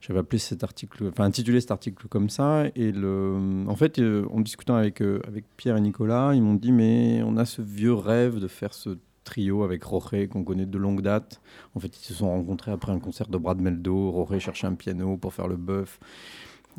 j'avais 0.07 0.21
appelé 0.21 0.39
cet 0.39 0.63
article, 0.65 1.09
enfin 1.09 1.25
intitulé 1.25 1.61
cet 1.61 1.71
article 1.71 2.09
comme 2.09 2.29
ça. 2.29 2.65
Et 2.77 2.93
le, 2.93 3.65
en 3.67 3.77
fait, 3.77 3.99
euh, 3.99 4.27
en 4.31 4.41
discutant 4.41 4.75
avec, 4.75 5.01
euh, 5.01 5.21
avec 5.27 5.45
Pierre 5.57 5.77
et 5.77 5.81
Nicolas, 5.81 6.33
ils 6.35 6.43
m'ont 6.43 6.55
dit 6.55 6.73
mais 6.73 7.23
on 7.25 7.37
a 7.37 7.47
ce 7.47 7.63
vieux 7.63 7.95
rêve 7.95 8.39
de 8.39 8.49
faire 8.49 8.75
ce 8.75 8.99
trio 9.25 9.63
avec 9.65 9.83
Roré 9.85 10.29
qu'on 10.29 10.45
connaît 10.45 10.67
de 10.67 10.79
longue 10.79 11.01
date. 11.03 11.41
En 11.75 11.81
fait, 11.81 11.89
ils 11.99 12.05
se 12.05 12.15
sont 12.15 12.29
rencontrés 12.31 12.71
après 12.71 12.93
un 12.93 12.99
concert 13.01 13.27
de 13.29 13.39
Brad 13.39 13.61
Meldo. 13.61 14.11
Roré 14.11 14.41
cherchait 14.41 14.67
un 14.67 14.75
piano 14.75 15.17
pour 15.17 15.33
faire 15.35 15.49
le 15.49 15.57
bœuf. 15.57 15.99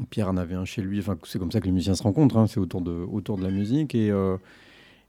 Pierre 0.09 0.29
en 0.29 0.37
avait 0.37 0.55
un 0.55 0.65
chez 0.65 0.81
lui. 0.81 0.99
Enfin, 0.99 1.17
c'est 1.23 1.39
comme 1.39 1.51
ça 1.51 1.59
que 1.59 1.65
les 1.65 1.71
musiciens 1.71 1.95
se 1.95 2.03
rencontrent. 2.03 2.37
hein. 2.37 2.47
C'est 2.47 2.59
autour 2.59 2.81
de, 2.81 2.91
autour 2.91 3.37
de 3.37 3.43
la 3.43 3.51
musique. 3.51 3.95
Et, 3.95 4.11
euh, 4.11 4.37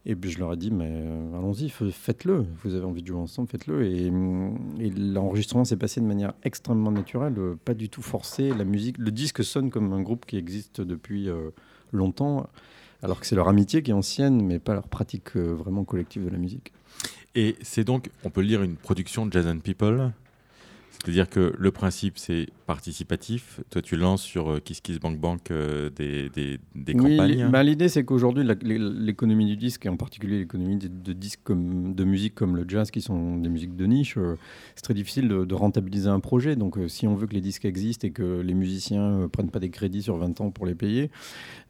et 0.09 0.15
puis 0.15 0.31
je 0.31 0.39
leur 0.39 0.53
ai 0.53 0.57
dit, 0.57 0.71
mais 0.71 0.89
euh, 0.89 1.37
allons-y, 1.37 1.69
faites-le. 1.69 2.47
Vous 2.63 2.75
avez 2.75 2.85
envie 2.85 3.03
de 3.03 3.09
jouer 3.09 3.19
ensemble, 3.19 3.49
faites-le. 3.49 3.85
Et, 3.85 4.07
et 4.07 4.91
l'enregistrement 4.91 5.65
s'est 5.65 5.77
passé 5.77 6.01
de 6.01 6.07
manière 6.07 6.33
extrêmement 6.45 6.93
naturelle, 6.93 7.35
euh, 7.39 7.57
pas 7.65 7.75
du 7.75 7.89
tout 7.89 8.03
forcé. 8.03 8.51
La 8.55 8.65
musique, 8.65 8.99
le 8.99 9.11
disque 9.11 9.43
sonne 9.43 9.69
comme 9.69 9.93
un 9.93 10.03
groupe 10.03 10.25
qui 10.25 10.37
existe 10.37 10.81
depuis 10.81 11.29
euh, 11.29 11.51
longtemps, 11.93 12.49
alors 13.03 13.19
que 13.19 13.27
c'est 13.27 13.35
leur 13.35 13.49
amitié 13.49 13.83
qui 13.83 13.91
est 13.91 13.95
ancienne, 13.95 14.41
mais 14.43 14.61
pas 14.61 14.75
leur 14.75 14.87
pratique 14.87 15.37
vraiment 15.37 15.83
collective 15.83 16.25
de 16.25 16.31
la 16.31 16.39
musique. 16.39 16.73
Et 17.35 17.57
c'est 17.61 17.85
donc, 17.85 18.11
on 18.25 18.31
peut 18.31 18.43
lire, 18.43 18.63
une 18.63 18.77
production 18.77 19.27
de 19.27 19.33
Jazz 19.33 19.49
and 19.49 19.59
People? 19.59 20.13
C'est-à-dire 21.05 21.29
que 21.29 21.53
le 21.57 21.71
principe, 21.71 22.19
c'est 22.19 22.47
participatif. 22.67 23.61
Toi, 23.71 23.81
tu 23.83 23.97
lances 23.97 24.23
sur 24.23 24.51
euh, 24.51 24.59
Kiss 24.59 24.81
Kiss 24.81 24.99
Bank 24.99 25.19
Bank 25.21 25.51
euh, 25.51 25.89
des, 25.91 26.29
des, 26.31 26.59
des 26.75 26.95
Oui, 26.95 27.17
campagnes. 27.17 27.45
l'i- 27.45 27.51
bah, 27.51 27.63
l'idée 27.63 27.89
c'est 27.89 28.05
qu'aujourd'hui 28.05 28.45
l'économie 28.63 29.47
du 29.47 29.57
disque 29.57 29.87
et 29.87 29.89
en 29.89 29.97
particulier 29.97 30.39
l'économie 30.41 30.77
de, 30.77 30.89
de 30.89 31.13
disques 31.13 31.41
comme 31.45 31.95
de 31.95 32.05
musique 32.05 32.35
comme 32.35 32.57
le 32.57 32.65
jazz 32.67 32.91
qui 32.91 33.01
sont 33.03 33.37
des 33.39 33.49
musiques 33.49 33.77
de 33.77 33.87
niche, 33.87 34.17
euh, 34.19 34.35
c'est 34.75 34.83
très 34.83 34.95
difficile 34.95 35.29
de, 35.29 35.45
de 35.45 35.55
rentabiliser 35.55 36.09
un 36.09 36.19
projet. 36.21 36.57
Donc 36.57 36.77
euh, 36.77 36.89
si 36.89 37.07
on 37.07 37.15
veut 37.15 37.27
que 37.29 37.35
les 37.35 37.41
disques 37.41 37.65
existent 37.67 38.07
et 38.07 38.11
que 38.11 38.41
les 38.41 38.55
musiciens 38.55 39.19
ne 39.21 39.27
prennent 39.27 39.51
pas 39.51 39.61
des 39.61 39.71
crédits 39.71 40.03
sur 40.03 40.17
20 40.17 40.41
ans 40.41 40.51
pour 40.51 40.67
les 40.67 40.75
payer, 40.75 41.11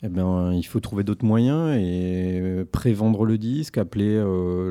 eh 0.03 0.09
ben, 0.09 0.53
il 0.55 0.65
faut 0.65 0.81
trouver 0.81 1.05
d'autres 1.05 1.25
moyens 1.27 1.77
et 1.79 2.65
prévendre 2.73 3.25
le 3.27 3.37
disque, 3.37 3.77
appeler 3.77 4.23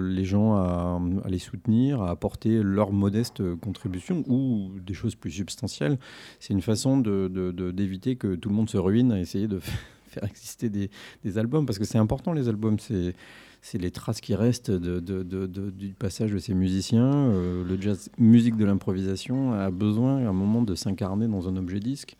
les 0.01 0.25
gens 0.25 0.55
à, 0.55 0.99
à 1.23 1.29
les 1.29 1.39
soutenir, 1.39 2.01
à 2.01 2.09
apporter 2.09 2.63
leur 2.63 2.91
modeste 2.91 3.43
contribution 3.57 4.23
ou 4.27 4.44
des 4.85 4.93
choses 4.93 5.15
plus 5.15 5.31
substantielles. 5.31 5.97
C'est 6.39 6.53
une 6.53 6.61
façon 6.61 6.97
d'éviter 6.97 8.15
que 8.15 8.35
tout 8.35 8.49
le 8.49 8.55
monde 8.55 8.69
se 8.69 8.77
ruine 8.77 9.11
à 9.11 9.19
essayer 9.19 9.47
de 9.47 9.59
faire 10.07 10.23
exister 10.23 10.69
des, 10.69 10.89
albums 11.37 11.65
parce 11.65 11.79
que 11.79 11.85
c'est 11.85 11.97
important 11.97 12.31
les 12.33 12.47
albums 12.47 12.77
c'est 12.79 13.77
les 13.77 13.91
traces 13.91 14.21
qui 14.21 14.35
restent 14.35 14.71
du 14.71 15.93
passage 15.97 16.31
de 16.31 16.37
ces 16.37 16.53
musiciens 16.53 17.11
Euh, 17.11 17.63
le 17.63 17.81
jazz 17.81 18.09
musique 18.17 18.55
de 18.57 18.65
l'improvisation 18.65 19.53
a 19.53 19.71
besoin 19.71 20.25
à 20.25 20.29
un 20.29 20.33
moment 20.33 20.61
de 20.61 20.75
s'incarner 20.75 21.27
dans 21.27 21.47
un 21.49 21.57
objet 21.57 21.79
disque 21.79 22.15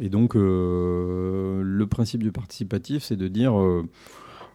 et 0.00 0.08
donc 0.08 0.34
euh, 0.34 1.62
le 1.62 1.86
principe 1.86 2.22
du 2.22 2.32
participatif 2.32 3.02
c'est 3.02 3.16
de 3.16 3.28
dire 3.28 3.58
euh, 3.58 3.86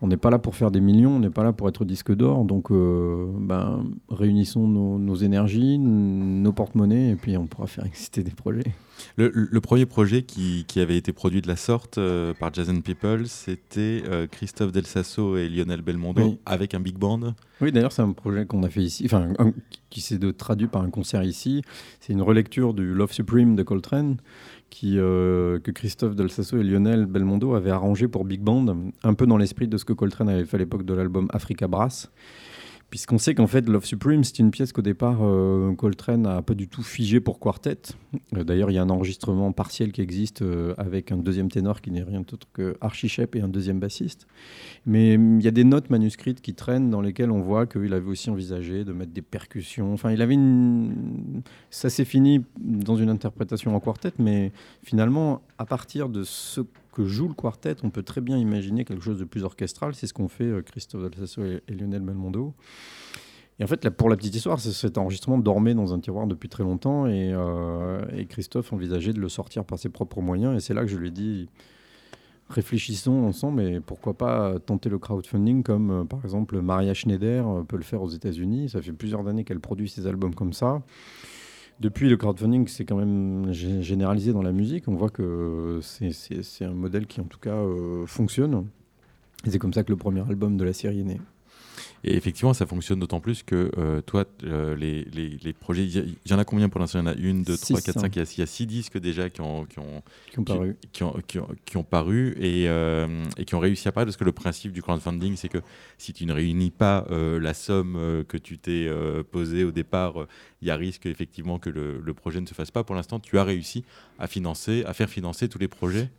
on 0.01 0.07
n'est 0.07 0.17
pas 0.17 0.29
là 0.29 0.39
pour 0.39 0.55
faire 0.55 0.71
des 0.71 0.81
millions, 0.81 1.15
on 1.15 1.19
n'est 1.19 1.29
pas 1.29 1.43
là 1.43 1.53
pour 1.53 1.67
être 1.69 1.85
disque 1.85 2.13
d'or, 2.13 2.45
donc 2.45 2.71
euh, 2.71 3.27
ben, 3.39 3.83
réunissons 4.09 4.67
nos, 4.67 4.99
nos 4.99 5.15
énergies, 5.15 5.77
nos 5.79 6.51
porte-monnaies, 6.51 7.11
et 7.11 7.15
puis 7.15 7.35
on 7.37 7.47
pourra 7.47 7.67
faire 7.67 7.85
exister 7.85 8.23
des 8.23 8.31
projets. 8.31 8.63
Le, 9.15 9.31
le 9.33 9.61
premier 9.61 9.85
projet 9.85 10.23
qui, 10.23 10.65
qui 10.67 10.79
avait 10.79 10.97
été 10.97 11.13
produit 11.13 11.41
de 11.41 11.47
la 11.47 11.55
sorte 11.55 11.97
euh, 11.97 12.33
par 12.39 12.51
and 12.57 12.81
People, 12.81 13.27
c'était 13.27 14.03
euh, 14.07 14.27
Christophe 14.27 14.71
Del 14.71 14.85
Sasso 14.85 15.37
et 15.37 15.49
Lionel 15.49 15.81
Belmondo 15.81 16.23
Oui. 16.23 16.39
avec 16.45 16.73
un 16.73 16.79
big 16.79 16.97
band. 16.97 17.33
Oui, 17.61 17.71
d'ailleurs, 17.71 17.91
c'est 17.91 18.01
un 18.01 18.11
projet 18.11 18.45
qu'on 18.45 18.63
a 18.63 18.69
fait 18.69 18.83
ici, 18.83 19.03
enfin, 19.05 19.29
qui 19.89 20.01
s'est 20.01 20.19
traduit 20.33 20.67
par 20.67 20.83
un 20.83 20.89
concert 20.89 21.23
ici. 21.23 21.61
C'est 21.99 22.13
une 22.13 22.21
relecture 22.21 22.73
du 22.73 22.93
Love 22.93 23.11
Supreme 23.11 23.55
de 23.55 23.63
Coltrane, 23.63 24.17
qui, 24.69 24.99
euh, 24.99 25.59
que 25.59 25.71
Christophe 25.71 26.15
Del 26.15 26.29
Sasso 26.29 26.57
et 26.57 26.63
Lionel 26.63 27.05
Belmondo 27.05 27.53
avaient 27.53 27.71
arrangé 27.71 28.07
pour 28.07 28.25
Big 28.25 28.41
Band, 28.41 28.65
un 29.03 29.13
peu 29.13 29.25
dans 29.25 29.37
l'esprit 29.37 29.67
de 29.67 29.77
ce 29.77 29.85
que 29.85 29.93
Coltrane 29.93 30.29
avait 30.29 30.45
fait 30.45 30.55
à 30.55 30.59
l'époque 30.59 30.83
de 30.83 30.93
l'album 30.93 31.27
Africa 31.31 31.67
Brass. 31.67 32.11
Puisqu'on 32.89 33.17
sait 33.17 33.35
qu'en 33.35 33.47
fait, 33.47 33.67
Love 33.67 33.83
Supreme, 33.83 34.23
c'est 34.23 34.39
une 34.39 34.49
pièce 34.49 34.71
qu'au 34.71 34.81
départ, 34.81 35.17
euh, 35.21 35.73
Coltrane 35.75 36.21
n'a 36.21 36.41
pas 36.41 36.53
du 36.53 36.69
tout 36.69 36.83
figé 36.83 37.19
pour 37.19 37.37
quartet. 37.37 37.77
Euh, 38.33 38.45
D'ailleurs, 38.45 38.71
il 38.71 38.75
y 38.75 38.77
a 38.77 38.81
un 38.81 38.89
enregistrement 38.89 39.51
partiel 39.51 39.91
qui 39.91 39.99
existe 39.99 40.41
euh, 40.41 40.73
avec 40.77 41.11
un 41.11 41.17
deuxième 41.17 41.51
ténor 41.51 41.81
qui 41.81 41.91
n'est 41.91 42.03
rien 42.03 42.21
d'autre 42.21 42.47
que 42.53 42.77
Archie 42.79 43.09
Shepp 43.09 43.35
et 43.35 43.41
un 43.41 43.49
deuxième 43.49 43.81
bassiste. 43.81 44.25
Mais 44.85 45.17
hum, 45.17 45.41
il 45.41 45.43
y 45.43 45.49
a 45.49 45.51
des 45.51 45.65
notes 45.65 45.89
manuscrites 45.89 46.39
qui 46.39 46.53
traînent 46.53 46.89
dans 46.89 47.01
lesquelles 47.01 47.31
on 47.31 47.41
voit 47.41 47.65
qu'il 47.67 47.93
avait 47.93 48.09
aussi 48.09 48.29
envisagé 48.29 48.85
de 48.85 48.93
mettre 48.93 49.11
des 49.11 49.21
percussions. 49.21 49.91
Enfin, 49.91 50.11
il 50.11 50.21
avait 50.21 50.35
une. 50.35 51.41
Ça 51.69 51.89
s'est 51.89 52.05
fini 52.05 52.45
dans 52.57 52.95
une 52.95 53.09
interprétation 53.09 53.75
en 53.75 53.81
quartet, 53.81 54.13
mais 54.17 54.53
finalement, 54.81 55.41
à 55.57 55.65
partir 55.65 56.07
de 56.07 56.23
ce 56.23 56.61
que 56.97 57.05
joue 57.05 57.27
le 57.27 57.35
quartet, 57.35 57.75
on 57.83 57.91
peut 57.91 58.01
très 58.01 58.21
bien 58.21 58.39
imaginer 58.39 58.83
quelque 58.83 59.03
chose 59.03 59.19
de 59.19 59.23
plus 59.23 59.43
orchestral. 59.43 59.93
C'est 59.93 60.07
ce 60.07 60.15
qu'ont 60.15 60.27
fait 60.27 60.45
euh, 60.45 60.63
Christophe 60.63 61.03
Del 61.03 61.13
Sasso 61.13 61.43
et, 61.43 61.61
Lionel 61.69 62.01
Belmondo. 62.01 62.55
Et 63.59 63.63
en 63.63 63.67
fait, 63.67 63.87
pour 63.91 64.09
la 64.09 64.15
petite 64.15 64.35
histoire, 64.35 64.59
cet 64.59 64.97
enregistrement 64.97 65.37
dormait 65.37 65.75
dans 65.75 65.93
un 65.93 65.99
tiroir 65.99 66.25
depuis 66.25 66.49
très 66.49 66.63
longtemps 66.63 67.05
et, 67.05 67.31
euh, 67.33 68.03
et 68.15 68.25
Christophe 68.25 68.73
envisageait 68.73 69.13
de 69.13 69.19
le 69.19 69.29
sortir 69.29 69.63
par 69.63 69.77
ses 69.77 69.89
propres 69.89 70.21
moyens. 70.21 70.55
Et 70.55 70.59
c'est 70.59 70.73
là 70.73 70.81
que 70.81 70.87
je 70.87 70.97
lui 70.97 71.09
ai 71.09 71.11
dit 71.11 71.49
réfléchissons 72.49 73.25
ensemble 73.25 73.61
et 73.61 73.79
pourquoi 73.79 74.15
pas 74.15 74.57
tenter 74.59 74.89
le 74.89 74.97
crowdfunding 74.97 75.63
comme 75.63 75.91
euh, 75.91 76.03
par 76.05 76.23
exemple 76.23 76.61
Maria 76.61 76.93
Schneider 76.93 77.45
peut 77.67 77.77
le 77.77 77.83
faire 77.83 78.01
aux 78.01 78.09
États-Unis. 78.09 78.69
Ça 78.69 78.81
fait 78.81 78.93
plusieurs 78.93 79.27
années 79.27 79.43
qu'elle 79.43 79.59
produit 79.59 79.89
ses 79.89 80.07
albums 80.07 80.33
comme 80.33 80.53
ça. 80.53 80.81
Depuis, 81.79 82.09
le 82.09 82.17
crowdfunding, 82.17 82.67
c'est 82.67 82.85
quand 82.85 82.95
même 82.95 83.51
gé- 83.51 83.81
généralisé 83.81 84.33
dans 84.33 84.41
la 84.41 84.51
musique. 84.51 84.87
On 84.87 84.95
voit 84.95 85.09
que 85.11 85.79
c'est 85.81 86.65
un 86.65 86.73
modèle 86.73 87.05
qui, 87.05 87.21
en 87.21 87.25
tout 87.25 87.37
cas, 87.39 87.53
euh, 87.55 88.05
fonctionne. 88.07 88.67
Et 89.45 89.51
c'est 89.51 89.59
comme 89.59 89.73
ça 89.73 89.83
que 89.83 89.91
le 89.91 89.97
premier 89.97 90.21
album 90.21 90.57
de 90.57 90.63
la 90.63 90.73
série 90.73 91.01
est 91.01 91.03
né. 91.03 91.21
Et 92.03 92.15
effectivement, 92.15 92.53
ça 92.53 92.65
fonctionne 92.65 92.99
d'autant 92.99 93.19
plus 93.19 93.43
que 93.43 93.71
euh, 93.77 94.01
toi, 94.01 94.25
euh, 94.43 94.75
les, 94.75 95.03
les, 95.05 95.37
les 95.41 95.53
projets, 95.53 95.85
il 95.85 95.97
y, 95.97 96.29
y 96.29 96.33
en 96.33 96.39
a 96.39 96.45
combien 96.45 96.69
pour 96.69 96.79
l'instant? 96.79 96.99
Il 96.99 97.05
y 97.05 97.07
en 97.07 97.11
a 97.11 97.15
une, 97.15 97.43
deux, 97.43 97.57
trois, 97.57 97.81
quatre, 97.81 97.97
hein. 97.97 98.01
cinq. 98.01 98.15
Il 98.15 98.19
y, 98.19 98.21
a, 98.21 98.25
il 98.35 98.39
y 98.39 98.43
a 98.43 98.45
six 98.45 98.65
disques 98.65 98.97
déjà 98.97 99.29
qui 99.29 99.41
ont, 99.41 99.65
qui 99.65 99.79
ont, 99.79 100.01
qui 100.31 100.39
ont 100.39 100.43
paru. 100.43 100.75
qui 100.91 101.03
ont, 101.03 101.13
qui 101.27 101.39
ont- 101.39 101.47
qui 101.65 101.77
ont 101.77 101.83
paru 101.83 102.35
et, 102.39 102.67
euh, 102.67 103.23
et 103.37 103.45
qui 103.45 103.55
ont 103.55 103.59
réussi 103.59 103.87
à 103.87 103.91
paraître 103.91 104.07
parce 104.09 104.17
que 104.17 104.23
le 104.23 104.31
principe 104.31 104.71
du 104.71 104.81
crowdfunding, 104.81 105.35
c'est 105.35 105.49
que 105.49 105.59
si 105.97 106.13
tu 106.13 106.25
ne 106.25 106.33
réunis 106.33 106.71
pas 106.71 107.05
euh, 107.11 107.39
la 107.39 107.53
somme 107.53 108.23
que 108.27 108.37
tu 108.37 108.57
t'es 108.57 108.89
posée 109.31 109.63
au 109.63 109.71
départ, 109.71 110.27
il 110.61 110.67
y 110.67 110.71
a 110.71 110.75
risque 110.75 111.05
effectivement 111.05 111.59
que 111.59 111.69
le, 111.69 111.99
le 111.99 112.13
projet 112.13 112.41
ne 112.41 112.45
se 112.47 112.53
fasse 112.53 112.71
pas. 112.71 112.83
Pour 112.83 112.95
l'instant, 112.95 113.19
tu 113.19 113.37
as 113.37 113.43
réussi 113.43 113.83
à 114.19 114.27
financer, 114.27 114.83
à 114.85 114.93
faire 114.93 115.09
financer 115.09 115.47
tous 115.49 115.59
les 115.59 115.67
projets. 115.67 116.09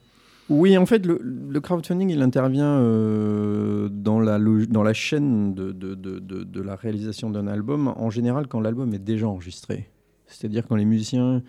Oui, 0.51 0.79
en 0.79 0.87
fait, 0.87 1.05
le, 1.05 1.61
crowdfunding, 1.61 2.09
il 2.09 2.23
intervient 2.23 2.79
euh, 2.81 3.89
dans, 3.91 4.19
la, 4.19 4.93
chaîne 4.95 5.55
de, 5.55 6.61
la 6.63 6.75
réalisation 6.75 7.29
d'un 7.29 7.47
album, 7.47 7.89
en 7.89 8.09
général 8.09 8.47
quand 8.49 8.61
l'album 8.61 8.95
est 8.95 8.99
déjà 8.99 9.29
enregistré. 9.29 9.91
C'est-à-dire 10.27 10.67
quand 10.67 10.77
les 10.77 10.87
musiciens 10.87 11.43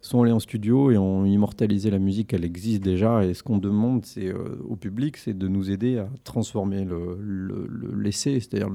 sont 0.00 0.22
allés 0.22 0.32
en 0.32 0.38
studio 0.38 0.90
et 0.92 0.98
ont 0.98 1.24
immortalisé 1.24 1.90
la 1.90 1.98
musique, 1.98 2.32
elle 2.32 2.44
existe 2.44 2.82
déjà, 2.82 3.24
et 3.24 3.34
ce 3.34 3.42
qu'on 3.42 3.58
demande 3.58 4.04
euh, 4.18 4.34
au 4.68 4.76
public, 4.76 5.16
c'est 5.16 5.36
de 5.36 5.48
nous 5.48 5.70
aider 5.70 5.98
à 5.98 6.08
transformer 6.22 6.84
le, 6.84 7.16
le- 7.20 7.66
le- 7.68 8.00
l'essai, 8.00 8.38
c'est-à-dire 8.38 8.70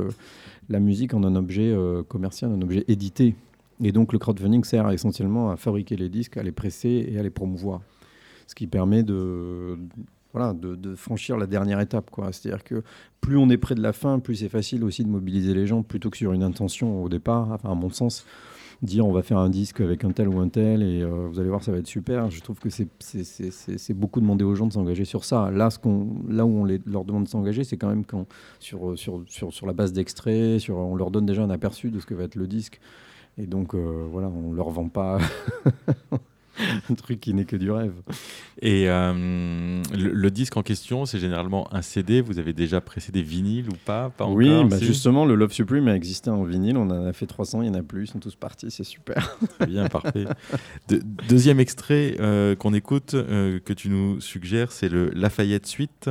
la 0.68 0.80
musique 0.80 1.14
en 1.14 1.24
un 1.24 1.36
objet 1.36 1.72
euh, 1.72 2.04
commercial, 2.04 2.52
un 2.52 2.62
objet 2.62 2.84
édité. 2.90 3.36
Et 3.82 3.94
donc 3.94 4.12
le 4.12 4.20
crowdfunding 4.20 4.64
sert 4.66 4.90
essentiellement 4.92 5.52
à 5.52 5.56
fabriquer 5.56 5.96
les 5.96 6.10
disques, 6.10 6.36
à 6.36 6.44
les 6.44 6.52
presser 6.52 7.08
et 7.10 7.18
à 7.18 7.24
les 7.24 7.30
promouvoir 7.30 7.80
ce 8.50 8.56
qui 8.56 8.66
permet 8.66 9.04
de, 9.04 9.78
voilà, 10.34 10.54
de, 10.54 10.96
franchir 10.96 11.38
la 11.38 11.46
dernière 11.46 11.80
étape. 11.80 12.10
C'est-à-dire 12.32 12.64
que 12.64 12.82
plus 13.22 13.38
on 13.38 13.48
est 13.52 13.58
près 13.58 13.76
de 13.76 13.82
la 13.82 13.94
fin, 13.94 14.18
plus 14.18 14.38
c'est 14.38 14.50
facile 14.50 14.84
aussi 14.84 15.04
de 15.04 15.10
mobiliser 15.10 15.54
les 15.54 15.68
gens, 15.68 15.84
plutôt 15.84 16.10
que 16.10 16.18
sur 16.18 16.34
une 16.34 16.42
intention 16.42 17.04
au 17.04 17.10
départ, 17.10 17.52
enfin, 17.52 17.70
à 17.70 17.76
mon 17.76 17.92
sens, 17.92 18.26
dire 18.82 19.06
on 19.06 19.12
va 19.12 19.22
faire 19.22 19.38
un 19.38 19.52
disque 19.52 19.82
avec 19.82 20.04
un 20.04 20.12
tel 20.12 20.30
ou 20.30 20.40
un 20.40 20.50
tel 20.50 20.82
et 20.82 21.04
euh, 21.04 21.28
vous 21.30 21.40
allez 21.40 21.50
voir, 21.50 21.62
ça 21.62 21.72
va 21.72 21.78
être 21.78 21.86
super. 21.86 22.32
Je 22.32 22.42
trouve 22.42 22.58
que 22.58 22.70
c'est- 22.72 23.94
beaucoup 23.94 24.20
demander 24.20 24.44
aux 24.44 24.56
gens 24.56 24.66
de 24.66 24.74
s'engager 24.74 25.06
sur 25.06 25.26
ça. 25.26 25.52
Là, 25.52 25.70
ce 25.70 25.78
là 26.28 26.44
où 26.44 26.62
on 26.62 26.66
les, 26.66 26.82
leur 26.88 27.06
demande 27.06 27.26
de 27.26 27.30
s'engager, 27.30 27.64
c'est 27.64 27.78
quand 27.78 27.90
même 27.90 28.04
quand, 28.04 28.26
sur, 28.60 28.98
sur, 28.98 29.22
sur, 29.28 29.54
sur 29.54 29.68
la 29.68 29.74
base 29.74 29.94
d'extraits, 29.94 30.68
on 30.72 30.96
leur 30.96 31.12
donne 31.12 31.28
déjà 31.28 31.44
un 31.44 31.52
aperçu 31.52 31.92
de 31.92 32.00
ce 32.00 32.08
que 32.08 32.16
va 32.16 32.24
être 32.24 32.36
le 32.36 32.48
disque. 32.48 32.80
Et 33.38 33.46
donc, 33.46 33.76
euh, 33.76 34.08
voilà, 34.12 34.28
on 34.28 34.54
leur 34.54 34.72
vend 34.72 34.90
pas 34.90 35.20
un 36.90 36.94
truc 36.96 37.20
qui 37.20 37.34
n'est 37.34 37.46
que 37.46 37.56
du 37.56 37.72
rêve. 37.72 37.94
Et 38.62 38.90
euh, 38.90 39.82
le, 39.98 40.12
le 40.12 40.32
disque 40.32 40.58
en 40.58 40.64
question, 40.64 41.06
c'est 41.06 41.20
généralement 41.20 41.74
un 41.74 41.82
CD. 41.82 42.22
Vous 42.22 42.40
avez 42.40 42.54
déjà 42.54 42.82
pressé 42.82 43.12
des 43.12 43.22
vinyles 43.22 43.70
ou 43.70 43.76
pas, 43.86 44.10
pas 44.10 44.26
oui, 44.26 44.50
encore, 44.50 44.66
bah 44.70 44.80
justement, 44.80 45.26
le 45.26 45.36
Love 45.36 45.54
Supreme 45.54 45.88
a 45.88 45.96
existé 45.96 46.30
en 46.30 46.44
vinyle. 46.44 46.78
On 46.78 46.90
en 46.90 47.06
a 47.06 47.14
fait 47.14 47.26
300, 47.28 47.62
il 47.62 47.68
y 47.68 47.70
en 47.70 47.76
a 47.76 47.84
plus, 47.84 48.04
ils 48.04 48.08
sont 48.12 48.20
tous 48.20 48.36
partis, 48.36 48.72
c'est 48.72 48.84
super. 48.84 49.38
Très 49.60 49.68
bien, 49.68 49.88
parfait. 49.88 50.26
De- 50.88 51.02
deuxième 51.28 51.60
extrait 51.60 52.16
euh, 52.20 52.56
qu'on 52.56 52.74
écoute, 52.74 53.14
euh, 53.14 53.60
que 53.60 53.74
tu 53.74 53.90
nous 53.90 54.20
suggères, 54.22 54.72
c'est 54.72 54.90
le 54.90 55.10
Lafayette 55.12 55.66
Suite. 55.68 56.10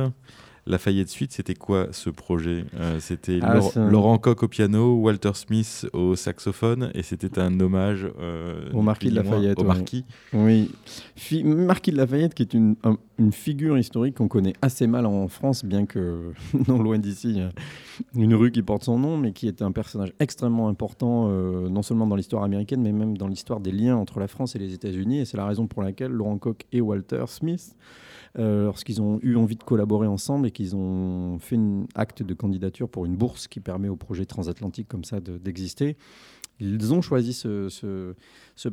Lafayette 0.69 1.09
Suite, 1.09 1.31
c'était 1.33 1.55
quoi 1.55 1.87
ce 1.91 2.09
projet? 2.09 2.63
Euh, 2.79 2.99
C'était 2.99 3.39
Ah, 3.41 3.57
un- 3.75 3.89
Laurent 3.89 4.17
Koch 4.19 4.43
au 4.43 4.47
piano, 4.47 4.95
Walter 4.95 5.31
Smith 5.33 5.87
au 5.93 6.15
saxophone, 6.15 6.91
et 6.93 7.01
c'était 7.03 7.39
un 7.39 7.59
hommage 7.59 8.07
euh, 8.21 8.69
Au 8.73 8.81
marquis 8.81 9.09
de 9.09 9.15
moins, 9.21 9.23
Lafayette, 9.23 9.57
Au 9.59 9.63
ouais. 9.63 9.67
marquis. 9.67 10.05
Oui, 10.33 10.69
Fi- 11.15 11.43
Marquis 11.43 11.91
de 11.91 11.97
Lafayette, 11.97 12.35
qui 12.35 12.43
est 12.43 12.53
une, 12.53 12.75
un- 12.83 12.97
une 13.17 13.31
figure 13.33 13.77
historique 13.77 14.15
qu'on 14.15 14.27
connaît 14.27 14.53
assez 14.61 14.85
mal 14.87 15.05
en 15.07 15.27
France, 15.27 15.65
bien 15.65 15.85
que 15.85 16.31
non 16.67 16.81
loin 16.81 16.99
d'ici, 16.99 17.31
il 17.31 17.37
y 17.37 17.41
a 17.41 17.49
une 18.23 18.35
rue 18.35 18.51
qui 18.51 18.61
porte 18.61 18.83
son 18.83 18.99
nom, 18.99 19.17
mais 19.17 19.31
qui 19.33 19.47
est 19.47 19.61
un 19.63 19.71
personnage 19.71 20.13
extrêmement 20.19 20.69
important, 20.69 21.27
euh, 21.29 21.67
non 21.67 21.81
seulement 21.81 22.05
dans 22.07 22.15
l'histoire 22.15 22.43
américaine, 22.43 22.81
mais 22.83 22.91
même 22.91 23.17
dans 23.17 23.27
l'histoire 23.27 23.59
des 23.59 23.71
liens 23.71 23.95
entre 23.97 24.19
la 24.19 24.27
France 24.27 24.55
et 24.55 24.59
les 24.59 24.73
États-Unis. 24.73 25.19
Et 25.21 25.25
c'est 25.25 25.37
la 25.37 25.45
raison 25.47 25.65
pour 25.67 25.81
laquelle 25.81 26.11
Laurent 26.11 26.37
Koch 26.37 26.57
et 26.71 26.79
Walter 26.79 27.23
Smith, 27.27 27.75
euh, 28.37 28.65
lorsqu'ils 28.65 29.01
ont 29.01 29.19
eu 29.23 29.35
envie 29.35 29.55
de 29.55 29.63
collaborer 29.63 30.07
ensemble 30.07 30.47
et 30.47 30.51
qu'ils 30.51 30.75
ont 30.75 31.39
fait 31.39 31.55
un 31.57 31.85
acte 31.95 32.21
de 32.23 32.33
candidature 32.33 32.87
pour 32.89 33.05
une 33.05 33.15
bourse 33.15 33.47
qui 33.47 33.59
permet 33.59 33.89
au 33.89 33.95
projet 33.95 34.25
transatlantique 34.25 34.87
comme 34.87 35.03
ça 35.03 35.19
de- 35.19 35.37
d'exister, 35.37 35.97
ils 36.61 36.93
ont 36.93 37.01
choisi 37.01 37.31
ce, 37.31 38.13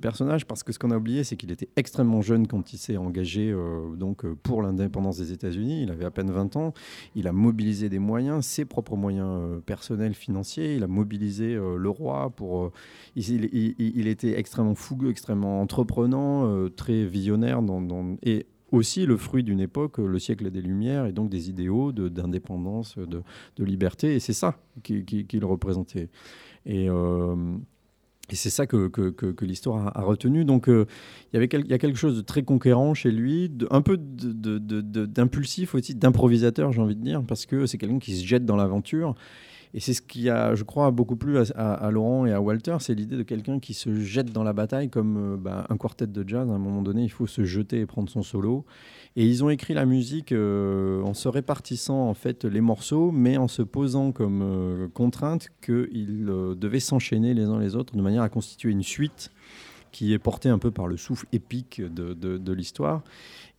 personnage 0.00 0.44
parce 0.44 0.64
que 0.64 0.72
ce 0.72 0.78
qu'on 0.80 0.90
a 0.90 0.96
oublié, 0.96 1.22
c'est 1.22 1.36
qu'il 1.36 1.52
était 1.52 1.68
extrêmement 1.76 2.20
jeune 2.20 2.48
quand 2.48 2.72
il 2.72 2.78
s'est 2.78 2.96
engagé 2.96 3.52
euh, 3.52 3.94
donc, 3.94 4.24
euh, 4.24 4.34
pour 4.42 4.61
l'indépendance 4.61 5.18
des 5.18 5.30
États-Unis. 5.32 5.84
Il 5.84 5.90
avait 5.92 6.04
à 6.04 6.11
peine 6.11 6.32
20 6.32 6.57
ans. 6.57 6.74
Il 7.14 7.28
a 7.28 7.32
mobilisé 7.32 7.88
des 7.88 8.00
moyens, 8.00 8.44
ses 8.44 8.64
propres 8.64 8.96
moyens 8.96 9.62
personnels, 9.66 10.14
financiers. 10.14 10.74
Il 10.74 10.82
a 10.82 10.88
mobilisé 10.88 11.54
le 11.54 11.88
roi 11.88 12.30
pour. 12.30 12.72
il, 13.14 13.48
il- 13.78 14.09
était 14.09 14.36
extrêmement 14.38 14.74
fougueux, 14.74 15.11
extrêmement 15.11 15.61
entreprenant, 15.61 16.68
très 16.70 17.04
visionnaire 17.04 17.62
dans- 17.62 18.16
et 18.24 18.46
aussi 18.73 19.07
le 19.07 19.17
fruit 19.17 19.45
d'une 19.45 19.61
époque, 19.61 19.99
le 19.99 20.19
siècle 20.19 20.51
des 20.51 20.61
Lumières, 20.61 21.07
et 21.07 21.12
donc 21.12 21.31
des 21.31 21.49
idéaux 21.49 21.93
d'indépendance, 21.93 22.97
de, 22.99 23.23
liberté. 23.64 24.14
Et 24.14 24.21
c'est 24.21 24.33
ça 24.33 24.59
qui- 24.83 25.05
qui- 25.05 25.27
qu'il 25.27 25.45
représentait. 25.45 26.09
Et. 26.64 26.89
euh, 26.89 27.57
et 28.29 28.35
c'est 28.35 28.51
ça 28.51 28.67
que, 28.67 28.91
l'histoire 29.43 29.97
a, 29.97 30.03
retenu. 30.03 30.45
Donc, 30.45 30.69
euh, 30.69 30.87
il 31.33 31.41
y 31.41 31.73
a 31.73 31.79
quelque 31.79 31.95
chose 31.97 32.17
de 32.17 32.23
très 32.23 32.43
conquérant 32.43 32.93
chez 32.93 33.12
lui, 33.12 33.53
un 33.71 33.83
peu 33.83 33.97
d'impulsif 33.97 35.77
aussi, 35.77 35.95
d'improvisateur, 35.95 36.73
j'ai 36.73 36.81
envie 36.81 36.97
de 36.97 37.03
dire, 37.03 37.23
parce 37.23 37.47
que 37.47 37.67
c'est 37.67 37.79
quelqu'un 37.79 38.01
qui 38.01 38.17
se 38.17 38.27
jette 38.27 38.45
dans 38.45 38.57
l'aventure. 38.57 39.14
Et 39.77 39.81
c'est 39.81 39.93
ce 39.93 40.01
qui 40.01 40.31
a, 40.31 40.55
je 40.55 40.64
crois, 40.64 40.91
beaucoup 40.91 41.16
plu 41.16 41.37
à, 41.55 41.91
Laurent 41.91 42.24
et 42.24 42.33
à 42.33 42.41
Walter, 42.41 42.79
c'est 42.81 42.95
l'idée 42.95 43.18
de 43.18 43.22
quelqu'un 43.22 43.61
qui 43.61 43.74
se 43.74 44.01
jette 44.01 44.33
dans 44.33 44.43
la 44.43 44.55
bataille 44.55 44.89
comme 44.89 45.35
euh, 45.35 45.37
bah, 45.37 45.66
un 45.68 45.77
quartet 45.77 46.07
de 46.07 46.27
jazz. 46.27 46.49
À 46.49 46.55
un 46.55 46.59
moment 46.59 46.81
donné, 46.81 47.03
il 47.03 47.11
faut 47.11 47.27
se 47.27 47.45
jeter 47.45 47.81
et 47.81 47.87
prendre 47.87 48.09
son 48.09 48.22
solo. 48.22 48.64
Et 49.16 49.27
ils 49.27 49.45
ont 49.45 49.51
écrit 49.51 49.74
la 49.74 49.85
musique 49.85 50.33
euh, 50.33 51.03
en 51.03 51.12
se 51.12 51.29
répartissant 51.29 52.09
en 52.09 52.14
fait 52.14 52.47
les 52.47 52.62
morceaux, 52.62 53.11
mais 53.12 53.37
en 53.37 53.49
se 53.49 53.61
posant 53.61 54.12
comme 54.12 54.41
euh, 54.43 54.89
contrainte 54.89 55.49
qu'ils 55.61 56.24
devaient 56.24 56.81
s'enchaîner 56.81 57.35
les 57.35 57.45
uns 57.45 57.59
les 57.59 57.77
autres 57.77 57.95
de 57.97 58.03
manière 58.03 58.22
à 58.22 58.31
constituer 58.31 58.70
une 58.70 58.83
suite 58.83 59.31
qui 59.97 60.12
est 60.12 60.18
portée 60.18 60.51
un 60.51 60.59
peu 60.59 60.70
par 60.70 60.88
le 60.88 60.99
souffle 60.99 61.24
épique 61.32 61.80
de, 61.80 62.12
de- 62.12 62.53
l'histoire. 62.53 63.03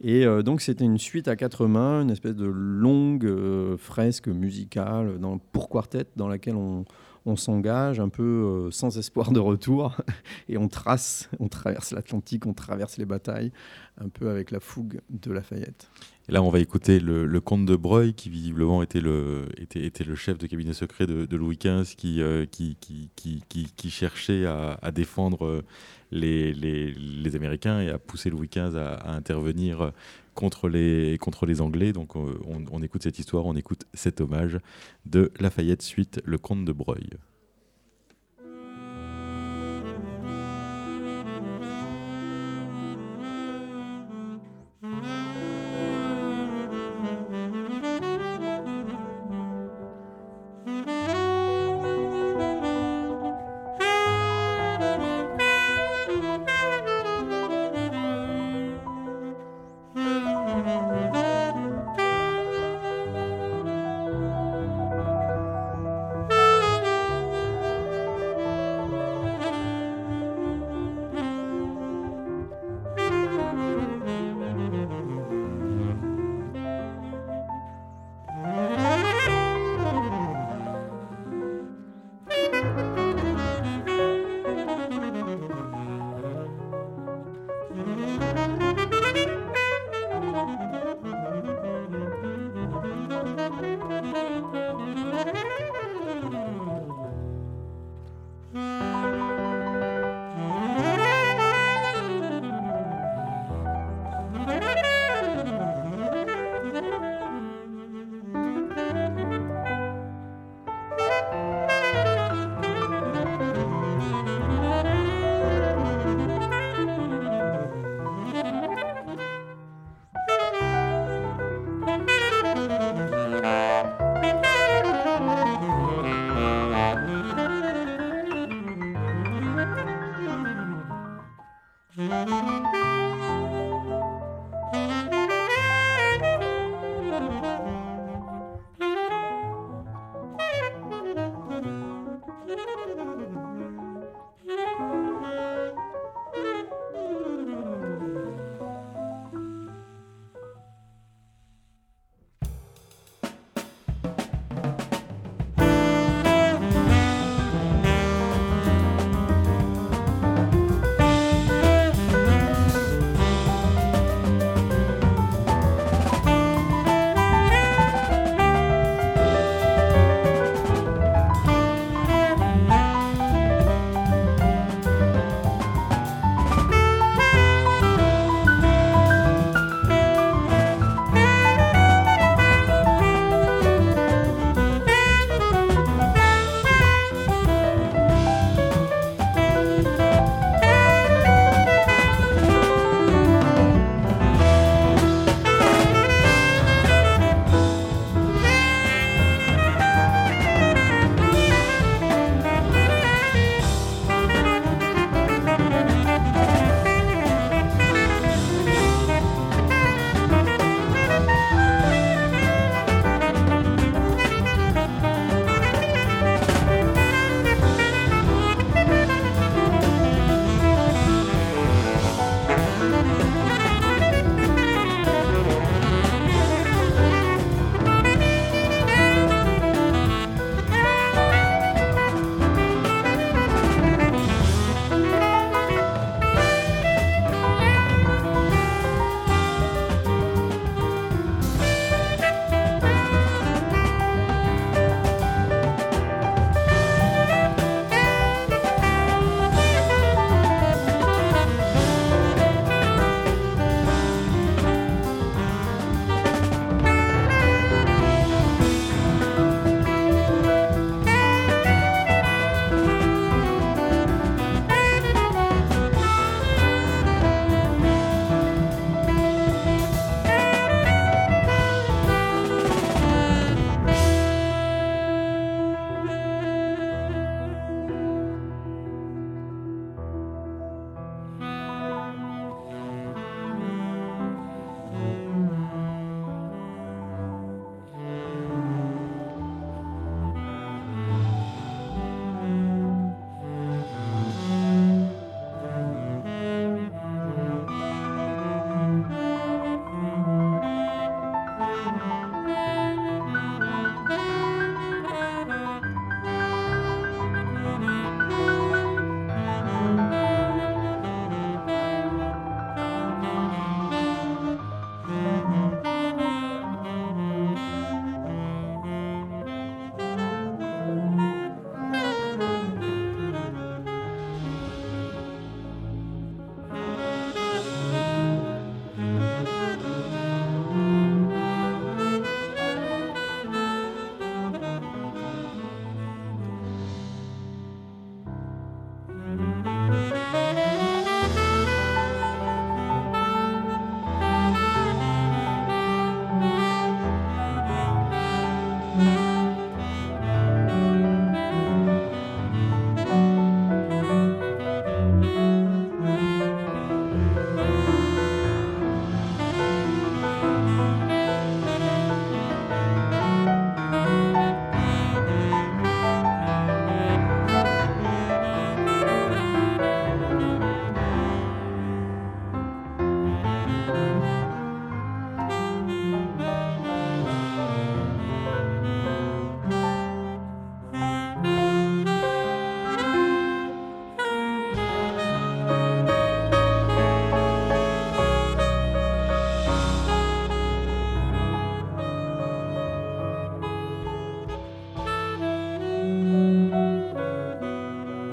Et 0.02 0.24
euh, 0.24 0.44
donc 0.44 0.62
c'était 0.62 0.86
une 0.86 1.00
suite 1.00 1.28
à 1.28 1.36
quatre 1.36 1.66
mains, 1.66 2.04
une 2.04 2.12
espèce 2.12 2.36
de 2.36 2.46
longue 2.46 3.26
euh, 3.26 3.76
fresque 3.76 4.28
musicale 4.28 5.18
dans, 5.18 5.40
pour 5.40 5.68
quartet 5.68 6.06
dans 6.16 6.28
laquelle 6.28 6.56
on, 6.56 6.86
on 7.28 7.36
s'engage 7.36 8.00
un 8.00 8.10
peu 8.10 8.24
euh, 8.24 8.72
sans 8.72 8.98
espoir 8.98 9.32
de 9.32 9.40
retour 9.40 9.98
et 10.50 10.58
on 10.58 10.68
trace, 10.68 11.30
on 11.40 11.50
traverse 11.50 11.92
l'Atlantique, 11.92 12.46
on 12.46 12.54
traverse 12.54 12.98
les 12.98 13.06
batailles, 13.06 13.52
un 14.00 14.08
peu 14.08 14.30
avec 14.30 14.52
la 14.52 14.60
fougue 14.60 15.02
de 15.10 15.32
Lafayette. 15.32 15.90
Et 16.30 16.34
là, 16.34 16.42
on 16.42 16.50
va 16.50 16.60
écouter 16.60 17.00
le, 17.00 17.40
comte 17.40 17.66
de 17.66 17.76
Breuil, 17.76 18.14
qui 18.14 18.30
visiblement 18.30 18.84
était 18.84 19.00
le, 19.00 19.48
était, 19.58 19.86
était 19.86 20.04
le 20.04 20.16
chef 20.16 20.38
de 20.38 20.46
cabinet 20.46 20.74
secret 20.74 21.08
de, 21.08 21.36
Louis 21.36 21.58
XV, 21.58 21.96
qui, 21.96 22.22
qui, 22.52 22.78
qui, 23.16 23.68
qui, 23.76 23.90
cherchait 23.90 24.46
à, 24.46 24.92
défendre 24.92 25.64
les, 26.12 26.54
les, 26.54 27.36
Américains 27.36 27.82
et 27.82 27.90
à 27.90 28.00
pousser 28.00 28.30
Louis 28.30 28.48
XV 28.48 28.78
à, 28.78 28.94
à 28.94 29.12
intervenir 29.12 29.92
contre 30.38 30.70
les, 30.70 31.18
contre 31.18 31.46
les 31.46 31.62
Anglais. 31.62 31.92
Donc, 31.92 32.16
euh, 32.16 32.40
on, 32.46 32.64
on 32.72 32.82
écoute 32.82 33.04
cette 33.04 33.20
histoire, 33.20 33.46
on 33.46 33.56
écoute 33.56 33.86
cet 33.94 34.22
hommage 34.22 34.60
de 35.06 35.32
Lafayette 35.40 35.82
suite 35.82 36.22
Le 36.24 36.38
comte 36.38 36.64
de 36.64 36.72
Breuil. 36.72 37.10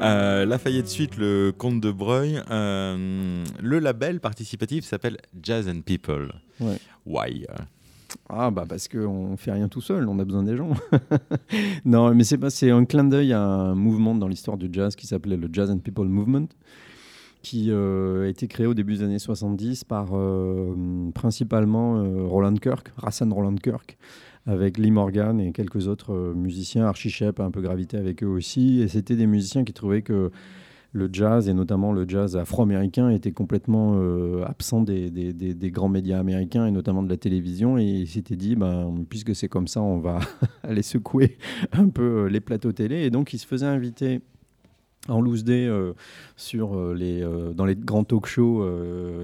Euh, 0.05 0.45
Lafayette 0.45 0.89
Suite, 0.89 1.17
le 1.17 1.53
comte 1.57 1.81
de 1.81 1.91
Breuil. 1.91 2.41
Euh, 2.51 3.45
le 3.63 3.79
label 3.79 4.21
participatif 4.21 4.85
s'appelle 4.85 5.17
Jazz 5.43 5.69
and 5.69 5.81
People. 5.81 6.33
Ouais. 6.61 6.79
Why? 7.07 7.47
Ah 8.29 8.51
bah 8.51 8.65
parce 8.69 8.87
qu'on 8.87 9.37
fait 9.37 9.51
rien 9.51 9.69
tout 9.69 9.81
seul, 9.81 10.09
on 10.09 10.19
a 10.19 10.25
besoin 10.25 10.43
des 10.43 10.57
gens. 10.57 10.71
non, 11.85 12.15
mais 12.15 12.23
c'est 12.23 12.39
pas, 12.39 12.51
c'est 12.51 12.71
un 12.71 12.85
clin 12.85 13.05
d'œil 13.05 13.33
à 13.33 13.41
un 13.41 13.75
mouvement 13.75 14.15
dans 14.15 14.29
l'histoire 14.29 14.57
du 14.57 14.69
jazz 14.71 14.95
qui 14.95 15.07
s'appelait 15.07 15.37
le 15.37 15.49
Jazz 15.53 15.71
and 15.71 15.79
People 15.79 16.07
Movement, 16.07 16.47
qui 17.43 17.71
euh, 17.71 18.27
a 18.27 18.29
été 18.29 18.47
créé 18.47 18.67
au 18.67 18.75
début 18.75 18.95
des 18.97 19.03
années 19.03 19.19
70 19.19 19.85
par 19.85 20.11
euh, 20.13 21.11
principalement 21.13 22.05
Roland 22.29 22.55
Kirk, 22.55 22.93
Rassan 22.97 23.33
Roland 23.33 23.57
Kirk, 23.57 23.97
avec 24.47 24.79
Lee 24.79 24.91
Morgan 24.91 25.41
et 25.41 25.53
quelques 25.53 25.89
autres 25.89 26.13
euh, 26.13 26.35
musiciens. 26.35 26.87
Archie 26.87 27.11
Shepp 27.11 27.41
a 27.41 27.45
un 27.45 27.51
peu 27.51 27.61
gravité 27.61 27.97
avec 27.97 28.23
eux 28.23 28.29
aussi, 28.29 28.81
et 28.81 28.89
c'était 28.89 29.17
des 29.17 29.27
musiciens 29.27 29.65
qui 29.65 29.73
trouvaient 29.73 30.03
que 30.03 30.31
le 30.93 31.09
jazz, 31.13 31.49
et 31.49 31.55
notamment 31.55 31.93
le 31.93 32.09
jazz 32.09 32.37
afro-américain, 32.37 33.11
était 33.11 33.33
complètement 33.33 33.95
euh, 33.97 34.45
absent 34.45 34.83
des, 34.83 35.11
grands 35.73 35.89
médias 35.89 36.21
américains, 36.21 36.67
et 36.67 36.71
notamment 36.71 37.03
de 37.03 37.09
la 37.09 37.17
télévision. 37.17 37.79
Et 37.79 37.85
ils 37.85 38.07
s'étaient 38.07 38.37
dit, 38.37 38.55
ben, 38.55 39.05
puisque 39.09 39.35
c'est 39.35 39.49
comme 39.49 39.67
ça, 39.67 39.83
on 39.83 39.99
va 39.99 40.21
aller 40.63 40.83
secouer 40.83 41.37
un 41.73 41.89
peu 41.89 42.03
euh, 42.03 42.29
les 42.29 42.41
plateaux 42.41 42.71
télé. 42.71 43.03
Et 43.03 43.11
donc, 43.11 43.33
ils 43.33 43.39
se 43.39 43.47
faisaient 43.47 43.67
inviter 43.67 44.21
en 45.09 45.21
loose 45.21 45.45
day 45.45 45.69
dans 45.69 46.95
les 47.67 47.77
grands 47.77 48.05
talk 48.05 48.25
shows, 48.25 48.65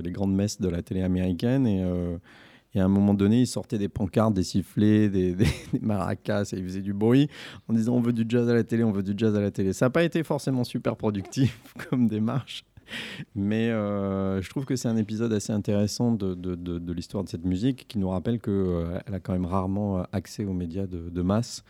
les 0.03 0.13
grandes 0.13 0.35
messes 0.35 0.61
de 0.61 0.69
la 0.69 0.83
télé 0.83 1.01
américaine. 1.01 1.67
Et, 1.67 1.83
et 2.75 2.81
à 2.81 2.85
un 2.85 2.89
moment 2.89 3.15
donné, 3.15 3.41
ils 3.41 3.47
sortaient 3.47 3.79
des 3.79 3.89
pancartes, 3.89 4.35
des 4.35 4.43
sifflets, 4.43 5.09
des, 5.11 5.37
maracas, 5.81 6.51
et 6.53 6.59
ils 6.59 6.65
faisaient 6.65 6.81
du 6.81 6.93
bruit 6.93 7.29
en 7.69 7.75
disant 7.75 7.95
on 7.95 8.01
veut 8.01 8.13
du 8.13 8.25
jazz 8.29 8.49
à 8.49 8.55
la 8.55 8.65
télé, 8.65 8.85
on 8.85 8.93
veut 8.93 9.03
du 9.03 9.15
jazz 9.17 9.35
à 9.35 9.41
la 9.41 9.51
télé. 9.51 9.73
Ça 9.73 9.87
n'a 9.87 9.91
pas 9.91 10.05
été 10.05 10.23
forcément 10.23 10.65
super 10.65 10.97
productif 10.97 11.75
comme 11.91 12.07
démarche, 12.07 12.65
mais 13.35 13.71
euh, 13.71 14.41
je 14.43 14.51
trouve 14.51 14.65
que 14.65 14.77
c'est 14.77 14.89
un 14.89 14.97
épisode 14.97 15.33
assez 15.33 15.53
intéressant 15.53 16.13
de, 16.13 16.93
l'histoire 16.93 17.25
de 17.25 17.29
cette 17.29 17.45
musique 17.45 17.87
qui 17.89 17.99
nous 17.99 18.11
rappelle 18.11 18.41
qu'elle 18.41 19.15
a 19.15 19.21
quand 19.21 19.33
même 19.33 19.47
rarement 19.47 19.99
euh, 19.99 20.03
accès 20.13 20.45
aux 20.45 20.55
médias 20.55 20.87
de 20.87 21.23
masse 21.23 21.65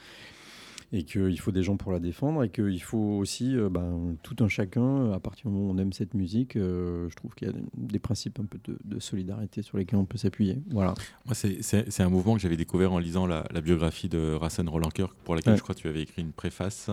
et 0.92 1.04
qu'il 1.04 1.38
faut 1.38 1.52
des 1.52 1.62
gens 1.62 1.76
pour 1.76 1.92
la 1.92 2.00
défendre 2.00 2.42
et 2.42 2.48
qu'il 2.48 2.82
faut 2.82 2.98
aussi 2.98 3.56
euh, 3.56 3.68
ben, 3.68 4.16
tout 4.22 4.36
un 4.40 4.48
chacun, 4.48 5.12
à 5.12 5.20
partir 5.20 5.48
du 5.48 5.54
moment 5.56 5.70
où 5.70 5.74
on 5.74 5.78
aime 5.78 5.92
cette 5.92 6.14
musique, 6.14 6.56
euh, 6.56 7.08
je 7.08 7.14
trouve 7.16 7.34
qu'il 7.34 7.46
y 7.48 7.50
a 7.50 7.54
des, 7.76 7.98
principes 8.00 8.40
un 8.40 8.44
peu 8.44 8.58
de, 8.64 8.76
de 8.84 8.98
solidarité 8.98 9.62
sur 9.62 9.78
lesquels 9.78 9.98
on 9.98 10.04
peut 10.04 10.18
s'appuyer. 10.18 10.58
Voilà. 10.70 10.94
Moi, 11.26 11.34
c'est- 11.34 12.00
un 12.00 12.08
mouvement 12.08 12.34
que 12.34 12.40
j'avais 12.40 12.56
découvert 12.56 12.92
en 12.92 12.98
lisant 12.98 13.26
la, 13.26 13.44
la 13.52 13.60
biographie 13.60 14.08
de 14.08 14.34
Rassan 14.34 14.68
Roland 14.68 14.88
Kirk, 14.88 15.12
pour 15.24 15.34
laquelle 15.34 15.52
Ouais. 15.52 15.58
je 15.58 15.62
crois 15.62 15.74
que 15.74 15.80
tu 15.80 15.88
avais 15.88 16.02
écrit 16.02 16.22
une 16.22 16.32
préface. 16.32 16.90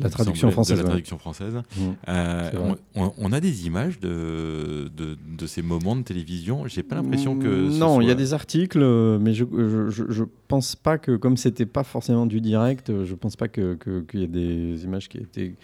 La 0.00 0.08
traduction 0.08 0.48
semblait, 0.48 0.52
française, 0.54 0.76
De 0.78 0.82
la 0.82 0.84
ouais. 0.86 0.90
traduction 0.90 1.18
française. 1.18 1.54
Mmh. 1.54 1.80
Euh, 2.08 2.74
on, 2.94 3.30
a 3.32 3.40
des 3.40 3.66
images 3.66 4.00
de, 4.00 4.90
de, 4.96 5.18
de 5.38 5.46
ces 5.46 5.60
moments 5.60 5.94
de 5.96 6.02
télévision. 6.02 6.66
J'ai 6.66 6.82
pas 6.82 6.94
l'impression 6.94 7.38
que. 7.38 7.46
Non, 7.78 8.00
il 8.00 8.08
y 8.08 8.10
a 8.10 8.14
des 8.14 8.32
articles, 8.32 8.82
mais 9.20 9.34
je, 9.34 9.44
je, 9.52 9.90
je, 9.90 10.04
je 10.08 10.24
pense 10.48 10.76
pas 10.76 10.96
que, 10.96 11.16
comme 11.16 11.36
c'était 11.36 11.66
pas 11.66 11.84
forcément 11.84 12.24
du 12.24 12.40
direct, 12.40 12.90
je 13.04 13.14
pense 13.14 13.36
pas 13.36 13.48
que- 13.48 13.74
que- 13.74 14.00
qu'il 14.00 14.20
y 14.20 14.24
ait 14.24 14.28
des 14.28 14.84
images 14.84 15.08
qui 15.10 15.18
étaient. 15.18 15.54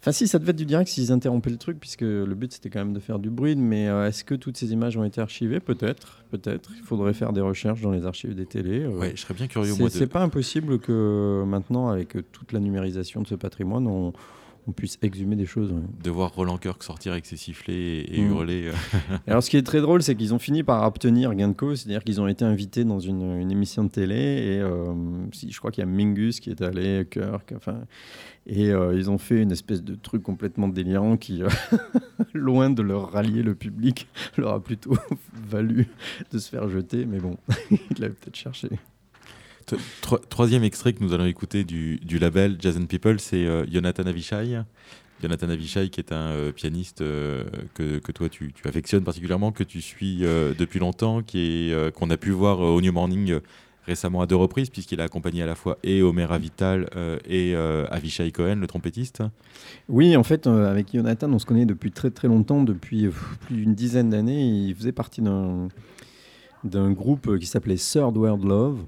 Enfin, 0.00 0.12
si, 0.12 0.26
ça 0.26 0.38
devait 0.38 0.50
être 0.50 0.56
du 0.56 0.64
direct 0.64 0.88
s'ils 0.88 1.12
interrompaient 1.12 1.50
le 1.50 1.58
truc, 1.58 1.78
puisque 1.78 2.00
le 2.00 2.34
but 2.34 2.52
c'était 2.52 2.70
quand 2.70 2.78
même 2.78 2.94
de 2.94 3.00
faire 3.00 3.18
du 3.18 3.28
bruit, 3.28 3.54
mais 3.54 3.86
euh, 3.88 4.08
est-ce 4.08 4.24
que 4.24 4.34
toutes 4.34 4.56
ces 4.56 4.72
images 4.72 4.96
ont 4.96 5.04
été 5.04 5.20
archivées? 5.20 5.60
Peut-être, 5.60 6.24
peut-être. 6.30 6.70
Il 6.78 6.82
faudrait 6.84 7.12
faire 7.12 7.32
des 7.34 7.42
recherches 7.42 7.82
dans 7.82 7.90
les 7.90 8.06
archives 8.06 8.34
des 8.34 8.46
télés. 8.46 8.80
euh. 8.84 8.98
Ouais, 8.98 9.12
je 9.14 9.20
serais 9.20 9.34
bien 9.34 9.46
curieux, 9.46 9.72
C'est 9.74 9.84
de- 9.84 9.88
c'est 9.90 10.06
pas 10.06 10.22
impossible 10.22 10.78
que 10.78 11.44
maintenant, 11.46 11.88
avec 11.88 12.16
toute 12.32 12.52
la 12.52 12.60
numérisation 12.60 13.20
de 13.20 13.26
ce 13.26 13.34
patrimoine, 13.34 13.86
on, 13.86 14.14
on 14.68 14.72
puisse 14.72 14.98
exhumer 15.02 15.36
des 15.36 15.46
choses. 15.46 15.70
ouais. 15.72 15.80
de 16.02 16.10
voir 16.10 16.34
Roland 16.34 16.56
Kirk 16.58 16.82
sortir 16.82 17.12
avec 17.12 17.24
ses 17.26 17.36
sifflets 17.36 17.74
et, 17.74 18.18
et 18.18 18.22
Mm. 18.22 18.30
hurler. 18.30 18.68
euh. 18.68 18.72
Alors, 19.26 19.42
ce 19.42 19.50
qui 19.50 19.56
est 19.58 19.62
très 19.62 19.80
drôle, 19.82 20.02
c'est 20.02 20.14
qu'ils 20.14 20.32
ont 20.32 20.38
fini 20.38 20.62
par 20.62 20.86
obtenir 20.86 21.34
gain 21.34 21.48
de 21.48 21.52
cause, 21.54 21.80
c'est-à-dire 21.80 22.04
qu'ils 22.04 22.20
ont 22.22 22.26
été 22.26 22.44
invités 22.44 22.84
dans 22.84 23.00
une, 23.00 23.38
une 23.40 23.50
émission 23.50 23.84
de 23.84 23.90
télé, 23.90 24.14
et 24.16 24.60
euh, 24.60 24.94
je 25.46 25.58
crois 25.58 25.70
qu'il 25.70 25.82
y 25.84 25.86
a 25.86 25.90
Mingus 25.90 26.40
qui 26.40 26.48
est 26.50 26.62
allé, 26.62 27.06
Kirk, 27.10 27.52
enfin, 27.56 27.80
et 28.46 28.70
euh, 28.70 28.94
ils 28.96 29.10
ont 29.10 29.18
fait 29.18 29.42
une 29.42 29.52
espèce 29.52 29.82
de 29.82 29.94
truc 29.94 30.22
complètement 30.22 30.68
délirant 30.68 31.16
qui, 31.16 31.42
euh, 31.42 31.48
loin 32.34 32.70
de 32.70 32.82
leur 32.82 33.12
rallier 33.12 33.42
le 33.42 33.54
public, 33.54 34.08
leur 34.36 34.54
a 34.54 34.60
plutôt 34.62 34.96
valu 35.48 35.88
de 36.32 36.38
se 36.38 36.48
faire 36.48 36.68
jeter, 36.68 37.04
mais 37.04 37.18
bon, 37.18 37.36
ils 37.70 38.00
l'avaient 38.00 38.14
peut-être 38.14 38.36
cherché. 38.36 38.68
Tro- 39.66 39.76
tro- 40.00 40.18
troisième 40.18 40.64
extrait 40.64 40.92
que 40.94 41.04
nous 41.04 41.12
allons 41.12 41.26
écouter 41.26 41.64
du, 41.64 42.00
label 42.18 42.56
Jazz 42.58 42.76
and 42.78 42.86
People, 42.86 43.20
c'est 43.20 43.46
euh, 43.46 43.64
Jonathan 43.70 44.04
Avishai. 44.04 44.62
Jonathan 45.22 45.50
Avishai, 45.50 45.90
qui 45.90 46.00
est 46.00 46.12
un 46.12 46.30
euh, 46.30 46.50
pianiste 46.50 47.00
que, 47.00 47.98
que 47.98 48.12
toi 48.12 48.30
tu, 48.30 48.54
affectionnes 48.64 49.04
particulièrement, 49.04 49.52
que 49.52 49.64
tu 49.64 49.82
suis 49.82 50.20
depuis 50.20 50.78
longtemps, 50.78 51.20
qu'on 51.22 52.10
a 52.10 52.16
pu 52.16 52.30
voir 52.30 52.60
au 52.60 52.80
New 52.80 52.92
Morning 52.92 53.38
récemment 53.90 54.22
à 54.22 54.26
deux 54.26 54.36
reprises, 54.36 54.70
puisqu'il 54.70 55.00
a 55.00 55.04
accompagné 55.04 55.42
à 55.42 55.46
la 55.46 55.56
fois 55.56 55.76
et 55.82 56.00
Omer 56.00 56.30
Avital 56.30 56.88
euh, 56.94 57.18
et 57.28 57.54
euh, 57.54 57.86
Avishai 57.90 58.30
Cohen, 58.30 58.56
le 58.56 58.66
trompettiste. 58.66 59.22
Oui, 59.88 60.16
en 60.16 60.22
fait, 60.22 60.46
euh, 60.46 60.70
avec 60.70 60.92
Jonathan, 60.94 61.30
on 61.32 61.38
se 61.40 61.46
connaît 61.46 61.66
depuis 61.66 61.90
très 61.90 62.10
très 62.10 62.28
longtemps, 62.28 62.62
depuis 62.62 63.08
plus 63.40 63.56
d'une 63.56 63.74
dizaine 63.74 64.10
d'années. 64.10 64.42
Il 64.42 64.74
faisait 64.74 64.92
partie 64.92 65.20
d'un 65.20 66.90
groupe 66.92 67.36
qui 67.38 67.46
s'appelait 67.46 67.76
Third 67.76 68.16
World 68.16 68.44
Love, 68.44 68.78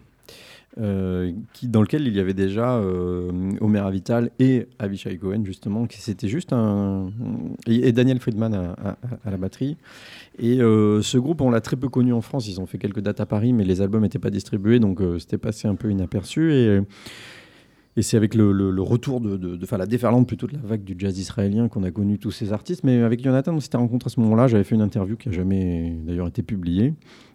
euh, 0.79 1.33
qui, 1.53 1.69
dans 1.69 1.83
lequel 1.83 2.07
il 2.07 2.17
y 2.17 2.21
avait 2.21 2.33
déjà 2.33 2.77
euh, 2.77 3.31
Omer 3.61 3.85
Avital 3.85 4.31
et 4.39 4.69
Avishai 4.79 5.19
Cohen, 5.19 5.45
justement, 5.45 5.87
qui 5.87 6.01
c'était 6.01 6.29
juste 6.29 6.53
un. 6.53 7.11
Et, 7.67 7.93
Daniel 7.93 8.21
Friedman 8.21 8.55
à, 8.55 8.97
la 9.31 9.37
batterie. 9.37 9.77
Et 10.39 10.63
euh, 10.63 11.03
ce 11.03 11.19
groupe, 11.19 11.41
on 11.43 11.51
l'a 11.51 11.61
très 11.61 11.77
peu 11.77 11.89
connu 11.89 12.13
en 12.13 12.23
France. 12.23 12.49
Ils 12.49 12.61
ont 12.61 12.67
fait 12.67 12.79
quelques 12.79 13.01
dates 13.01 13.21
à 13.21 13.27
Paris, 13.27 13.53
mais 13.53 13.65
les 13.65 13.83
albums 13.83 14.03
n'étaient 14.03 14.19
pas 14.19 14.31
distribués, 14.31 14.79
donc 14.79 15.01
euh, 15.01 15.19
c'était 15.19 15.39
passé 15.39 15.69
un 15.69 15.75
peu 15.75 15.91
inaperçu. 15.91 16.53
Et. 16.55 16.81
C'est 18.01 18.17
avec 18.17 18.35
le, 18.35 18.81
retour 18.81 19.21
de, 19.21 19.37
de, 19.37 19.77
la 19.77 19.85
déferlante 19.85 20.27
plutôt 20.27 20.47
de 20.47 20.55
la 20.55 20.61
vague 20.61 20.83
du 20.83 20.95
jazz 20.97 21.19
israélien 21.19 21.69
qu'on 21.69 21.83
a 21.83 21.91
connu 21.91 22.19
tous 22.19 22.31
ces 22.31 22.55
artistes. 22.55 22.85
Mais 22.85 23.03
avec 23.03 23.23
Jonathan, 23.23 23.55
on 23.55 23.61
s'était 23.61 23.77
rencontrés 23.77 24.09
à 24.09 24.11
ce 24.11 24.19
moment-là. 24.21 24.49
J'avais 24.49 24.65
fait 24.65 24.75
une 24.75 24.81
interview 24.81 25.19
qui 25.19 25.29
a 25.29 25.33
jamais 25.33 25.95
d'ailleurs 26.07 26.27
été 26.27 26.43
publiée. 26.43 26.95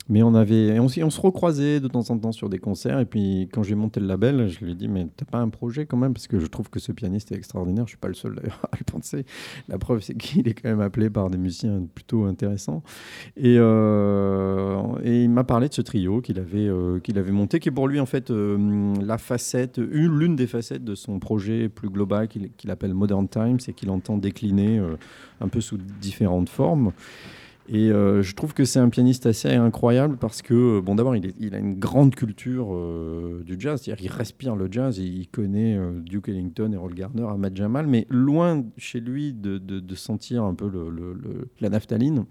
Mais 0.09 0.23
on 0.23 0.35
avait, 0.35 0.79
on, 0.79 0.87
se 0.87 1.21
recroisait 1.21 1.79
de 1.79 1.87
temps 1.87 2.09
en 2.09 2.17
temps 2.17 2.31
sur 2.31 2.49
des 2.49 2.59
concerts. 2.59 2.99
Et 2.99 3.05
puis 3.05 3.49
quand 3.51 3.63
j'ai 3.63 3.75
monté 3.75 3.99
le 3.99 4.07
label, 4.07 4.47
je 4.47 4.63
lui 4.63 4.71
ai 4.71 4.75
dit 4.75 4.87
mais 4.87 5.07
t'as 5.15 5.25
pas 5.25 5.39
un 5.39 5.49
projet 5.49 5.85
quand 5.85 5.97
même? 5.97 6.13
Parce 6.13 6.27
que 6.27 6.39
je 6.39 6.45
trouve 6.47 6.69
que 6.69 6.79
ce 6.79 6.91
pianiste 6.91 7.31
est 7.31 7.35
extraordinaire. 7.35 7.85
Je 7.85 7.91
suis 7.91 7.97
pas 7.97 8.07
le 8.07 8.13
seul 8.13 8.35
d'ailleurs 8.35 8.61
à 8.71 8.77
le 8.77 8.83
penser. 8.85 9.25
La 9.67 9.77
preuve 9.77 10.01
c'est 10.01 10.15
qu'il 10.15 10.47
est 10.47 10.53
quand 10.53 10.69
même 10.69 10.81
appelé 10.81 11.09
par 11.09 11.29
des 11.29 11.37
musiciens 11.37 11.81
plutôt 11.93 12.23
intéressants. 12.25 12.83
Et, 13.35 13.57
euh, 13.57 14.81
il 15.03 15.29
m'a 15.29 15.43
parlé 15.43 15.67
de 15.69 15.73
ce 15.73 15.81
trio 15.81 16.21
qu'il 16.21 16.39
avait, 16.39 16.67
euh, 16.67 16.99
qu'il 16.99 17.17
avait 17.17 17.31
monté, 17.31 17.59
qui 17.59 17.69
est 17.69 17.71
pour 17.71 17.87
lui 17.87 17.99
en 17.99 18.05
fait 18.05 18.31
euh, 18.31 18.93
la 19.01 19.17
facette, 19.17 19.77
une- 19.77 20.17
l'une 20.17 20.35
des 20.35 20.47
facettes 20.47 20.83
de 20.83 20.95
son 20.95 21.19
projet 21.19 21.69
plus 21.69 21.89
global 21.89 22.27
qu'il 22.27 22.71
appelle 22.71 22.93
Modern 22.93 23.27
Times 23.27 23.59
et 23.67 23.73
qu'il 23.73 23.89
entend 23.89 24.17
décliner 24.17 24.81
un 25.41 25.47
peu 25.47 25.61
sous 25.61 25.77
différentes 25.77 26.49
formes. 26.49 26.91
Et 27.69 27.91
euh, 27.91 28.21
je 28.21 28.33
trouve 28.33 28.53
que 28.53 28.63
c'est 28.63 28.79
un 28.79 28.89
pianiste 28.89 29.25
assez 29.25 29.49
incroyable 29.49 30.17
parce 30.17 30.41
que, 30.41 30.77
euh, 30.77 30.81
bon, 30.81 30.95
d'abord, 30.95 31.15
il, 31.15 31.55
a 31.55 31.57
une 31.57 31.77
grande 31.77 32.15
culture 32.15 32.73
euh, 32.73 33.43
du 33.45 33.57
jazz, 33.59 33.81
c'est-à-dire 33.81 34.01
qu'il 34.01 34.11
respire 34.11 34.55
le 34.55 34.69
jazz, 34.71 34.97
il 34.99 35.27
connaît 35.27 35.77
Duke 36.05 36.29
Ellington, 36.29 36.71
Errol 36.71 36.93
Garner, 36.93 37.25
Ahmad 37.29 37.55
Jamal, 37.55 37.87
mais 37.87 38.07
loin 38.09 38.63
chez 38.77 38.99
lui 38.99 39.33
de, 39.33 39.95
sentir 39.95 40.43
un 40.43 40.53
peu 40.53 40.71
la 41.59 41.69
naphtaline. 41.69 42.25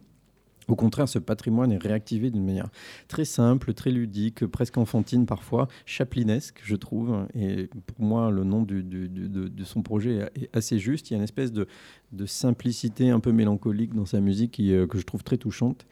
Au 0.68 0.74
contraire, 0.74 1.08
ce 1.08 1.18
patrimoine 1.18 1.70
est 1.70 1.78
réactivé 1.78 2.30
d'une 2.30 2.44
manière 2.44 2.68
très 3.06 3.24
simple, 3.24 3.72
très 3.72 3.90
ludique, 3.90 4.46
presque 4.46 4.78
enfantine 4.78 5.24
parfois, 5.24 5.68
chaplinesque, 5.84 6.60
je 6.64 6.74
trouve. 6.74 7.26
Et 7.34 7.68
pour 7.86 8.04
moi, 8.04 8.30
le 8.30 8.42
nom 8.42 8.62
de, 8.62 9.64
son 9.64 9.82
projet 9.82 10.28
est 10.34 10.50
assez 10.56 10.78
juste. 10.78 11.10
Il 11.10 11.14
y 11.14 11.16
a 11.16 11.18
une 11.18 11.24
espèce 11.24 11.52
de, 11.52 11.68
de 12.12 12.26
simplicité 12.26 13.10
un 13.10 13.20
peu 13.20 13.30
mélancolique 13.30 13.94
dans 13.94 14.06
sa 14.06 14.20
musique 14.20 14.58
euh, 14.60 14.86
que 14.86 14.98
je 14.98 15.04
trouve 15.04 15.22
très 15.22 15.38
touchante. 15.38 15.86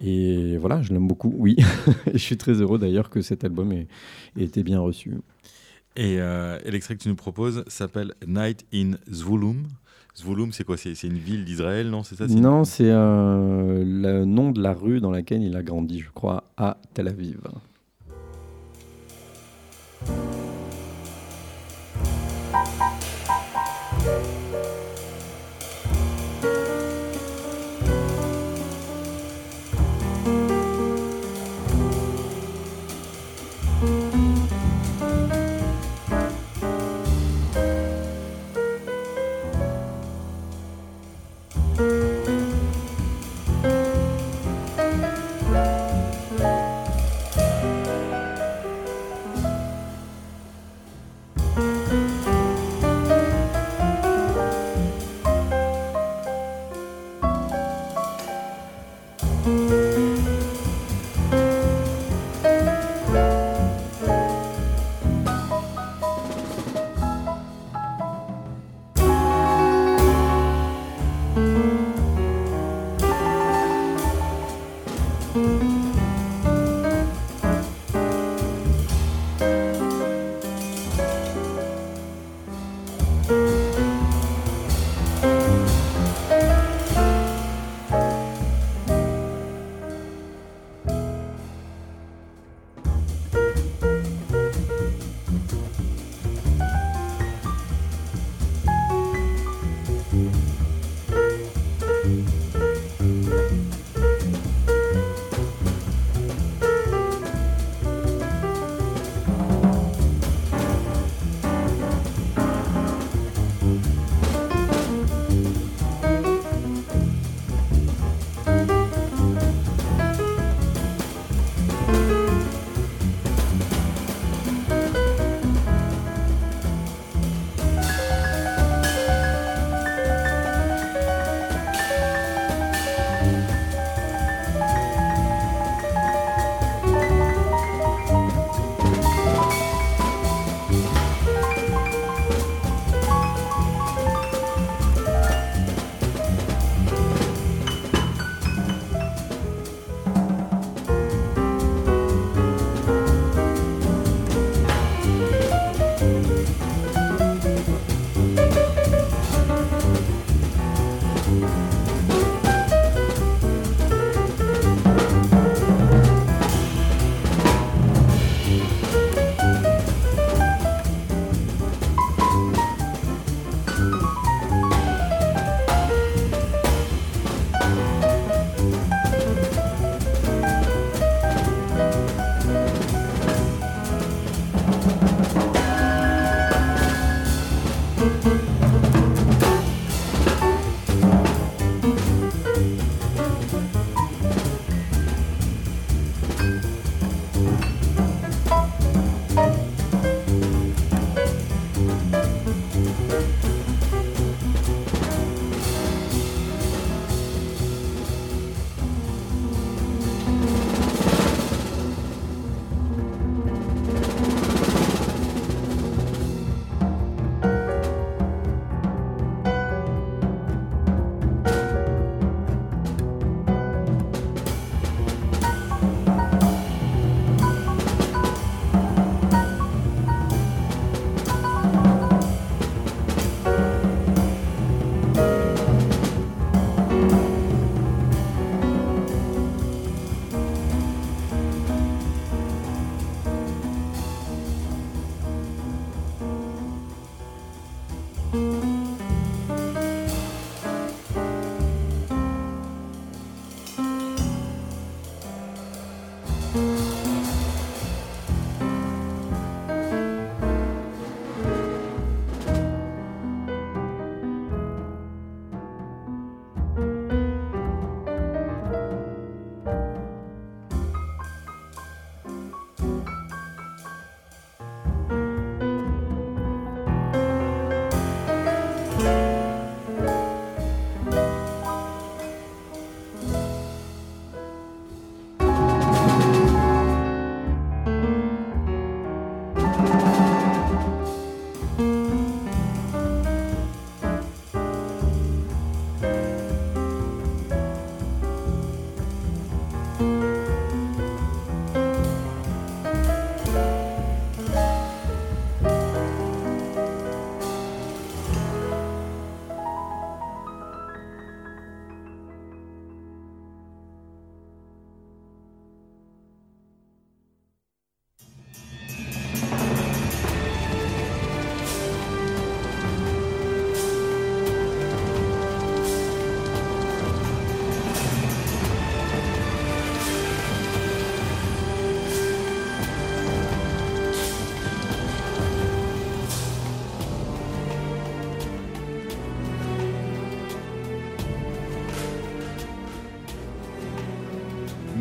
Et 0.00 0.58
voilà, 0.58 0.82
je 0.82 0.92
l'aime 0.92 1.06
beaucoup, 1.06 1.32
oui. 1.36 1.56
je 2.12 2.18
suis 2.18 2.36
très 2.36 2.60
heureux 2.60 2.78
d'ailleurs 2.78 3.08
que 3.08 3.22
cet 3.22 3.42
album 3.44 3.72
ait, 3.72 3.86
été 4.36 4.62
bien 4.62 4.80
reçu. 4.80 5.12
Et, 5.96 6.18
euh, 6.18 6.58
et 6.64 6.70
l'extrait 6.70 6.96
que 6.96 7.02
tu 7.02 7.08
nous 7.08 7.14
proposes 7.14 7.64
s'appelle 7.68 8.14
Night 8.26 8.66
in 8.74 8.92
Zvulum. 9.10 9.68
Zvolum, 10.16 10.52
c'est 10.52 10.62
quoi 10.64 10.76
C'est 10.76 11.02
une 11.02 11.18
ville 11.18 11.44
d'Israël, 11.44 11.90
non 11.90 12.04
C'est 12.04 12.14
ça 12.14 12.26
Non, 12.28 12.64
c'est 12.64 12.88
euh, 12.88 13.82
le 13.84 14.24
nom 14.24 14.52
de 14.52 14.62
la 14.62 14.72
rue 14.72 15.00
dans 15.00 15.10
laquelle 15.10 15.42
il 15.42 15.56
a 15.56 15.62
grandi, 15.62 16.00
je 16.00 16.10
crois, 16.10 16.44
à 16.56 16.76
Tel 16.94 17.08
Aviv. 17.08 17.40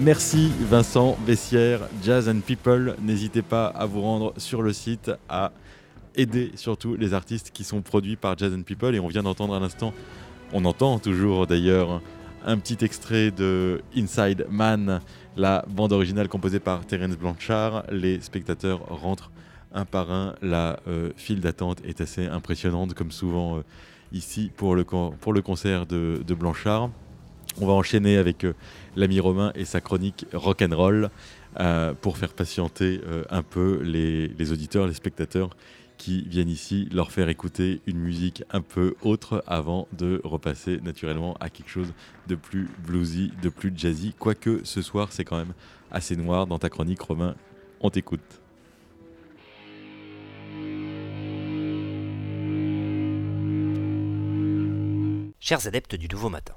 Merci 0.03 0.51
Vincent 0.59 1.17
Bessière, 1.25 1.87
Jazz 2.03 2.27
and 2.27 2.41
People. 2.41 2.97
N'hésitez 3.01 3.41
pas 3.41 3.67
à 3.67 3.85
vous 3.85 4.01
rendre 4.01 4.33
sur 4.35 4.61
le 4.61 4.73
site, 4.73 5.09
à 5.29 5.53
aider 6.13 6.51
surtout 6.55 6.97
les 6.97 7.13
artistes 7.13 7.51
qui 7.53 7.63
sont 7.63 7.81
produits 7.81 8.17
par 8.17 8.37
Jazz 8.37 8.53
and 8.53 8.63
People. 8.63 8.93
Et 8.95 8.99
on 8.99 9.07
vient 9.07 9.23
d'entendre 9.23 9.55
à 9.55 9.61
l'instant, 9.61 9.93
on 10.51 10.65
entend 10.65 10.99
toujours 10.99 11.47
d'ailleurs 11.47 12.01
un 12.45 12.57
petit 12.57 12.83
extrait 12.83 13.31
de 13.31 13.81
Inside 13.95 14.45
Man 14.49 14.99
La 15.37 15.63
bande 15.69 15.93
originale 15.93 16.27
composée 16.27 16.59
par 16.59 16.85
Terence 16.85 17.15
Blanchard, 17.17 17.85
les 17.89 18.19
spectateurs 18.19 18.81
rentrent 18.89 19.31
un 19.73 19.85
par 19.85 20.11
un. 20.11 20.35
La 20.41 20.81
euh, 20.89 21.11
file 21.15 21.39
d'attente 21.39 21.77
est 21.85 22.01
assez 22.01 22.25
impressionnante, 22.25 22.93
comme 22.93 23.11
souvent 23.11 23.59
euh, 23.59 23.61
ici 24.11 24.51
pour 24.55 24.75
le, 24.75 24.83
pour 24.83 25.31
le 25.31 25.41
concert 25.41 25.85
de, 25.85 26.21
Blanchard. 26.37 26.89
On 27.61 27.67
va 27.67 27.73
enchaîner 27.73 28.17
avec 28.17 28.43
euh, 28.45 28.53
l'ami 28.95 29.19
Romain 29.19 29.51
et 29.55 29.65
sa 29.65 29.81
chronique 29.81 30.25
rock'n'roll 30.33 31.09
euh, 31.59 31.93
pour 31.93 32.17
faire 32.17 32.33
patienter 32.33 33.01
un 33.29 33.43
peu 33.43 33.81
les, 33.83 34.51
auditeurs, 34.51 34.87
les 34.87 34.93
spectateurs 34.93 35.51
qui 35.97 36.23
viennent 36.27 36.49
ici 36.49 36.89
leur 36.91 37.11
faire 37.11 37.29
écouter 37.29 37.81
une 37.85 37.99
musique 37.99 38.43
un 38.51 38.61
peu 38.61 38.95
autre 39.01 39.43
avant 39.47 39.87
de 39.93 40.19
repasser 40.23 40.79
naturellement 40.81 41.35
à 41.39 41.49
quelque 41.49 41.69
chose 41.69 41.93
de 42.27 42.35
plus 42.35 42.69
bluesy, 42.85 43.31
de 43.41 43.49
plus 43.49 43.71
jazzy. 43.75 44.13
Quoique 44.17 44.61
ce 44.63 44.81
soir 44.81 45.11
c'est 45.11 45.23
quand 45.23 45.37
même 45.37 45.53
assez 45.91 46.15
noir 46.15 46.47
dans 46.47 46.59
ta 46.59 46.69
chronique 46.69 47.01
Romain, 47.01 47.35
on 47.79 47.89
t'écoute. 47.89 48.41
Chers 55.39 55.67
adeptes 55.67 55.95
du 55.95 56.07
Nouveau 56.07 56.29
Matin, 56.29 56.55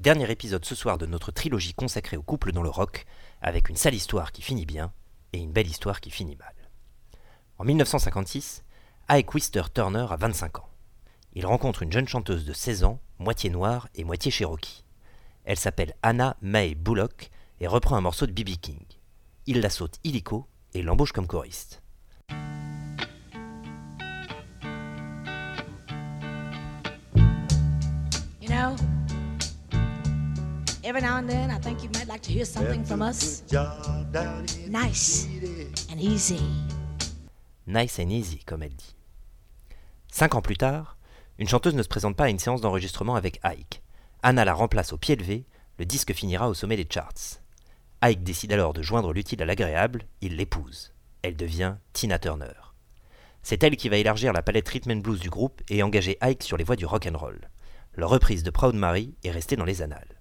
dernier 0.00 0.30
épisode 0.30 0.64
ce 0.64 0.74
soir 0.74 0.96
de 0.96 1.04
notre 1.04 1.30
trilogie 1.30 1.74
consacrée 1.74 2.16
au 2.16 2.22
couple 2.22 2.52
dans 2.52 2.62
le 2.62 2.70
rock, 2.70 3.04
avec 3.42 3.68
une 3.68 3.76
sale 3.76 3.94
histoire 3.94 4.32
qui 4.32 4.40
finit 4.40 4.64
bien 4.64 4.92
et 5.34 5.38
une 5.38 5.52
belle 5.52 5.68
histoire 5.68 6.00
qui 6.00 6.10
finit 6.10 6.36
mal. 6.36 6.54
En 7.58 7.64
1956, 7.64 8.64
Ike 9.08 9.34
Wister 9.34 9.62
Turner 9.74 10.06
a 10.08 10.16
25 10.16 10.60
ans. 10.60 10.68
Il 11.34 11.44
rencontre 11.44 11.82
une 11.82 11.92
jeune 11.92 12.08
chanteuse 12.08 12.46
de 12.46 12.54
16 12.54 12.84
ans, 12.84 13.00
moitié 13.18 13.50
noire 13.50 13.88
et 13.94 14.04
moitié 14.04 14.30
cherokee. 14.30 14.84
Elle 15.44 15.58
s'appelle 15.58 15.94
Anna 16.02 16.36
Mae 16.40 16.74
Bullock 16.74 17.30
et 17.60 17.66
reprend 17.66 17.96
un 17.96 18.00
morceau 18.00 18.26
de 18.26 18.32
B.B. 18.32 18.56
King. 18.60 18.80
Il 19.46 19.60
la 19.60 19.68
saute 19.68 19.98
illico 20.02 20.48
et 20.72 20.82
l'embauche 20.82 21.12
comme 21.12 21.26
choriste. 21.26 21.82
Every 30.90 31.02
now 31.02 31.18
and 31.18 31.28
then 31.28 31.50
I 31.50 31.60
think 31.60 31.84
you 31.84 31.90
might 31.94 32.08
like 32.08 32.22
to 32.22 32.32
hear 32.32 32.44
something 32.44 32.84
from 32.84 33.00
us. 33.00 33.44
Nice 34.68 35.28
and 35.88 36.00
easy. 36.00 36.40
Nice 37.66 38.00
and 38.00 38.10
easy, 38.10 38.40
comme 38.44 38.64
elle 38.64 38.74
dit. 38.74 38.96
Cinq 40.10 40.34
ans 40.34 40.42
plus 40.42 40.56
tard, 40.56 40.96
une 41.38 41.46
chanteuse 41.46 41.76
ne 41.76 41.82
se 41.84 41.88
présente 41.88 42.16
pas 42.16 42.24
à 42.24 42.28
une 42.28 42.40
séance 42.40 42.60
d'enregistrement 42.60 43.14
avec 43.14 43.38
Ike. 43.44 43.82
Anna 44.24 44.44
la 44.44 44.52
remplace 44.52 44.92
au 44.92 44.96
pied 44.96 45.14
levé, 45.14 45.44
le 45.78 45.84
disque 45.84 46.12
finira 46.12 46.48
au 46.48 46.54
sommet 46.54 46.76
des 46.76 46.88
charts. 46.90 47.38
Ike 48.02 48.24
décide 48.24 48.52
alors 48.52 48.72
de 48.72 48.82
joindre 48.82 49.12
l'utile 49.12 49.42
à 49.42 49.46
l'agréable, 49.46 50.02
il 50.20 50.34
l'épouse. 50.36 50.92
Elle 51.22 51.36
devient 51.36 51.76
Tina 51.92 52.18
Turner. 52.18 52.54
C'est 53.44 53.62
elle 53.62 53.76
qui 53.76 53.88
va 53.88 53.96
élargir 53.96 54.32
la 54.32 54.42
palette 54.42 54.68
rhythm 54.68 54.90
and 54.90 54.96
blues 54.96 55.20
du 55.20 55.30
groupe 55.30 55.62
et 55.68 55.84
engager 55.84 56.18
Ike 56.20 56.42
sur 56.42 56.56
les 56.56 56.64
voies 56.64 56.76
du 56.76 56.84
rock 56.84 57.08
and 57.10 57.16
roll. 57.16 57.48
Leur 57.94 58.10
reprise 58.10 58.42
de 58.42 58.50
Proud 58.50 58.74
Mary 58.74 59.14
est 59.22 59.30
restée 59.30 59.56
dans 59.56 59.64
les 59.64 59.82
annales. 59.82 60.19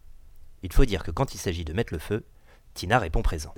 Il 0.63 0.73
faut 0.73 0.85
dire 0.85 1.03
que 1.03 1.11
quand 1.11 1.33
il 1.33 1.37
s'agit 1.37 1.65
de 1.65 1.73
mettre 1.73 1.93
le 1.93 1.99
feu, 1.99 2.25
Tina 2.73 2.99
répond 2.99 3.21
présent. 3.21 3.53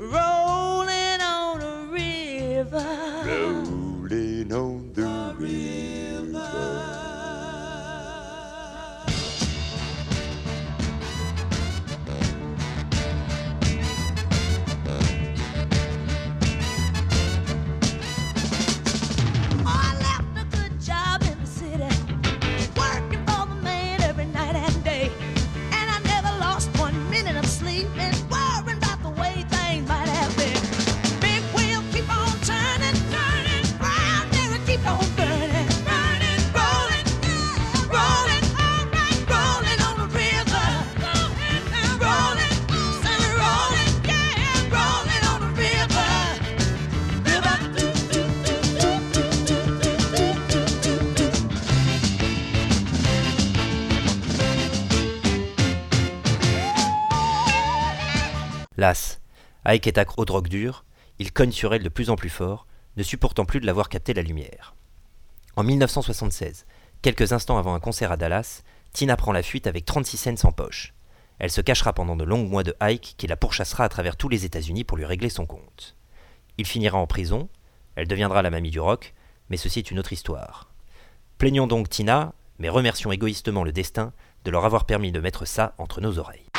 Ike 59.72 59.88
est 59.88 59.98
accro 59.98 60.24
aux 60.24 60.26
drogues 60.26 60.50
dures, 60.50 60.84
il 61.18 61.32
cogne 61.32 61.54
sur 61.54 61.74
elle 61.74 61.84
de 61.84 61.88
plus 61.88 62.10
en 62.10 62.18
plus 62.18 62.30
fort, 62.30 62.68
ne 62.98 63.04
supportant 63.04 63.46
plus 63.46 63.62
de 63.62 63.66
l'avoir 63.66 63.88
capté 63.88 64.14
la 64.14 64.22
lumière. 64.22 64.76
En 65.56 65.64
1976, 65.64 66.66
quelques 67.02 67.32
instants 67.32 67.58
avant 67.58 67.74
un 67.74 67.80
concert 67.80 68.12
à 68.12 68.18
Dallas, 68.18 68.64
Tina 68.92 69.16
prend 69.16 69.32
la 69.32 69.44
fuite 69.44 69.68
avec 69.68 69.86
36 69.86 70.18
cents 70.18 70.50
en 70.50 70.52
poche. 70.52 70.94
Elle 71.40 71.52
se 71.52 71.62
cachera 71.62 71.94
pendant 71.94 72.18
de 72.18 72.26
longs 72.26 72.44
mois 72.44 72.64
de 72.64 72.76
Ike 72.82 73.16
qui 73.18 73.28
la 73.28 73.38
pourchassera 73.38 73.86
à 73.86 73.90
travers 73.90 74.18
tous 74.18 74.28
les 74.28 74.44
États-Unis 74.44 74.84
pour 74.84 74.98
lui 74.98 75.06
régler 75.06 75.30
son 75.30 75.46
compte. 75.46 75.96
Il 76.58 76.66
finira 76.66 76.98
en 76.98 77.08
prison, 77.08 77.48
elle 77.96 78.10
deviendra 78.10 78.42
la 78.42 78.50
mamie 78.50 78.72
du 78.72 78.82
rock, 78.82 79.14
mais 79.50 79.56
ceci 79.56 79.80
est 79.80 79.92
une 79.92 80.00
autre 80.00 80.12
histoire. 80.12 80.70
Plaignons 81.38 81.68
donc 81.68 81.88
Tina, 81.88 82.34
mais 82.60 82.68
remercions 82.68 83.14
égoïstement 83.14 83.64
le 83.64 83.72
destin 83.72 84.12
de 84.44 84.52
leur 84.52 84.66
avoir 84.66 84.84
permis 84.84 85.14
de 85.14 85.22
mettre 85.22 85.46
ça 85.46 85.76
entre 85.78 86.02
nos 86.02 86.20
oreilles. 86.20 86.52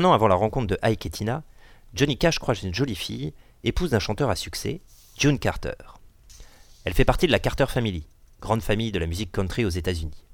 Un 0.00 0.04
an 0.04 0.14
avant 0.14 0.28
la 0.28 0.34
rencontre 0.34 0.66
de 0.66 0.78
Ike 0.80 1.04
et 1.04 1.10
Tina, 1.10 1.42
Johnny 1.92 2.16
Cash 2.16 2.38
croise 2.38 2.62
une 2.62 2.72
jolie 2.72 2.94
fille, 2.94 3.34
épouse 3.64 3.90
d'un 3.90 3.98
chanteur 3.98 4.30
à 4.30 4.34
succès, 4.34 4.80
June 5.18 5.38
Carter. 5.38 5.74
Elle 6.86 6.94
fait 6.94 7.04
partie 7.04 7.26
de 7.26 7.32
la 7.32 7.38
Carter 7.38 7.66
Family, 7.68 8.06
grande 8.40 8.62
famille 8.62 8.92
de 8.92 8.98
la 8.98 9.06
musique 9.06 9.30
country 9.30 9.66
aux 9.66 9.68
États-Unis. 9.68 10.24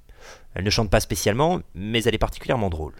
Elle 0.55 0.63
ne 0.63 0.71
chante 0.71 0.89
pas 0.89 1.01
spécialement, 1.01 1.63
mais 1.75 2.05
elle 2.05 2.15
est 2.15 2.19
particulièrement 2.19 2.71
drôle. 2.71 2.95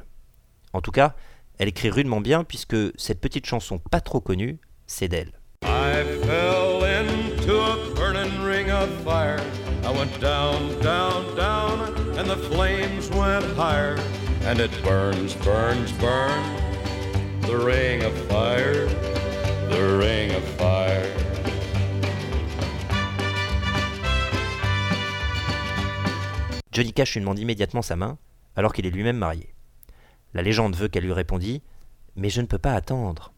En 0.73 0.81
tout 0.81 0.91
cas, 0.91 1.15
elle 1.59 1.69
écrit 1.69 1.89
rudement 1.89 2.21
bien 2.21 2.43
puisque 2.43 2.77
cette 2.99 3.21
petite 3.21 3.47
chanson 3.47 3.79
pas 3.79 4.01
trop 4.01 4.21
connue, 4.21 4.59
c'est 4.89 5.07
d'elle. 5.07 5.39
And 14.47 14.61
it 14.61 14.71
burns, 14.85 15.35
burns, 15.43 15.91
burns. 15.95 16.61
The 17.43 17.57
ring 17.57 18.05
of 18.05 18.13
fire, 18.29 18.87
the 19.69 19.99
ring 19.99 20.31
of 20.37 20.45
fire. 20.57 21.05
Johnny 26.71 26.93
Cash 26.93 27.15
lui 27.15 27.23
demande 27.23 27.41
immédiatement 27.41 27.83
sa 27.83 27.97
main, 27.97 28.19
alors 28.55 28.73
qu'il 28.73 28.87
est 28.87 28.91
lui-même 28.91 29.17
marié. 29.17 29.53
La 30.33 30.43
légende 30.43 30.77
veut 30.77 30.89
qu'elle 30.89 31.05
lui 31.05 31.13
répondit 31.13 31.63
Mais 32.15 32.31
je 32.31 32.41
ne 32.41 32.47
peux 32.47 32.59
pas 32.59 32.75
attendre. 32.75 33.33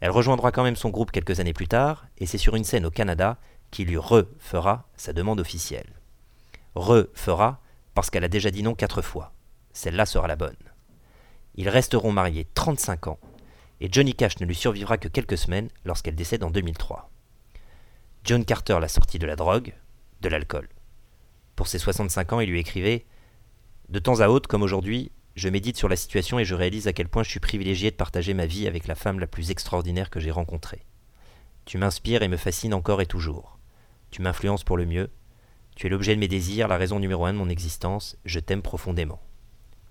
Elle 0.00 0.10
rejoindra 0.10 0.50
quand 0.50 0.64
même 0.64 0.74
son 0.74 0.90
groupe 0.90 1.12
quelques 1.12 1.38
années 1.38 1.52
plus 1.52 1.68
tard, 1.68 2.06
et 2.18 2.26
c'est 2.26 2.38
sur 2.38 2.56
une 2.56 2.64
scène 2.64 2.86
au 2.86 2.90
Canada 2.90 3.38
qu'il 3.70 3.86
lui 3.86 3.98
refera 3.98 4.88
sa 4.96 5.12
demande 5.12 5.38
officielle. 5.38 5.92
Refera 6.74 7.60
parce 7.94 8.10
qu'elle 8.10 8.24
a 8.24 8.28
déjà 8.28 8.50
dit 8.50 8.64
non 8.64 8.74
quatre 8.74 9.00
fois 9.00 9.32
celle-là 9.72 10.06
sera 10.06 10.28
la 10.28 10.36
bonne. 10.36 10.56
Ils 11.54 11.68
resteront 11.68 12.12
mariés 12.12 12.46
35 12.54 13.08
ans, 13.08 13.18
et 13.80 13.88
Johnny 13.90 14.14
Cash 14.14 14.38
ne 14.40 14.46
lui 14.46 14.54
survivra 14.54 14.96
que 14.98 15.08
quelques 15.08 15.38
semaines 15.38 15.68
lorsqu'elle 15.84 16.14
décède 16.14 16.44
en 16.44 16.50
2003. 16.50 17.10
John 18.24 18.44
Carter 18.44 18.78
l'a 18.80 18.88
sorti 18.88 19.18
de 19.18 19.26
la 19.26 19.36
drogue, 19.36 19.74
de 20.20 20.28
l'alcool. 20.28 20.68
Pour 21.56 21.66
ses 21.66 21.78
65 21.78 22.32
ans, 22.32 22.40
il 22.40 22.48
lui 22.48 22.60
écrivait 22.60 23.04
De 23.88 23.98
temps 23.98 24.20
à 24.20 24.28
autre, 24.28 24.48
comme 24.48 24.62
aujourd'hui, 24.62 25.10
je 25.34 25.48
médite 25.48 25.76
sur 25.76 25.88
la 25.88 25.96
situation 25.96 26.38
et 26.38 26.44
je 26.44 26.54
réalise 26.54 26.88
à 26.88 26.92
quel 26.92 27.08
point 27.08 27.22
je 27.22 27.30
suis 27.30 27.40
privilégié 27.40 27.90
de 27.90 27.96
partager 27.96 28.34
ma 28.34 28.46
vie 28.46 28.66
avec 28.66 28.86
la 28.86 28.94
femme 28.94 29.18
la 29.18 29.26
plus 29.26 29.50
extraordinaire 29.50 30.10
que 30.10 30.20
j'ai 30.20 30.30
rencontrée. 30.30 30.84
Tu 31.64 31.78
m'inspires 31.78 32.22
et 32.22 32.28
me 32.28 32.36
fascines 32.36 32.74
encore 32.74 33.00
et 33.00 33.06
toujours. 33.06 33.58
Tu 34.10 34.22
m'influences 34.22 34.64
pour 34.64 34.76
le 34.76 34.86
mieux. 34.86 35.10
Tu 35.74 35.86
es 35.86 35.90
l'objet 35.90 36.14
de 36.14 36.20
mes 36.20 36.28
désirs, 36.28 36.68
la 36.68 36.76
raison 36.76 37.00
numéro 37.00 37.24
un 37.24 37.32
de 37.32 37.38
mon 37.38 37.48
existence. 37.48 38.16
Je 38.24 38.40
t'aime 38.40 38.62
profondément. 38.62 39.20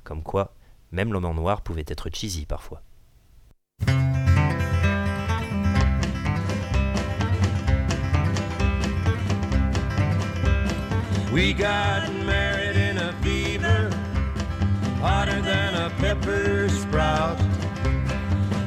Comme 0.04 0.24
quoi, 0.24 0.54
même 0.92 1.14
l'homme 1.14 1.26
en 1.26 1.34
noir 1.34 1.62
pouvait 1.62 1.86
être 1.88 2.10
cheesy 2.12 2.46
parfois. 2.46 2.82
We 11.32 11.54
got 11.54 12.12
married 12.26 12.76
in 12.76 12.98
a 12.98 13.14
fever, 13.22 13.90
hotter 15.00 15.42
than 15.42 15.76
a 15.76 15.90
pepper 15.92 16.68
sprout. 16.68 17.40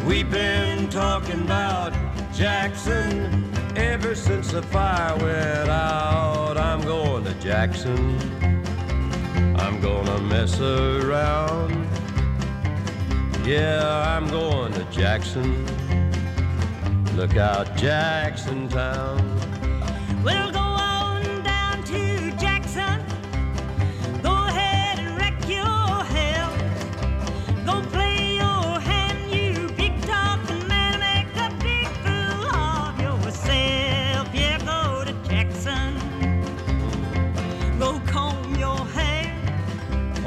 We've 0.06 0.30
been 0.30 0.88
talking 0.88 1.42
about 1.42 1.92
Jackson 2.32 3.52
ever 3.76 4.14
since 4.14 4.50
the 4.50 4.62
fire 4.62 5.14
went 5.16 5.68
out. 5.68 6.56
I'm 6.56 6.80
going 6.80 7.24
to 7.24 7.34
Jackson. 7.34 8.43
I'm 9.56 9.80
gonna 9.80 10.20
mess 10.20 10.60
around. 10.60 11.88
Yeah, 13.46 14.16
I'm 14.16 14.28
going 14.28 14.72
to 14.72 14.84
Jackson. 14.84 15.66
Look 17.16 17.36
out, 17.36 17.76
Jackson 17.76 18.68
Town. 18.68 19.18
We'll 20.24 20.50
go 20.50 20.73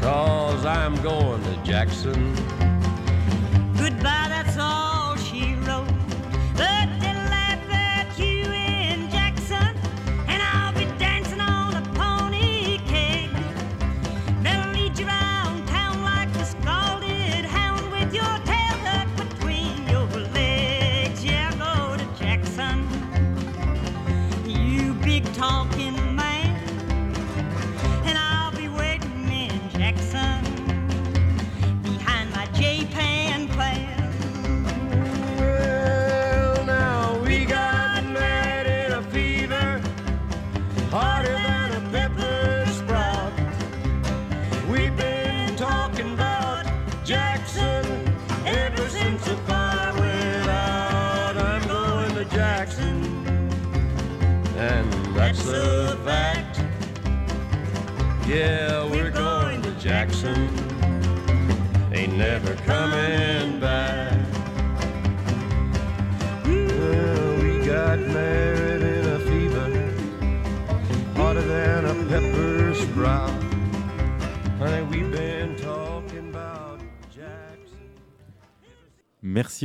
cause 0.00 0.64
I'm 0.64 0.94
going 1.02 1.42
to 1.42 1.56
Jackson. 1.64 2.34
Goodbye, 3.76 4.26
that's 4.28 4.56
all 4.58 4.87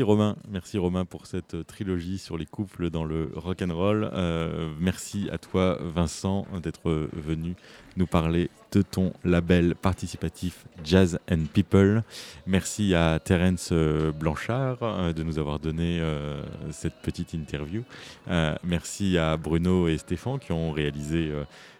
Merci 0.04 0.12
Romain, 0.12 0.36
merci 0.52 0.78
Romain 0.78 1.06
pour 1.06 1.28
cette 1.28 1.54
euh, 1.54 1.64
trilogie 1.64 2.18
sur 2.18 2.38
les 2.38 2.46
couples 2.46 2.90
dans 2.90 3.06
le 3.06 3.32
rock 3.36 3.62
and 3.62 3.74
roll. 3.74 4.12
Euh, 4.12 4.70
merci 4.78 5.30
à 5.32 5.38
toi 5.38 5.78
Vincent 5.80 6.46
d'être 6.62 6.90
euh, 6.90 7.10
venu 7.14 7.56
nous 7.96 8.06
parler 8.06 8.50
de 8.74 8.82
ton 8.82 9.14
label 9.24 9.76
participatif 9.76 10.66
Jazz 10.84 11.20
and 11.32 11.46
People. 11.54 12.04
Merci 12.46 12.94
à 12.94 13.18
Terence 13.20 13.72
Blanchard 13.72 15.14
de 15.14 15.24
nous 15.24 15.40
avoir 15.40 15.60
donné 15.60 16.02
cette 16.72 16.96
petite 17.04 17.36
interview. 17.36 17.84
Merci 18.64 19.20
à 19.20 19.38
Bruno 19.38 19.88
et 19.88 20.00
Stéphane 20.00 20.40
qui 20.40 20.54
ont 20.54 20.72
réalisé 20.72 21.32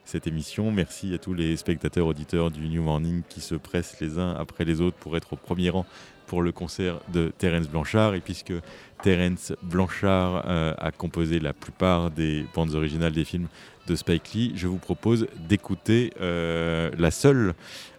cette 0.06 0.28
émission. 0.28 0.72
Merci 0.72 1.16
à 1.16 1.18
tous 1.18 1.34
les 1.34 1.58
spectateurs 1.58 2.06
auditeurs 2.06 2.52
du 2.52 2.70
New 2.70 2.84
Morning 2.84 3.24
qui 3.28 3.42
se 3.42 3.56
pressent 3.56 4.00
les 4.00 4.20
uns 4.20 4.36
après 4.36 4.66
les 4.66 4.80
autres 4.80 4.98
pour 4.98 5.18
être 5.18 5.34
au 5.34 5.36
premier 5.36 5.72
rang 5.72 5.88
pour 6.28 6.42
le 6.42 6.52
concert 6.52 7.00
de 7.12 7.32
Terence 7.38 7.68
Blanchard. 7.70 8.16
Et 8.16 8.22
puisque 8.22 8.54
Terence 9.04 9.52
Blanchard 9.62 10.46
euh, 10.48 10.74
a 10.78 10.92
composé 10.92 11.40
la 11.40 11.52
plupart 11.54 12.10
des 12.10 12.46
bandes 12.56 12.74
originales 12.74 13.12
des 13.12 13.26
films 13.26 13.48
de 13.86 13.96
Spike 13.96 14.34
Lee, 14.34 14.54
je 14.56 14.66
vous 14.68 14.78
propose 14.78 15.28
d'écouter 15.50 16.14
euh, 16.22 16.90
la 16.98 17.12
seule, 17.12 17.54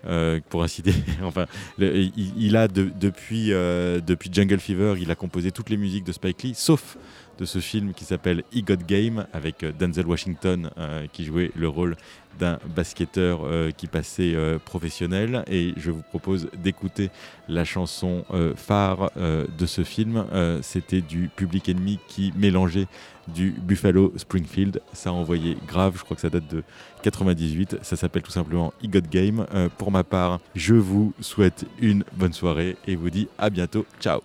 euh, 0.07 0.41
pour 0.49 0.63
ainsi 0.63 0.81
dire, 0.81 0.95
enfin, 1.23 1.45
il, 1.79 2.57
a 2.57 2.69
de- 2.69 2.91
depuis, 2.99 3.49
depuis 3.51 4.31
Jungle 4.33 4.61
Fever, 4.61 4.95
il 4.99 5.11
a 5.11 5.15
composé 5.15 5.51
toutes 5.51 5.69
les 5.69 5.77
musiques 5.77 6.05
de 6.05 6.13
Spike 6.13 6.43
Lee, 6.43 6.55
sauf 6.55 6.97
de 7.39 7.45
ce 7.45 7.59
film 7.59 7.93
qui 7.93 8.05
s'appelle 8.07 8.45
E 8.57 8.61
God 8.63 8.87
Game, 8.87 9.27
avec 9.35 9.63
Denzel 9.79 10.07
Washington 10.07 10.71
qui 11.13 11.27
jouait 11.27 11.51
le 11.55 11.69
rôle 11.69 11.97
d'un 12.39 12.59
basketteur 12.75 13.41
euh, 13.45 13.71
qui 13.71 13.87
passait 13.87 14.35
euh, 14.35 14.59
professionnel. 14.59 15.45
Et 15.51 15.75
je 15.77 15.91
vous 15.91 16.03
propose 16.03 16.49
d'écouter 16.63 17.11
la 17.49 17.65
chanson 17.65 18.25
euh, 18.33 18.55
phare 18.55 19.11
de 19.17 19.67
ce 19.67 19.83
film. 19.85 20.25
C'était 20.63 21.01
du 21.01 21.29
Public 21.35 21.69
Enemy 21.69 21.99
qui 22.09 22.33
mélangeait 22.37 22.87
du 23.29 23.51
Buffalo 23.51 24.13
Springfield. 24.17 24.81
Ça 24.93 25.11
a 25.11 25.13
envoyé 25.13 25.57
grave, 25.67 25.95
je 25.97 26.05
crois 26.05 26.15
que 26.15 26.21
ça 26.21 26.31
date 26.31 26.49
de 26.49 26.63
98. 27.03 27.79
Ça 27.83 27.97
s'appelle 27.97 28.23
tout 28.23 28.31
simplement 28.31 28.73
E 28.83 28.89
God 28.89 29.09
Game. 29.09 29.47
Pour 29.79 29.91
ma 29.91 30.05
part, 30.05 30.41
je 30.55 30.75
vous 30.75 31.13
souhaite 31.21 31.67
une 31.81 32.05
bonne 32.13 32.33
soirée 32.33 32.77
et 32.87 32.97
vous 32.97 33.11
dis 33.11 33.29
à 33.39 33.51
bientôt. 33.51 33.87
Ciao 34.01 34.21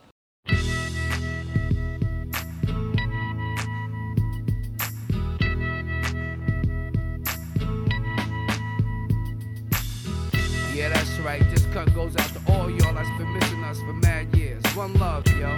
Yeah, 10.79 10.87
that's 10.87 11.19
right. 11.19 11.41
This 11.49 11.65
cut 11.73 11.93
goes 11.93 12.15
out 12.15 12.29
to 12.29 12.53
all 12.53 12.69
y'all 12.69 12.93
that's 12.93 13.09
been 13.17 13.33
missing 13.33 13.61
us 13.65 13.81
for 13.81 13.91
mad 13.91 14.33
years. 14.33 14.63
One 14.77 14.93
love, 14.93 15.27
yo. 15.27 15.49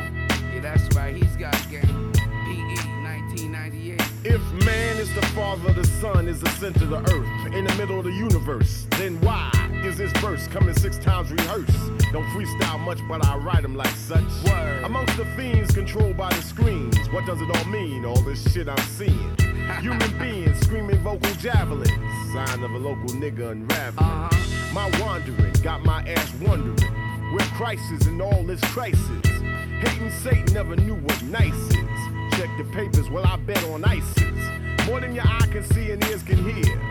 Yeah, 0.52 0.62
that's 0.64 0.96
right. 0.96 1.16
He's 1.16 1.36
got 1.36 1.54
game. 1.70 2.12
PE 2.12 2.74
1998. 3.04 4.02
If 4.24 4.42
man 4.66 4.98
is 4.98 5.14
the 5.14 5.22
father, 5.28 5.74
the 5.74 5.86
sun 5.86 6.28
is 6.28 6.42
the 6.42 6.50
center 6.50 6.86
of 6.86 6.90
the 6.90 7.14
earth, 7.14 7.54
in 7.54 7.66
the 7.66 7.76
middle 7.76 8.00
of 8.00 8.06
the 8.06 8.12
universe, 8.12 8.88
then 8.98 9.22
why 9.22 9.52
is 9.86 9.96
this 9.96 10.12
verse 10.14 10.48
coming 10.48 10.74
six 10.74 10.98
times 10.98 11.32
rehearsed? 11.32 11.78
Don't 12.12 12.26
freestyle 12.34 12.80
much, 12.80 12.98
but 13.08 13.24
I 13.24 13.38
write 13.38 13.62
them 13.62 13.76
like 13.76 13.94
such. 13.94 14.26
Word. 14.46 14.86
Amongst 14.86 15.18
the 15.18 15.26
fiends 15.38 15.72
controlled 15.72 16.18
by 16.18 16.30
the 16.30 16.42
screens, 16.42 16.98
what 17.12 17.28
does 17.28 17.40
it 17.40 17.58
all 17.58 17.66
mean? 17.66 18.06
All 18.06 18.20
this 18.24 18.52
shit 18.52 18.68
I'm 18.68 18.76
seeing. 18.98 19.36
Human 19.80 20.18
beings 20.20 20.60
screaming 20.60 20.98
vocal 21.00 21.34
javelins, 21.36 21.90
sign 22.34 22.64
of 22.64 22.72
a 22.72 22.78
local 22.78 23.10
nigga 23.16 23.52
unraveling. 23.52 23.98
Uh-huh. 23.98 24.74
My 24.74 24.90
wandering 25.00 25.54
got 25.64 25.84
my 25.84 26.02
ass 26.08 26.34
wondering 26.42 26.78
where 27.34 27.46
Christ 27.56 27.84
and 28.06 28.22
all 28.22 28.44
this 28.44 28.62
crisis. 28.66 29.26
Hating 29.80 30.12
Satan 30.12 30.54
never 30.54 30.76
knew 30.76 30.96
what 30.96 31.22
nice 31.24 31.54
is. 31.54 32.38
Check 32.38 32.50
the 32.58 32.68
papers, 32.72 33.10
well, 33.10 33.26
I 33.26 33.38
bet 33.38 33.64
on 33.66 33.84
ISIS. 33.86 34.88
More 34.88 35.00
than 35.00 35.16
your 35.16 35.26
eye 35.26 35.48
can 35.52 35.64
see 35.64 35.92
and 35.92 36.04
ears 36.06 36.24
can 36.24 36.38
hear. 36.44 36.91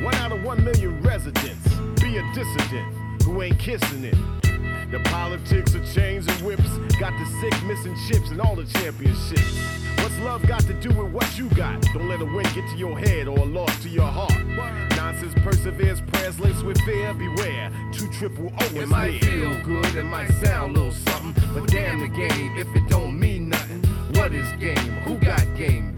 One 0.00 0.14
out 0.16 0.32
of 0.32 0.42
one 0.42 0.64
million 0.64 1.00
residents. 1.02 1.68
Be 2.00 2.18
a 2.18 2.32
dissident 2.34 3.22
who 3.22 3.42
ain't 3.42 3.58
kissing 3.58 4.04
it. 4.04 4.16
The 4.90 5.00
politics 5.04 5.74
of 5.74 5.90
chains 5.92 6.26
and 6.26 6.40
whips 6.42 6.68
got 6.98 7.12
the 7.18 7.26
sick 7.40 7.62
missing 7.64 7.96
chips 8.08 8.30
and 8.30 8.40
all 8.40 8.54
the 8.54 8.64
championships. 8.64 9.56
What's 9.98 10.18
love 10.18 10.46
got 10.46 10.60
to 10.62 10.74
do 10.74 10.88
with 10.90 11.12
what 11.12 11.38
you 11.38 11.48
got? 11.50 11.80
Don't 11.94 12.08
let 12.08 12.20
a 12.20 12.24
win 12.24 12.44
get 12.54 12.68
to 12.70 12.76
your 12.76 12.98
head 12.98 13.28
or 13.28 13.38
a 13.38 13.44
loss 13.44 13.82
to 13.84 13.88
your 13.88 14.06
heart. 14.06 14.34
Nonsense 14.96 15.32
perseveres, 15.36 16.00
prayers 16.00 16.38
laced 16.40 16.64
with 16.64 16.78
fear. 16.80 17.14
Beware, 17.14 17.70
two 17.92 18.08
triple 18.08 18.52
O 18.60 18.64
is 18.64 18.72
It 18.74 18.88
might 18.88 19.24
feel 19.24 19.62
good, 19.62 19.94
it 19.94 20.04
might 20.04 20.30
sound 20.44 20.76
a 20.76 20.80
little 20.80 20.92
something, 20.92 21.34
but 21.54 21.68
damn 21.70 22.00
the 22.00 22.08
game 22.08 22.58
if 22.58 22.66
it 22.74 22.88
don't 22.88 23.18
mean 23.18 23.48
nothing. 23.48 23.82
What 24.14 24.34
is 24.34 24.50
game? 24.60 24.76
Who 25.04 25.18
got 25.18 25.42
game? 25.56 25.96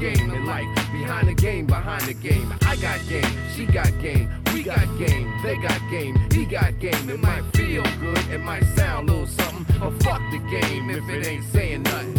Game 0.00 0.30
in 0.30 0.44
life? 0.44 0.68
Behind 0.92 1.26
the 1.26 1.34
game, 1.34 1.66
behind 1.66 2.02
the 2.02 2.12
game. 2.12 2.52
I 2.62 2.76
got 2.76 3.00
game, 3.08 3.24
she 3.54 3.64
got 3.64 3.90
game, 3.98 4.30
we 4.52 4.62
got 4.62 4.86
game, 4.98 5.32
they 5.42 5.56
got 5.56 5.80
game, 5.90 6.18
he 6.30 6.44
got 6.44 6.78
game. 6.78 7.08
It 7.08 7.18
might 7.20 7.42
feel 7.54 7.82
good, 8.00 8.18
it 8.30 8.42
might 8.42 8.64
sound 8.76 9.08
a 9.08 9.12
little 9.12 9.26
something, 9.26 9.64
but 9.80 10.02
fuck 10.02 10.20
the 10.30 10.38
game 10.50 10.90
if 10.90 11.08
it 11.08 11.26
ain't 11.26 11.44
saying 11.44 11.82
nothing. 11.84 12.14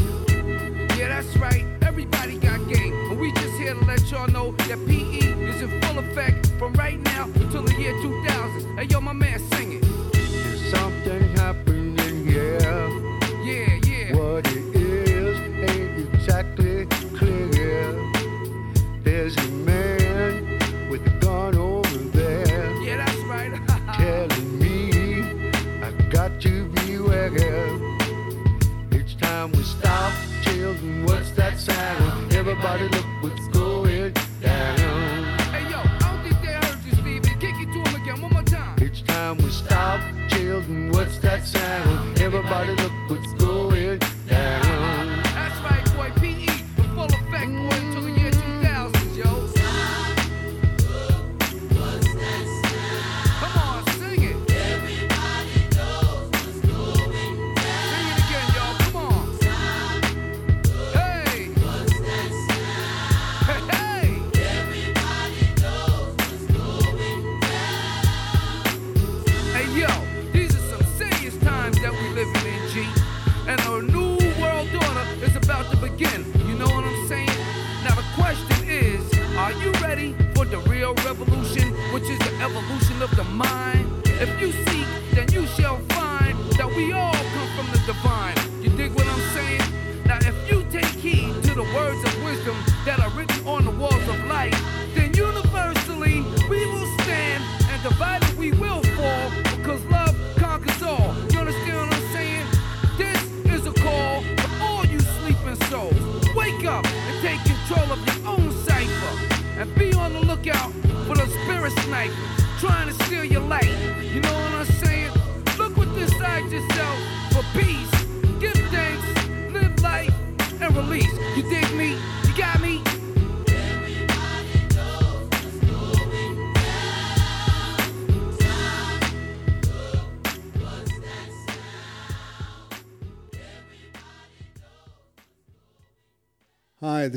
Yeah, 0.97 1.09
that's 1.09 1.37
right, 1.37 1.65
everybody 1.83 2.39
got 2.39 2.67
game, 2.67 3.09
but 3.09 3.19
we 3.19 3.31
just 3.33 3.57
here 3.57 3.75
to 3.75 3.85
let 3.85 4.09
y'all 4.09 4.27
know 4.27 4.53
that 4.53 4.79
PE 4.87 5.47
is 5.47 5.61
in 5.61 5.81
full 5.81 5.99
effect 5.99 6.47
from 6.57 6.73
right 6.73 6.99
now 6.99 7.25
until 7.25 7.61
the 7.61 7.75
year 7.75 7.93
2000. 8.01 8.77
Hey, 8.77 8.85
yo, 8.85 8.99
my 9.01 9.13
man, 9.13 9.39
sing 9.51 9.86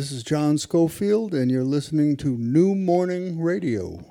this 0.01 0.13
is 0.13 0.23
John 0.23 0.57
Schofield, 0.57 1.35
and 1.35 1.51
you're 1.51 1.63
listening 1.63 2.17
to 2.17 2.29
New 2.29 2.75
Morning 2.75 3.39
Radio. 3.39 4.03